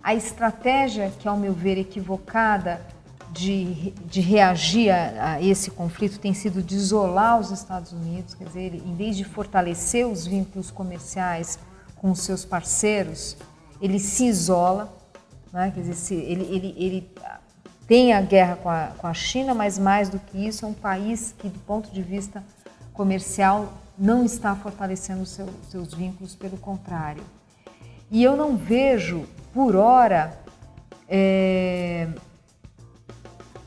A 0.00 0.14
estratégia, 0.14 1.10
que 1.18 1.26
ao 1.26 1.36
meu 1.36 1.52
ver 1.52 1.76
equivocada, 1.76 2.93
de, 3.34 3.90
de 4.06 4.20
reagir 4.20 4.90
a, 4.90 5.32
a, 5.32 5.42
esse 5.42 5.70
conflito 5.70 6.20
tem 6.20 6.32
sido 6.32 6.62
de 6.62 6.76
isolar 6.76 7.40
os 7.40 7.50
Estados 7.50 7.92
Unidos, 7.92 8.34
quer 8.34 8.44
dizer, 8.44 8.74
em 8.74 8.94
vez 8.94 9.16
de 9.16 9.24
fortalecer 9.24 10.06
os 10.06 10.24
vínculos 10.24 10.70
comerciais 10.70 11.58
com 11.96 12.12
os 12.12 12.20
seus 12.20 12.44
parceiros, 12.44 13.36
ele 13.82 13.98
se 13.98 14.24
isola, 14.24 14.94
né? 15.52 15.72
quer 15.74 15.80
dizer, 15.80 15.94
se, 15.94 16.14
ele, 16.14 16.44
ele, 16.44 16.74
ele 16.78 17.10
tem 17.88 18.12
a 18.12 18.20
guerra 18.20 18.56
com 18.56 18.70
a, 18.70 18.92
com 18.96 19.06
a 19.06 19.14
China, 19.14 19.52
mas 19.52 19.78
mais 19.78 20.08
do 20.08 20.18
que 20.18 20.38
isso, 20.38 20.64
é 20.64 20.68
um 20.68 20.74
país 20.74 21.34
que, 21.36 21.48
do 21.48 21.58
ponto 21.60 21.90
de 21.90 22.02
vista 22.02 22.42
comercial, 22.92 23.72
não 23.98 24.24
está 24.24 24.54
fortalecendo 24.54 25.26
seu, 25.26 25.48
seus 25.68 25.92
vínculos, 25.92 26.36
pelo 26.36 26.56
contrário. 26.56 27.22
E 28.10 28.22
eu 28.22 28.36
não 28.36 28.56
vejo, 28.56 29.26
por 29.52 29.74
hora, 29.74 30.38
é, 31.08 32.08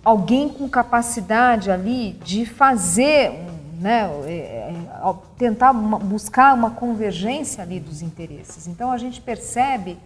alguém 0.07 0.47
com 0.47 0.69
capacidade 0.69 1.69
ali 1.69 2.13
de 2.23 2.45
fazer, 2.45 3.29
né, 3.77 4.09
é, 4.23 4.31
é, 4.31 4.73
tentar 5.37 5.73
buscar 5.73 6.53
uma 6.53 6.71
convergência 6.71 7.61
ali 7.61 7.77
dos 7.77 8.01
interesses. 8.01 8.67
Então 8.67 8.89
a 8.89 8.97
gente 8.97 9.19
percebe 9.19 9.99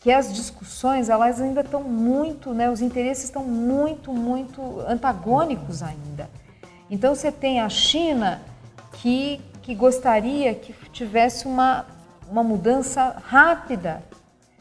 que 0.00 0.10
as 0.10 0.32
discussões 0.32 1.10
elas 1.10 1.42
ainda 1.42 1.60
estão 1.60 1.82
muito, 1.82 2.54
né, 2.54 2.70
os 2.70 2.80
interesses 2.80 3.24
estão 3.24 3.44
muito, 3.44 4.14
muito 4.14 4.80
antagônicos 4.88 5.82
ainda. 5.82 6.30
Então 6.90 7.14
você 7.14 7.30
tem 7.30 7.60
a 7.60 7.68
China 7.68 8.40
que, 8.94 9.42
que 9.60 9.74
gostaria 9.74 10.54
que 10.54 10.72
tivesse 10.88 11.44
uma, 11.44 11.84
uma 12.30 12.42
mudança 12.42 13.22
rápida, 13.22 14.02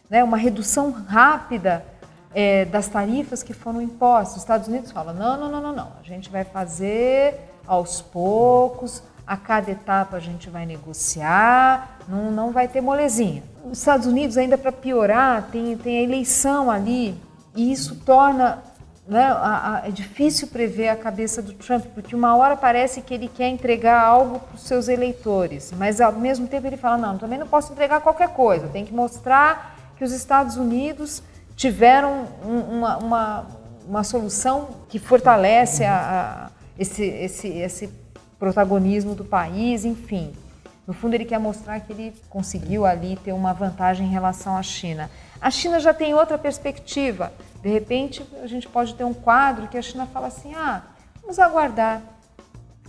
né, 0.10 0.22
uma 0.26 0.36
redução 0.36 0.92
rápida 0.92 1.86
é, 2.34 2.66
das 2.66 2.88
tarifas 2.88 3.44
que 3.44 3.54
foram 3.54 3.82
impostas. 3.82 4.38
Os 4.38 4.42
Estados 4.44 4.68
Unidos 4.68 4.92
falam: 4.92 5.14
não, 5.14 5.38
não, 5.38 5.52
não, 5.52 5.62
não, 5.62 5.76
não, 5.76 5.92
a 6.00 6.04
gente 6.04 6.30
vai 6.30 6.44
fazer 6.44 7.40
aos 7.68 8.02
poucos, 8.02 9.04
a 9.26 9.38
cada 9.38 9.72
etapa 9.72 10.18
a 10.18 10.20
gente 10.20 10.50
vai 10.50 10.66
negociar, 10.66 12.00
não, 12.08 12.32
não 12.32 12.52
vai 12.52 12.68
ter 12.68 12.82
molezinha. 12.82 13.44
Os 13.64 13.80
Estados 13.80 14.06
Unidos, 14.06 14.38
ainda 14.38 14.58
para 14.58 14.72
piorar, 14.72 15.48
tem, 15.52 15.78
tem 15.78 16.00
a 16.00 16.02
eleição 16.02 16.70
ali, 16.70 17.16
e 17.56 17.72
isso 17.72 17.96
torna. 17.98 18.64
Né, 19.06 19.22
a, 19.22 19.82
a, 19.84 19.88
é 19.90 19.92
difícil 19.92 20.48
prever 20.48 20.88
a 20.88 20.96
cabeça 20.96 21.42
do 21.42 21.52
Trump, 21.52 21.88
porque 21.94 22.16
uma 22.16 22.38
hora 22.38 22.56
parece 22.56 23.02
que 23.02 23.14
ele 23.14 23.28
quer 23.28 23.50
entregar 23.50 24.02
algo 24.02 24.40
para 24.40 24.56
os 24.56 24.64
seus 24.64 24.88
eleitores, 24.88 25.74
mas 25.78 26.00
ao 26.00 26.14
mesmo 26.14 26.48
tempo 26.48 26.68
ele 26.68 26.78
fala: 26.78 26.98
não, 26.98 27.18
também 27.18 27.38
não 27.38 27.48
posso 27.48 27.74
entregar 27.74 28.00
qualquer 28.00 28.30
coisa, 28.30 28.70
tem 28.70 28.86
que 28.86 28.94
mostrar 28.94 29.76
que 29.98 30.06
os 30.06 30.14
Estados 30.14 30.56
Unidos 30.56 31.22
tiveram 31.64 32.28
uma, 32.44 32.98
uma, 32.98 33.48
uma 33.88 34.04
solução 34.04 34.82
que 34.90 35.00
fortalece 35.00 35.86
a, 35.86 35.96
a, 35.96 36.52
esse, 36.78 37.06
esse, 37.06 37.48
esse 37.48 37.90
protagonismo 38.38 39.16
do 39.16 39.24
país, 39.24 39.86
enfim. 39.86 40.34
No 40.86 40.94
fundo, 40.94 41.14
ele 41.14 41.24
quer 41.24 41.40
mostrar 41.40 41.80
que 41.80 41.94
ele 41.94 42.14
conseguiu 42.30 42.86
ali 42.86 43.16
ter 43.16 43.32
uma 43.32 43.54
vantagem 43.54 44.08
em 44.08 44.10
relação 44.10 44.58
à 44.58 44.62
China. 44.62 45.10
A 45.40 45.50
China 45.50 45.80
já 45.80 45.94
tem 45.94 46.14
outra 46.14 46.38
perspectiva. 46.38 47.32
De 47.62 47.70
repente, 47.70 48.26
a 48.42 48.48
gente 48.48 48.68
pode 48.68 48.94
ter 48.96 49.06
um 49.06 49.14
quadro 49.14 49.70
que 49.70 49.78
a 49.78 49.82
China 49.82 50.06
fala 50.06 50.28
assim: 50.28 50.54
ah, 50.56 50.82
vamos 51.22 51.40
aguardar. 51.40 52.02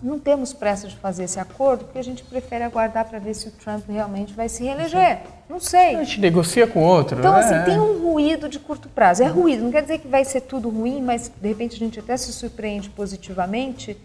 Não 0.05 0.19
temos 0.19 0.53
pressa 0.53 0.87
de 0.87 0.97
fazer 0.97 1.25
esse 1.25 1.41
acordo 1.41 1.87
porque 1.87 1.99
a 1.99 2.05
gente 2.05 2.23
prefere 2.23 2.63
aguardar 2.63 3.07
para 3.07 3.19
ver 3.19 3.35
se 3.35 3.49
o 3.49 3.51
Trump 3.51 3.89
realmente 3.89 4.35
vai 4.35 4.49
se 4.49 4.63
reeleger. 4.63 5.23
Não 5.49 5.59
sei. 5.59 5.97
A 5.97 6.05
gente 6.05 6.21
negocia 6.21 6.67
com 6.67 6.83
outro. 6.83 7.19
Então, 7.19 7.33
né? 7.33 7.41
assim, 7.41 7.71
tem 7.71 7.81
um 7.81 8.11
ruído 8.11 8.49
de 8.49 8.59
curto 8.59 8.89
prazo. 8.89 9.23
É 9.23 9.27
ruído, 9.27 9.65
não 9.65 9.73
quer 9.73 9.83
dizer 9.83 9.99
que 9.99 10.07
vai 10.07 10.25
ser 10.25 10.43
tudo 10.43 10.69
ruim, 10.69 11.03
mas 11.03 11.33
de 11.41 11.49
repente 11.49 11.77
a 11.77 11.79
gente 11.79 11.99
até 11.99 12.17
se 12.17 12.33
surpreende 12.33 12.91
positivamente 12.91 13.99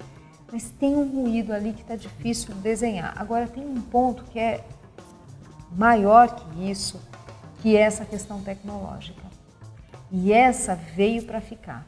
mas 0.52 0.70
tem 0.80 0.96
um 0.96 1.08
ruído 1.08 1.54
ali 1.54 1.74
que 1.74 1.82
está 1.82 1.96
difícil 1.96 2.54
de 2.56 2.62
desenhar. 2.62 3.14
Agora, 3.18 3.48
tem 3.48 3.64
um 3.64 3.82
ponto 3.82 4.24
que 4.26 4.40
é 4.40 4.64
maior 5.72 6.36
que 6.36 6.70
isso, 6.70 7.00
que 7.62 7.78
é 7.78 7.82
essa 7.82 8.04
questão 8.04 8.42
tecnológica. 8.42 9.22
E 10.12 10.34
essa 10.34 10.76
veio 10.76 11.24
para 11.24 11.40
ficar. 11.40 11.86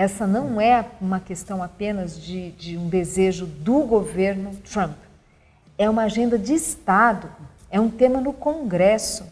Essa 0.00 0.26
não 0.26 0.58
é 0.58 0.86
uma 1.00 1.20
questão 1.20 1.62
apenas 1.62 2.18
de, 2.18 2.52
de 2.52 2.78
um 2.78 2.88
desejo 2.88 3.44
do 3.44 3.82
governo 3.82 4.54
Trump. 4.72 4.96
É 5.76 5.90
uma 5.90 6.04
agenda 6.04 6.38
de 6.38 6.54
Estado, 6.54 7.28
é 7.70 7.78
um 7.78 7.90
tema 7.90 8.20
no 8.20 8.32
Congresso 8.32 9.26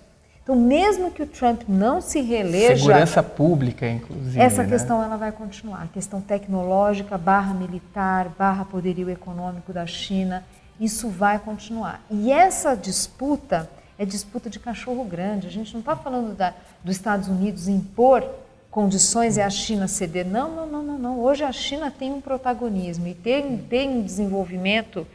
então, 0.48 0.56
mesmo 0.56 1.10
que 1.10 1.22
o 1.22 1.26
Trump 1.26 1.60
não 1.68 2.00
se 2.00 2.22
reeleja... 2.22 2.78
Segurança 2.78 3.22
pública, 3.22 3.86
inclusive. 3.86 4.40
Essa 4.40 4.62
né? 4.62 4.68
questão 4.70 5.02
ela 5.02 5.18
vai 5.18 5.30
continuar. 5.30 5.82
A 5.82 5.86
questão 5.88 6.22
tecnológica, 6.22 7.18
barra 7.18 7.52
militar, 7.52 8.30
barra 8.30 8.64
poderio 8.64 9.10
econômico 9.10 9.74
da 9.74 9.86
China, 9.86 10.42
isso 10.80 11.10
vai 11.10 11.38
continuar. 11.38 12.00
E 12.10 12.32
essa 12.32 12.74
disputa 12.74 13.68
é 13.98 14.06
disputa 14.06 14.48
de 14.48 14.58
cachorro 14.58 15.04
grande. 15.04 15.46
A 15.46 15.50
gente 15.50 15.70
não 15.74 15.80
está 15.80 15.94
falando 15.94 16.34
da, 16.34 16.54
dos 16.82 16.96
Estados 16.96 17.28
Unidos 17.28 17.68
impor 17.68 18.24
condições 18.70 19.36
e 19.36 19.40
a 19.40 19.50
China 19.50 19.88
ceder. 19.88 20.26
Não, 20.26 20.54
não, 20.54 20.66
não, 20.66 20.82
não, 20.82 20.98
não. 20.98 21.20
Hoje 21.20 21.44
a 21.44 21.52
China 21.52 21.90
tem 21.90 22.12
um 22.12 22.20
protagonismo 22.20 23.06
e 23.06 23.14
tem, 23.14 23.58
tem 23.58 23.88
um 23.88 24.02
desenvolvimento 24.02 25.06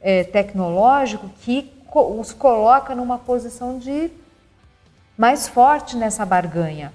é, 0.00 0.24
tecnológico 0.24 1.28
que 1.40 1.72
os 1.94 2.32
coloca 2.32 2.94
numa 2.94 3.18
posição 3.18 3.78
de 3.78 4.10
mais 5.16 5.46
forte 5.46 5.96
nessa 5.96 6.24
barganha. 6.24 6.92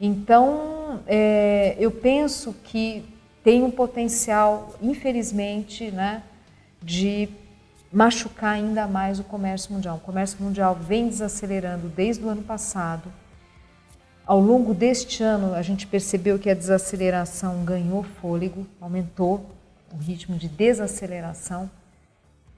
Então, 0.00 1.00
é, 1.06 1.76
eu 1.78 1.90
penso 1.90 2.54
que 2.64 3.04
tem 3.42 3.62
um 3.62 3.70
potencial, 3.70 4.74
infelizmente, 4.82 5.90
né, 5.90 6.22
de 6.82 7.28
machucar 7.92 8.54
ainda 8.54 8.86
mais 8.86 9.20
o 9.20 9.24
comércio 9.24 9.72
mundial. 9.72 9.96
O 9.96 10.00
comércio 10.00 10.42
mundial 10.42 10.74
vem 10.74 11.08
desacelerando 11.08 11.88
desde 11.88 12.24
o 12.24 12.28
ano 12.28 12.42
passado. 12.42 13.12
Ao 14.26 14.40
longo 14.40 14.74
deste 14.74 15.22
ano, 15.22 15.54
a 15.54 15.62
gente 15.62 15.86
percebeu 15.86 16.36
que 16.36 16.50
a 16.50 16.54
desaceleração 16.54 17.64
ganhou 17.64 18.02
fôlego, 18.02 18.66
aumentou 18.80 19.46
o 19.94 19.96
ritmo 19.98 20.36
de 20.36 20.48
desaceleração, 20.48 21.70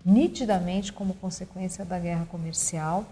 nitidamente 0.02 0.94
como 0.94 1.12
consequência 1.12 1.84
da 1.84 1.98
guerra 1.98 2.24
comercial. 2.30 3.04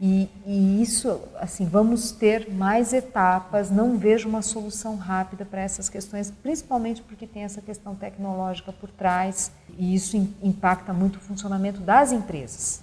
E, 0.00 0.28
e, 0.44 0.82
isso, 0.82 1.20
assim, 1.38 1.64
vamos 1.64 2.10
ter 2.10 2.50
mais 2.50 2.92
etapas. 2.92 3.70
Não 3.70 3.96
vejo 3.96 4.28
uma 4.28 4.42
solução 4.42 4.96
rápida 4.96 5.44
para 5.44 5.60
essas 5.60 5.88
questões, 5.88 6.28
principalmente 6.28 7.02
porque 7.02 7.24
tem 7.24 7.44
essa 7.44 7.62
questão 7.62 7.94
tecnológica 7.94 8.72
por 8.72 8.90
trás 8.90 9.52
e 9.78 9.94
isso 9.94 10.16
impacta 10.42 10.92
muito 10.92 11.16
o 11.16 11.20
funcionamento 11.20 11.80
das 11.80 12.10
empresas. 12.10 12.82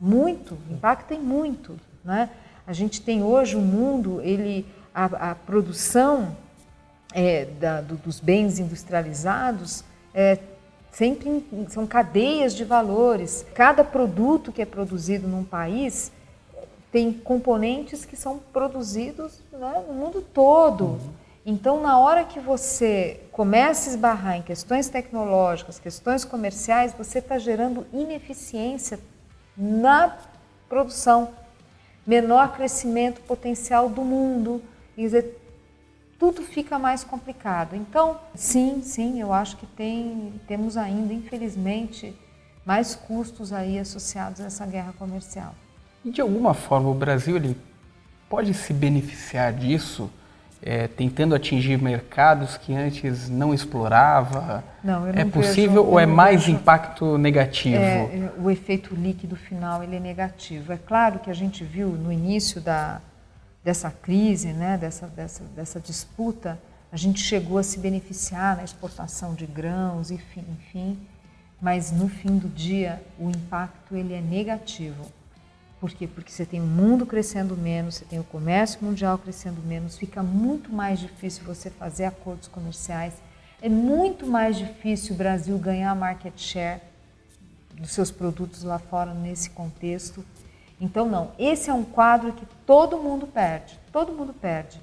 Muito, 0.00 0.56
impacta 0.70 1.12
em 1.12 1.20
muito. 1.20 1.76
Né? 2.04 2.30
A 2.70 2.72
gente 2.72 3.02
tem 3.02 3.20
hoje 3.20 3.56
um 3.56 3.60
mundo, 3.60 4.20
ele, 4.22 4.64
a, 4.94 5.30
a 5.32 5.34
produção 5.34 6.36
é, 7.12 7.44
da, 7.44 7.80
do, 7.80 7.96
dos 7.96 8.20
bens 8.20 8.60
industrializados 8.60 9.82
é, 10.14 10.38
sempre 10.92 11.44
são 11.68 11.84
cadeias 11.84 12.54
de 12.54 12.64
valores. 12.64 13.44
Cada 13.56 13.82
produto 13.82 14.52
que 14.52 14.62
é 14.62 14.64
produzido 14.64 15.26
num 15.26 15.42
país 15.42 16.12
tem 16.92 17.12
componentes 17.12 18.04
que 18.04 18.14
são 18.14 18.38
produzidos 18.52 19.42
né, 19.52 19.84
no 19.88 19.92
mundo 19.92 20.22
todo. 20.22 20.84
Uhum. 20.84 21.10
Então, 21.44 21.82
na 21.82 21.98
hora 21.98 22.22
que 22.22 22.38
você 22.38 23.20
começa 23.32 23.90
a 23.90 23.94
esbarrar 23.94 24.36
em 24.36 24.42
questões 24.42 24.88
tecnológicas, 24.88 25.80
questões 25.80 26.24
comerciais, 26.24 26.94
você 26.96 27.18
está 27.18 27.36
gerando 27.36 27.84
ineficiência 27.92 29.00
na 29.56 30.16
produção, 30.68 31.32
menor 32.06 32.52
crescimento 32.52 33.20
potencial 33.22 33.88
do 33.88 34.02
mundo. 34.02 34.62
Quer 34.94 35.02
dizer, 35.02 35.40
tudo 36.18 36.42
fica 36.42 36.78
mais 36.78 37.02
complicado. 37.02 37.74
Então, 37.74 38.20
sim, 38.34 38.82
sim, 38.82 39.20
eu 39.20 39.32
acho 39.32 39.56
que 39.56 39.66
tem, 39.66 40.34
temos 40.46 40.76
ainda, 40.76 41.14
infelizmente, 41.14 42.14
mais 42.64 42.94
custos 42.94 43.52
aí 43.52 43.78
associados 43.78 44.40
a 44.40 44.44
essa 44.44 44.66
guerra 44.66 44.92
comercial. 44.98 45.54
E 46.04 46.10
de 46.10 46.20
alguma 46.20 46.54
forma 46.54 46.88
o 46.88 46.94
Brasil 46.94 47.36
ele 47.36 47.56
pode 48.28 48.54
se 48.54 48.72
beneficiar 48.72 49.52
disso, 49.52 50.10
é, 50.62 50.86
tentando 50.86 51.34
atingir 51.34 51.80
mercados 51.80 52.56
que 52.56 52.74
antes 52.74 53.28
não 53.28 53.54
explorava? 53.54 54.62
Não, 54.84 55.06
eu 55.06 55.12
não 55.12 55.20
É 55.20 55.24
possível 55.24 55.82
vejo, 55.82 55.92
ou 55.92 55.98
é 55.98 56.06
mais 56.06 56.44
vejo, 56.44 56.52
impacto 56.52 57.16
negativo? 57.16 57.76
É, 57.76 58.02
é, 58.02 58.32
o 58.38 58.50
efeito 58.50 58.94
líquido 58.94 59.36
final 59.36 59.82
ele 59.82 59.96
é 59.96 60.00
negativo. 60.00 60.72
É 60.72 60.76
claro 60.76 61.18
que 61.18 61.30
a 61.30 61.34
gente 61.34 61.64
viu 61.64 61.88
no 61.88 62.12
início 62.12 62.60
da, 62.60 63.00
dessa 63.64 63.90
crise, 63.90 64.52
né, 64.52 64.76
dessa, 64.76 65.06
dessa, 65.06 65.44
dessa 65.56 65.80
disputa, 65.80 66.58
a 66.92 66.96
gente 66.96 67.20
chegou 67.20 67.58
a 67.58 67.62
se 67.62 67.78
beneficiar 67.78 68.56
na 68.56 68.64
exportação 68.64 69.34
de 69.34 69.46
grãos, 69.46 70.10
enfim, 70.10 70.44
enfim, 70.58 70.98
mas 71.60 71.92
no 71.92 72.08
fim 72.08 72.36
do 72.36 72.48
dia 72.48 73.00
o 73.18 73.30
impacto 73.30 73.94
ele 73.94 74.12
é 74.12 74.20
negativo. 74.20 75.06
Por 75.80 75.90
quê? 75.92 76.06
Porque 76.06 76.30
você 76.30 76.44
tem 76.44 76.60
o 76.60 76.66
mundo 76.66 77.06
crescendo 77.06 77.56
menos, 77.56 77.94
você 77.96 78.04
tem 78.04 78.20
o 78.20 78.24
comércio 78.24 78.84
mundial 78.84 79.16
crescendo 79.16 79.62
menos, 79.62 79.96
fica 79.96 80.22
muito 80.22 80.70
mais 80.70 81.00
difícil 81.00 81.42
você 81.42 81.70
fazer 81.70 82.04
acordos 82.04 82.48
comerciais, 82.48 83.14
é 83.62 83.68
muito 83.68 84.26
mais 84.26 84.58
difícil 84.58 85.14
o 85.14 85.18
Brasil 85.18 85.58
ganhar 85.58 85.94
market 85.94 86.38
share 86.38 86.82
dos 87.72 87.92
seus 87.92 88.10
produtos 88.10 88.62
lá 88.62 88.78
fora 88.78 89.14
nesse 89.14 89.48
contexto. 89.50 90.22
Então, 90.78 91.08
não, 91.08 91.32
esse 91.38 91.70
é 91.70 91.74
um 91.74 91.84
quadro 91.84 92.34
que 92.34 92.46
todo 92.66 92.98
mundo 92.98 93.26
perde, 93.26 93.78
todo 93.90 94.12
mundo 94.12 94.34
perde. 94.34 94.78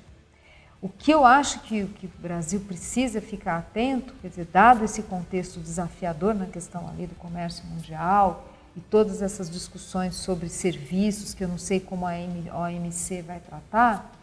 O 0.81 0.89
que 0.89 1.11
eu 1.11 1.25
acho 1.25 1.59
que, 1.61 1.85
que 1.85 2.05
o 2.05 2.11
Brasil 2.19 2.59
precisa 2.61 3.19
ficar 3.21 3.57
atento, 3.57 4.13
quer 4.21 4.29
dizer, 4.29 4.45
dado 4.45 4.85
esse 4.85 5.03
contexto 5.03 5.59
desafiador 5.59 6.35
na 6.35 6.45
questão 6.45 6.87
ali 6.87 7.07
do 7.07 7.15
comércio 7.15 7.65
mundial, 7.65 8.46
e 8.77 8.79
todas 8.91 9.23
essas 9.23 9.49
discussões 9.49 10.13
sobre 10.15 10.47
serviços, 10.49 11.33
que 11.33 11.43
eu 11.43 11.47
não 11.47 11.57
sei 11.57 11.79
como 11.79 12.05
a 12.05 12.11
OMC 12.11 13.23
vai 13.23 13.39
tratar, 13.39 14.13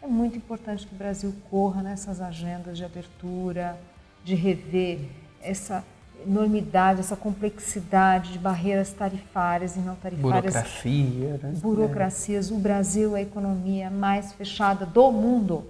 é 0.00 0.06
muito 0.06 0.36
importante 0.36 0.86
que 0.86 0.94
o 0.94 0.96
Brasil 0.96 1.34
corra 1.50 1.82
nessas 1.82 2.20
agendas 2.20 2.78
de 2.78 2.84
abertura, 2.84 3.76
de 4.22 4.36
rever 4.36 5.00
essa 5.42 5.84
enormidade, 6.24 7.00
essa 7.00 7.16
complexidade 7.16 8.32
de 8.32 8.38
barreiras 8.38 8.92
tarifárias 8.92 9.74
e 9.74 9.80
não 9.80 9.96
tarifárias. 9.96 10.54
Burocracia, 10.54 11.40
né? 11.42 11.52
Burocracias. 11.56 12.50
O 12.52 12.56
Brasil 12.56 13.16
é 13.16 13.18
a 13.18 13.22
economia 13.22 13.90
mais 13.90 14.32
fechada 14.32 14.86
do 14.86 15.10
mundo. 15.10 15.66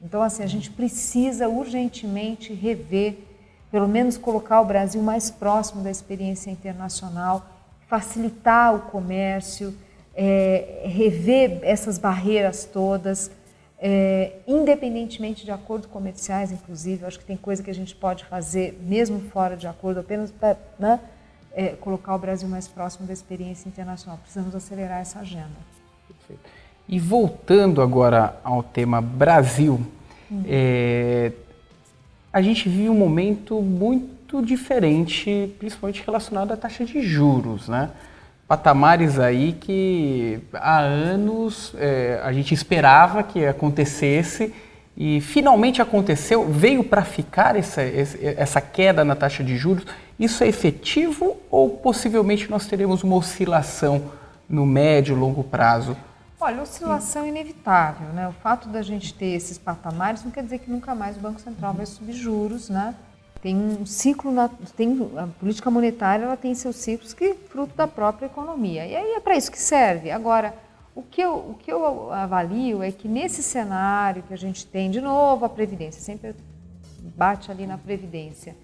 Então, 0.00 0.22
assim, 0.22 0.44
a 0.44 0.46
gente 0.46 0.70
precisa 0.70 1.48
urgentemente 1.48 2.54
rever, 2.54 3.18
pelo 3.72 3.88
menos 3.88 4.16
colocar 4.16 4.60
o 4.60 4.64
Brasil 4.64 5.02
mais 5.02 5.32
próximo 5.32 5.82
da 5.82 5.90
experiência 5.90 6.48
internacional 6.48 7.55
facilitar 7.88 8.74
o 8.74 8.80
comércio, 8.80 9.74
é, 10.14 10.82
rever 10.84 11.60
essas 11.62 11.98
barreiras 11.98 12.64
todas, 12.64 13.30
é, 13.78 14.32
independentemente 14.46 15.44
de 15.44 15.50
acordos 15.50 15.88
comerciais, 15.88 16.50
inclusive. 16.50 17.02
Eu 17.02 17.08
acho 17.08 17.18
que 17.18 17.24
tem 17.24 17.36
coisa 17.36 17.62
que 17.62 17.70
a 17.70 17.74
gente 17.74 17.94
pode 17.94 18.24
fazer 18.24 18.78
mesmo 18.82 19.20
fora 19.30 19.56
de 19.56 19.66
acordo, 19.66 20.00
apenas 20.00 20.30
para 20.30 20.56
né, 20.78 21.00
é, 21.52 21.68
colocar 21.68 22.14
o 22.14 22.18
Brasil 22.18 22.48
mais 22.48 22.66
próximo 22.66 23.06
da 23.06 23.12
experiência 23.12 23.68
internacional. 23.68 24.18
Precisamos 24.18 24.54
acelerar 24.54 25.00
essa 25.00 25.20
agenda. 25.20 25.56
Perfeito. 26.08 26.42
E 26.88 26.98
voltando 26.98 27.82
agora 27.82 28.38
ao 28.42 28.62
tema 28.62 29.00
Brasil, 29.00 29.80
hum. 30.30 30.44
a 32.32 32.40
gente 32.40 32.68
vive 32.68 32.88
um 32.88 32.94
momento 32.94 33.60
muito 33.60 34.15
muito 34.26 34.42
diferente, 34.42 35.54
principalmente 35.56 36.02
relacionado 36.04 36.52
à 36.52 36.56
taxa 36.56 36.84
de 36.84 37.00
juros, 37.00 37.68
né? 37.68 37.90
Patamares 38.48 39.20
aí 39.20 39.52
que 39.52 40.40
há 40.52 40.80
anos 40.80 41.72
é, 41.78 42.20
a 42.24 42.32
gente 42.32 42.52
esperava 42.52 43.22
que 43.22 43.46
acontecesse 43.46 44.52
e 44.96 45.20
finalmente 45.20 45.80
aconteceu, 45.80 46.44
veio 46.48 46.82
para 46.82 47.04
ficar 47.04 47.54
essa, 47.54 47.82
essa 47.82 48.60
queda 48.60 49.04
na 49.04 49.14
taxa 49.14 49.44
de 49.44 49.56
juros. 49.56 49.84
Isso 50.18 50.42
é 50.42 50.48
efetivo 50.48 51.36
ou 51.48 51.70
possivelmente 51.70 52.50
nós 52.50 52.66
teremos 52.66 53.04
uma 53.04 53.14
oscilação 53.14 54.10
no 54.48 54.66
médio 54.66 55.16
e 55.16 55.18
longo 55.18 55.44
prazo? 55.44 55.96
Olha, 56.40 56.62
oscilação 56.62 57.24
é 57.24 57.28
inevitável, 57.28 58.08
né? 58.08 58.28
O 58.28 58.32
fato 58.32 58.68
da 58.68 58.82
gente 58.82 59.14
ter 59.14 59.34
esses 59.34 59.56
patamares 59.56 60.24
não 60.24 60.32
quer 60.32 60.42
dizer 60.42 60.58
que 60.58 60.70
nunca 60.70 60.94
mais 60.96 61.16
o 61.16 61.20
Banco 61.20 61.40
Central 61.40 61.74
vai 61.74 61.86
subir 61.86 62.12
juros, 62.12 62.68
né? 62.68 62.94
Tem 63.46 63.56
um 63.56 63.86
ciclo, 63.86 64.32
na, 64.32 64.48
tem 64.76 64.98
a 65.16 65.28
política 65.38 65.70
monetária, 65.70 66.24
ela 66.24 66.36
tem 66.36 66.52
seus 66.52 66.74
ciclos 66.74 67.14
que 67.14 67.32
fruto 67.32 67.76
da 67.76 67.86
própria 67.86 68.26
economia. 68.26 68.84
E 68.84 68.96
aí 68.96 69.12
é 69.12 69.20
para 69.20 69.36
isso 69.36 69.52
que 69.52 69.58
serve. 69.60 70.10
Agora, 70.10 70.52
o 70.96 71.00
que, 71.00 71.20
eu, 71.20 71.36
o 71.36 71.54
que 71.54 71.70
eu 71.70 72.12
avalio 72.12 72.82
é 72.82 72.90
que 72.90 73.06
nesse 73.06 73.44
cenário 73.44 74.24
que 74.24 74.34
a 74.34 74.36
gente 74.36 74.66
tem, 74.66 74.90
de 74.90 75.00
novo, 75.00 75.44
a 75.44 75.48
Previdência, 75.48 76.02
sempre 76.02 76.34
bate 77.16 77.48
ali 77.52 77.68
na 77.68 77.78
Previdência, 77.78 78.56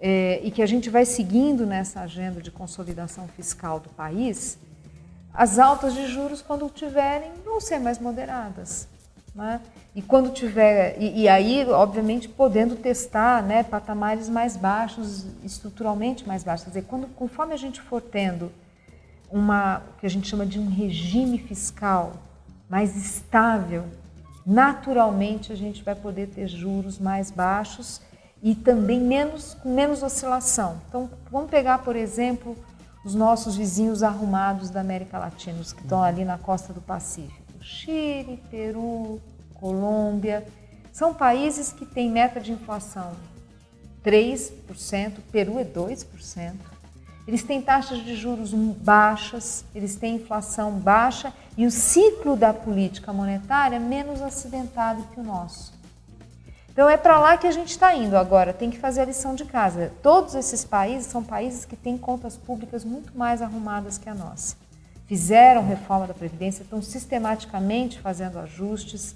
é, 0.00 0.40
e 0.42 0.50
que 0.50 0.62
a 0.62 0.66
gente 0.66 0.88
vai 0.88 1.04
seguindo 1.04 1.66
nessa 1.66 2.00
agenda 2.00 2.40
de 2.40 2.50
consolidação 2.50 3.28
fiscal 3.28 3.78
do 3.78 3.90
país, 3.90 4.58
as 5.34 5.58
altas 5.58 5.92
de 5.92 6.06
juros, 6.06 6.40
quando 6.40 6.66
tiverem, 6.70 7.30
vão 7.44 7.60
ser 7.60 7.78
mais 7.78 7.98
moderadas. 7.98 8.88
Né? 9.34 9.60
E 9.94 10.00
quando 10.00 10.30
tiver, 10.30 10.96
e, 11.00 11.22
e, 11.22 11.28
aí, 11.28 11.66
obviamente, 11.68 12.28
podendo 12.28 12.76
testar 12.76 13.42
né, 13.42 13.64
patamares 13.64 14.28
mais 14.28 14.56
baixos, 14.56 15.26
estruturalmente 15.42 16.26
mais 16.26 16.44
baixos. 16.44 16.64
Quer 16.64 16.70
dizer, 16.70 16.84
quando, 16.84 17.08
conforme 17.08 17.52
a 17.52 17.56
gente 17.56 17.80
for 17.80 18.00
tendo 18.00 18.52
uma, 19.30 19.78
o 19.78 19.98
que 19.98 20.06
a 20.06 20.10
gente 20.10 20.28
chama 20.28 20.46
de 20.46 20.60
um 20.60 20.68
regime 20.68 21.38
fiscal 21.38 22.12
mais 22.68 22.96
estável, 22.96 23.84
naturalmente 24.46 25.52
a 25.52 25.56
gente 25.56 25.82
vai 25.82 25.96
poder 25.96 26.28
ter 26.28 26.46
juros 26.46 26.98
mais 26.98 27.30
baixos 27.30 28.00
e 28.40 28.54
também 28.54 29.00
menos, 29.00 29.54
com 29.54 29.74
menos 29.74 30.02
oscilação. 30.02 30.80
Então, 30.88 31.10
vamos 31.30 31.50
pegar, 31.50 31.78
por 31.78 31.96
exemplo, 31.96 32.56
os 33.04 33.14
nossos 33.14 33.56
vizinhos 33.56 34.02
arrumados 34.02 34.70
da 34.70 34.80
América 34.80 35.18
Latina, 35.18 35.60
os 35.60 35.72
que 35.72 35.82
estão 35.82 36.02
ali 36.02 36.24
na 36.24 36.38
costa 36.38 36.72
do 36.72 36.80
Pacífico. 36.80 37.43
Chile, 37.64 38.42
Peru, 38.50 39.20
Colômbia. 39.54 40.46
São 40.92 41.14
países 41.14 41.72
que 41.72 41.86
têm 41.86 42.10
meta 42.10 42.38
de 42.38 42.52
inflação 42.52 43.16
3%, 44.04 45.14
Peru 45.32 45.58
é 45.58 45.64
2%. 45.64 46.52
Eles 47.26 47.42
têm 47.42 47.62
taxas 47.62 48.04
de 48.04 48.14
juros 48.14 48.52
baixas, 48.52 49.64
eles 49.74 49.96
têm 49.96 50.16
inflação 50.16 50.72
baixa 50.72 51.32
e 51.56 51.64
o 51.64 51.70
ciclo 51.70 52.36
da 52.36 52.52
política 52.52 53.14
monetária 53.14 53.76
é 53.76 53.78
menos 53.78 54.20
acidentado 54.20 55.02
que 55.14 55.18
o 55.18 55.24
nosso. 55.24 55.72
Então 56.70 56.86
é 56.86 56.98
para 56.98 57.18
lá 57.18 57.38
que 57.38 57.46
a 57.46 57.50
gente 57.50 57.70
está 57.70 57.94
indo 57.94 58.14
agora, 58.14 58.52
tem 58.52 58.70
que 58.70 58.78
fazer 58.78 59.00
a 59.00 59.04
lição 59.06 59.34
de 59.34 59.46
casa. 59.46 59.90
Todos 60.02 60.34
esses 60.34 60.66
países 60.66 61.10
são 61.10 61.24
países 61.24 61.64
que 61.64 61.76
têm 61.76 61.96
contas 61.96 62.36
públicas 62.36 62.84
muito 62.84 63.16
mais 63.16 63.40
arrumadas 63.40 63.96
que 63.96 64.10
a 64.10 64.14
nossa. 64.14 64.63
Fizeram 65.06 65.66
reforma 65.66 66.06
da 66.06 66.14
Previdência, 66.14 66.62
estão 66.62 66.80
sistematicamente 66.80 67.98
fazendo 68.00 68.38
ajustes, 68.38 69.14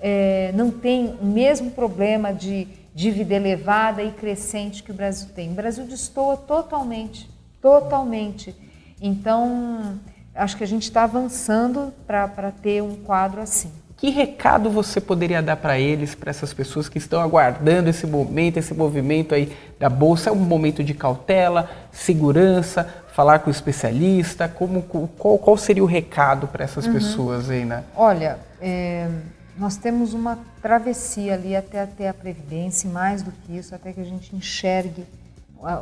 é, 0.00 0.52
não 0.54 0.70
tem 0.70 1.16
o 1.20 1.26
mesmo 1.26 1.70
problema 1.70 2.32
de 2.32 2.66
dívida 2.94 3.34
elevada 3.34 4.02
e 4.02 4.10
crescente 4.12 4.82
que 4.82 4.90
o 4.90 4.94
Brasil 4.94 5.28
tem. 5.34 5.50
O 5.50 5.54
Brasil 5.54 5.84
destoa 5.84 6.36
totalmente 6.36 7.28
totalmente. 7.60 8.54
Então, 9.00 9.98
acho 10.34 10.56
que 10.56 10.64
a 10.64 10.66
gente 10.66 10.84
está 10.84 11.04
avançando 11.04 11.92
para 12.06 12.52
ter 12.62 12.82
um 12.82 12.96
quadro 12.96 13.40
assim. 13.40 13.70
Que 13.96 14.10
recado 14.10 14.70
você 14.70 15.00
poderia 15.00 15.42
dar 15.42 15.56
para 15.56 15.78
eles, 15.78 16.14
para 16.14 16.30
essas 16.30 16.54
pessoas 16.54 16.88
que 16.88 16.98
estão 16.98 17.20
aguardando 17.20 17.90
esse 17.90 18.06
momento, 18.06 18.56
esse 18.56 18.72
movimento 18.72 19.34
aí 19.34 19.52
da 19.78 19.88
bolsa? 19.88 20.30
É 20.30 20.32
um 20.32 20.36
momento 20.36 20.84
de 20.84 20.94
cautela, 20.94 21.68
segurança, 21.90 22.88
falar 23.18 23.40
com 23.40 23.48
o 23.48 23.50
especialista? 23.50 24.48
Como, 24.48 24.80
qual, 24.80 25.38
qual 25.38 25.56
seria 25.56 25.82
o 25.82 25.86
recado 25.86 26.46
para 26.46 26.62
essas 26.62 26.86
uhum. 26.86 26.92
pessoas 26.92 27.50
aí, 27.50 27.64
né? 27.64 27.82
Olha, 27.96 28.38
é, 28.60 29.10
nós 29.56 29.76
temos 29.76 30.14
uma 30.14 30.38
travessia 30.62 31.34
ali 31.34 31.56
até, 31.56 31.80
até 31.80 32.08
a 32.08 32.14
Previdência, 32.14 32.86
e 32.86 32.92
mais 32.92 33.20
do 33.20 33.32
que 33.32 33.56
isso, 33.56 33.74
até 33.74 33.92
que 33.92 34.00
a 34.00 34.04
gente 34.04 34.36
enxergue 34.36 35.04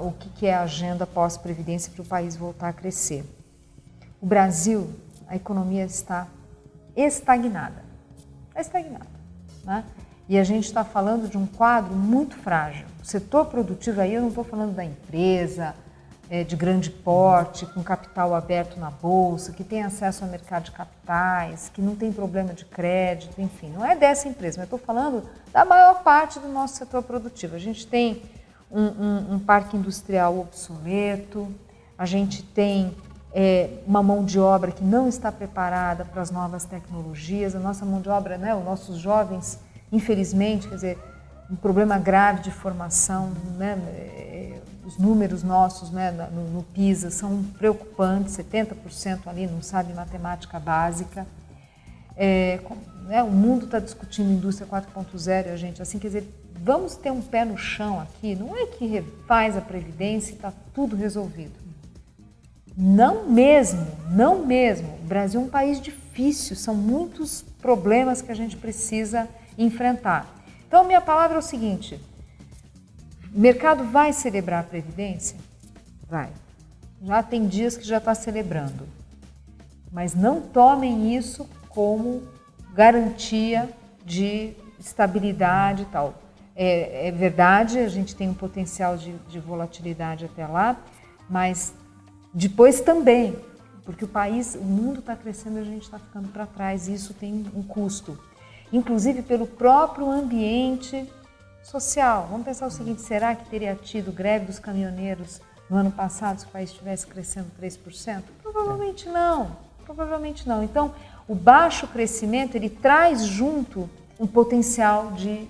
o 0.00 0.12
que 0.12 0.46
é 0.46 0.54
a 0.54 0.62
agenda 0.62 1.06
pós-previdência 1.06 1.92
para 1.94 2.00
o 2.00 2.06
país 2.06 2.34
voltar 2.34 2.70
a 2.70 2.72
crescer. 2.72 3.22
O 4.18 4.24
Brasil, 4.24 4.88
a 5.28 5.36
economia 5.36 5.84
está 5.84 6.26
estagnada. 6.96 7.84
Está 8.48 8.60
estagnada. 8.62 9.06
Né? 9.62 9.84
E 10.26 10.38
a 10.38 10.44
gente 10.44 10.64
está 10.64 10.86
falando 10.86 11.28
de 11.28 11.36
um 11.36 11.44
quadro 11.44 11.94
muito 11.94 12.34
frágil. 12.34 12.86
O 13.02 13.04
setor 13.04 13.44
produtivo, 13.44 14.00
aí 14.00 14.14
eu 14.14 14.22
não 14.22 14.30
estou 14.30 14.42
falando 14.42 14.74
da 14.74 14.86
empresa 14.86 15.74
é, 16.28 16.42
de 16.42 16.56
grande 16.56 16.90
porte, 16.90 17.66
com 17.66 17.82
capital 17.82 18.34
aberto 18.34 18.78
na 18.78 18.90
bolsa, 18.90 19.52
que 19.52 19.62
tem 19.62 19.82
acesso 19.82 20.24
ao 20.24 20.30
mercado 20.30 20.64
de 20.64 20.70
capitais, 20.72 21.70
que 21.72 21.80
não 21.80 21.94
tem 21.94 22.12
problema 22.12 22.52
de 22.52 22.64
crédito, 22.64 23.40
enfim, 23.40 23.70
não 23.70 23.84
é 23.84 23.94
dessa 23.94 24.28
empresa, 24.28 24.58
mas 24.58 24.66
estou 24.66 24.78
falando 24.78 25.22
da 25.52 25.64
maior 25.64 26.02
parte 26.02 26.40
do 26.40 26.48
nosso 26.48 26.76
setor 26.76 27.02
produtivo. 27.02 27.54
A 27.54 27.60
gente 27.60 27.86
tem 27.86 28.22
um, 28.70 28.82
um, 28.82 29.34
um 29.34 29.38
parque 29.38 29.76
industrial 29.76 30.38
obsoleto, 30.38 31.48
a 31.96 32.04
gente 32.04 32.42
tem 32.42 32.94
é, 33.32 33.70
uma 33.86 34.02
mão 34.02 34.24
de 34.24 34.40
obra 34.40 34.72
que 34.72 34.82
não 34.82 35.08
está 35.08 35.30
preparada 35.30 36.04
para 36.04 36.22
as 36.22 36.30
novas 36.30 36.64
tecnologias, 36.64 37.54
a 37.54 37.60
nossa 37.60 37.84
mão 37.84 38.00
de 38.00 38.08
obra, 38.08 38.36
né, 38.36 38.54
os 38.54 38.64
nossos 38.64 38.98
jovens, 38.98 39.60
infelizmente, 39.92 40.68
quer 40.68 40.74
dizer, 40.74 40.98
um 41.48 41.54
problema 41.54 41.98
grave 41.98 42.42
de 42.42 42.50
formação, 42.50 43.32
né, 43.56 43.78
é, 43.88 44.60
os 44.86 44.96
números 44.96 45.42
nossos 45.42 45.90
né, 45.90 46.12
no, 46.32 46.42
no 46.50 46.62
PISA 46.62 47.10
são 47.10 47.42
preocupantes, 47.58 48.36
70% 48.36 49.26
ali 49.26 49.46
não 49.46 49.60
sabe 49.60 49.92
matemática 49.92 50.60
básica. 50.60 51.26
É, 52.16 52.60
né, 53.06 53.22
o 53.22 53.30
mundo 53.30 53.64
está 53.64 53.80
discutindo 53.80 54.30
indústria 54.30 54.66
4.0, 54.66 55.52
a 55.52 55.56
gente, 55.56 55.82
assim, 55.82 55.98
quer 55.98 56.06
dizer, 56.06 56.28
vamos 56.62 56.94
ter 56.94 57.10
um 57.10 57.20
pé 57.20 57.44
no 57.44 57.58
chão 57.58 58.00
aqui, 58.00 58.36
não 58.36 58.56
é 58.56 58.66
que 58.66 58.86
refaz 58.86 59.56
a 59.56 59.60
Previdência 59.60 60.30
e 60.30 60.34
está 60.34 60.52
tudo 60.72 60.94
resolvido. 60.94 61.66
Não 62.76 63.28
mesmo, 63.28 63.86
não 64.10 64.46
mesmo. 64.46 64.98
O 65.02 65.06
Brasil 65.06 65.40
é 65.40 65.44
um 65.44 65.48
país 65.48 65.80
difícil, 65.80 66.54
são 66.54 66.74
muitos 66.74 67.42
problemas 67.60 68.22
que 68.22 68.30
a 68.30 68.36
gente 68.36 68.56
precisa 68.56 69.28
enfrentar. 69.58 70.44
Então, 70.68 70.84
minha 70.84 71.00
palavra 71.00 71.36
é 71.36 71.38
o 71.38 71.42
seguinte: 71.42 71.98
o 73.36 73.38
mercado 73.38 73.84
vai 73.84 74.14
celebrar 74.14 74.60
a 74.60 74.66
Previdência? 74.66 75.36
Vai. 76.08 76.30
Já 77.02 77.22
tem 77.22 77.46
dias 77.46 77.76
que 77.76 77.84
já 77.86 77.98
está 77.98 78.14
celebrando. 78.14 78.88
Mas 79.92 80.14
não 80.14 80.40
tomem 80.40 81.14
isso 81.14 81.46
como 81.68 82.22
garantia 82.72 83.68
de 84.06 84.54
estabilidade 84.80 85.82
e 85.82 85.86
tal. 85.86 86.14
É, 86.54 87.08
é, 87.08 87.12
verdade, 87.12 87.78
a 87.78 87.88
gente 87.88 88.16
tem 88.16 88.30
um 88.30 88.34
potencial 88.34 88.96
de, 88.96 89.12
de 89.28 89.38
volatilidade 89.38 90.24
até 90.24 90.46
lá, 90.46 90.74
mas 91.28 91.74
depois 92.32 92.80
também, 92.80 93.36
porque 93.84 94.06
o 94.06 94.08
país, 94.08 94.54
o 94.54 94.64
mundo 94.64 95.00
está 95.00 95.14
crescendo 95.14 95.58
e 95.58 95.60
a 95.60 95.64
gente 95.64 95.82
está 95.82 95.98
ficando 95.98 96.28
para 96.28 96.46
trás, 96.46 96.88
e 96.88 96.94
isso 96.94 97.12
tem 97.12 97.44
um 97.54 97.62
custo. 97.62 98.18
Inclusive 98.72 99.20
pelo 99.20 99.46
próprio 99.46 100.10
ambiente 100.10 101.06
social. 101.66 102.28
Vamos 102.30 102.46
pensar 102.46 102.66
o 102.66 102.70
seguinte: 102.70 103.02
será 103.02 103.34
que 103.34 103.48
teria 103.48 103.74
tido 103.74 104.12
greve 104.12 104.46
dos 104.46 104.58
caminhoneiros 104.58 105.40
no 105.68 105.76
ano 105.76 105.90
passado 105.90 106.40
se 106.40 106.46
o 106.46 106.48
país 106.48 106.70
estivesse 106.70 107.06
crescendo 107.06 107.48
3%? 107.60 108.22
Provavelmente 108.42 109.08
não. 109.08 109.56
Provavelmente 109.84 110.48
não. 110.48 110.62
Então, 110.62 110.94
o 111.28 111.34
baixo 111.34 111.86
crescimento 111.88 112.56
ele 112.56 112.68
traz 112.70 113.24
junto 113.24 113.88
um 114.18 114.26
potencial 114.26 115.12
de 115.12 115.48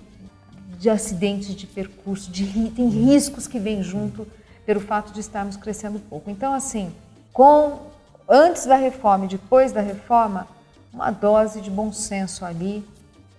de 0.77 0.89
acidentes 0.89 1.55
de 1.55 1.65
percurso, 1.65 2.29
de, 2.31 2.69
tem 2.71 2.87
riscos 2.87 3.47
que 3.47 3.57
vêm 3.57 3.81
junto 3.81 4.27
pelo 4.65 4.79
fato 4.79 5.11
de 5.11 5.19
estarmos 5.19 5.57
crescendo 5.57 5.99
pouco. 5.99 6.29
Então, 6.29 6.53
assim, 6.53 6.93
com 7.33 7.79
antes 8.29 8.65
da 8.65 8.75
reforma 8.75 9.25
e 9.25 9.27
depois 9.29 9.71
da 9.71 9.81
reforma, 9.81 10.47
uma 10.93 11.09
dose 11.09 11.61
de 11.61 11.69
bom 11.69 11.91
senso 11.91 12.45
ali, 12.45 12.85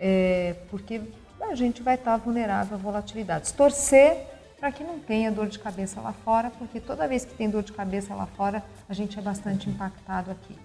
é, 0.01 0.57
porque 0.71 1.01
a 1.49 1.55
gente 1.55 1.83
vai 1.83 1.95
estar 1.95 2.17
vulnerável 2.17 2.77
a 2.77 2.81
volatilidades. 2.81 3.53
Torcer 3.53 4.27
para 4.61 4.73
que 4.73 4.83
não 4.83 4.99
tenha 4.99 5.31
dor 5.31 5.47
de 5.47 5.59
cabeça 5.59 6.01
lá 6.01 6.13
fora, 6.13 6.51
porque 6.51 6.81
toda 6.81 7.07
vez 7.07 7.25
que 7.25 7.35
tem 7.35 7.49
dor 7.49 7.63
de 7.63 7.73
cabeça 7.73 8.15
lá 8.15 8.27
fora, 8.27 8.63
a 8.89 8.93
gente 8.93 9.19
é 9.19 9.23
bastante 9.23 9.71
impactado 9.71 10.31
aqui. 10.31 10.57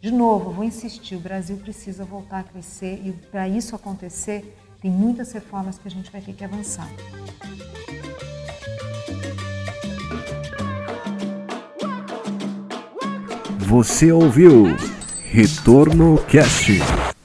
De 0.00 0.10
novo, 0.10 0.50
vou 0.50 0.64
insistir, 0.64 1.16
o 1.16 1.20
Brasil 1.20 1.56
precisa 1.56 2.04
voltar 2.04 2.40
a 2.40 2.42
crescer 2.42 3.00
e 3.04 3.12
para 3.12 3.48
isso 3.48 3.74
acontecer, 3.74 4.56
tem 4.80 4.90
muitas 4.90 5.32
reformas 5.32 5.78
que 5.78 5.88
a 5.88 5.90
gente 5.90 6.10
vai 6.10 6.20
ter 6.20 6.34
que 6.34 6.44
avançar. 6.44 6.88
Você 13.58 14.12
ouviu 14.12 14.76
Retorno 15.30 16.16
Cast. 16.24 17.17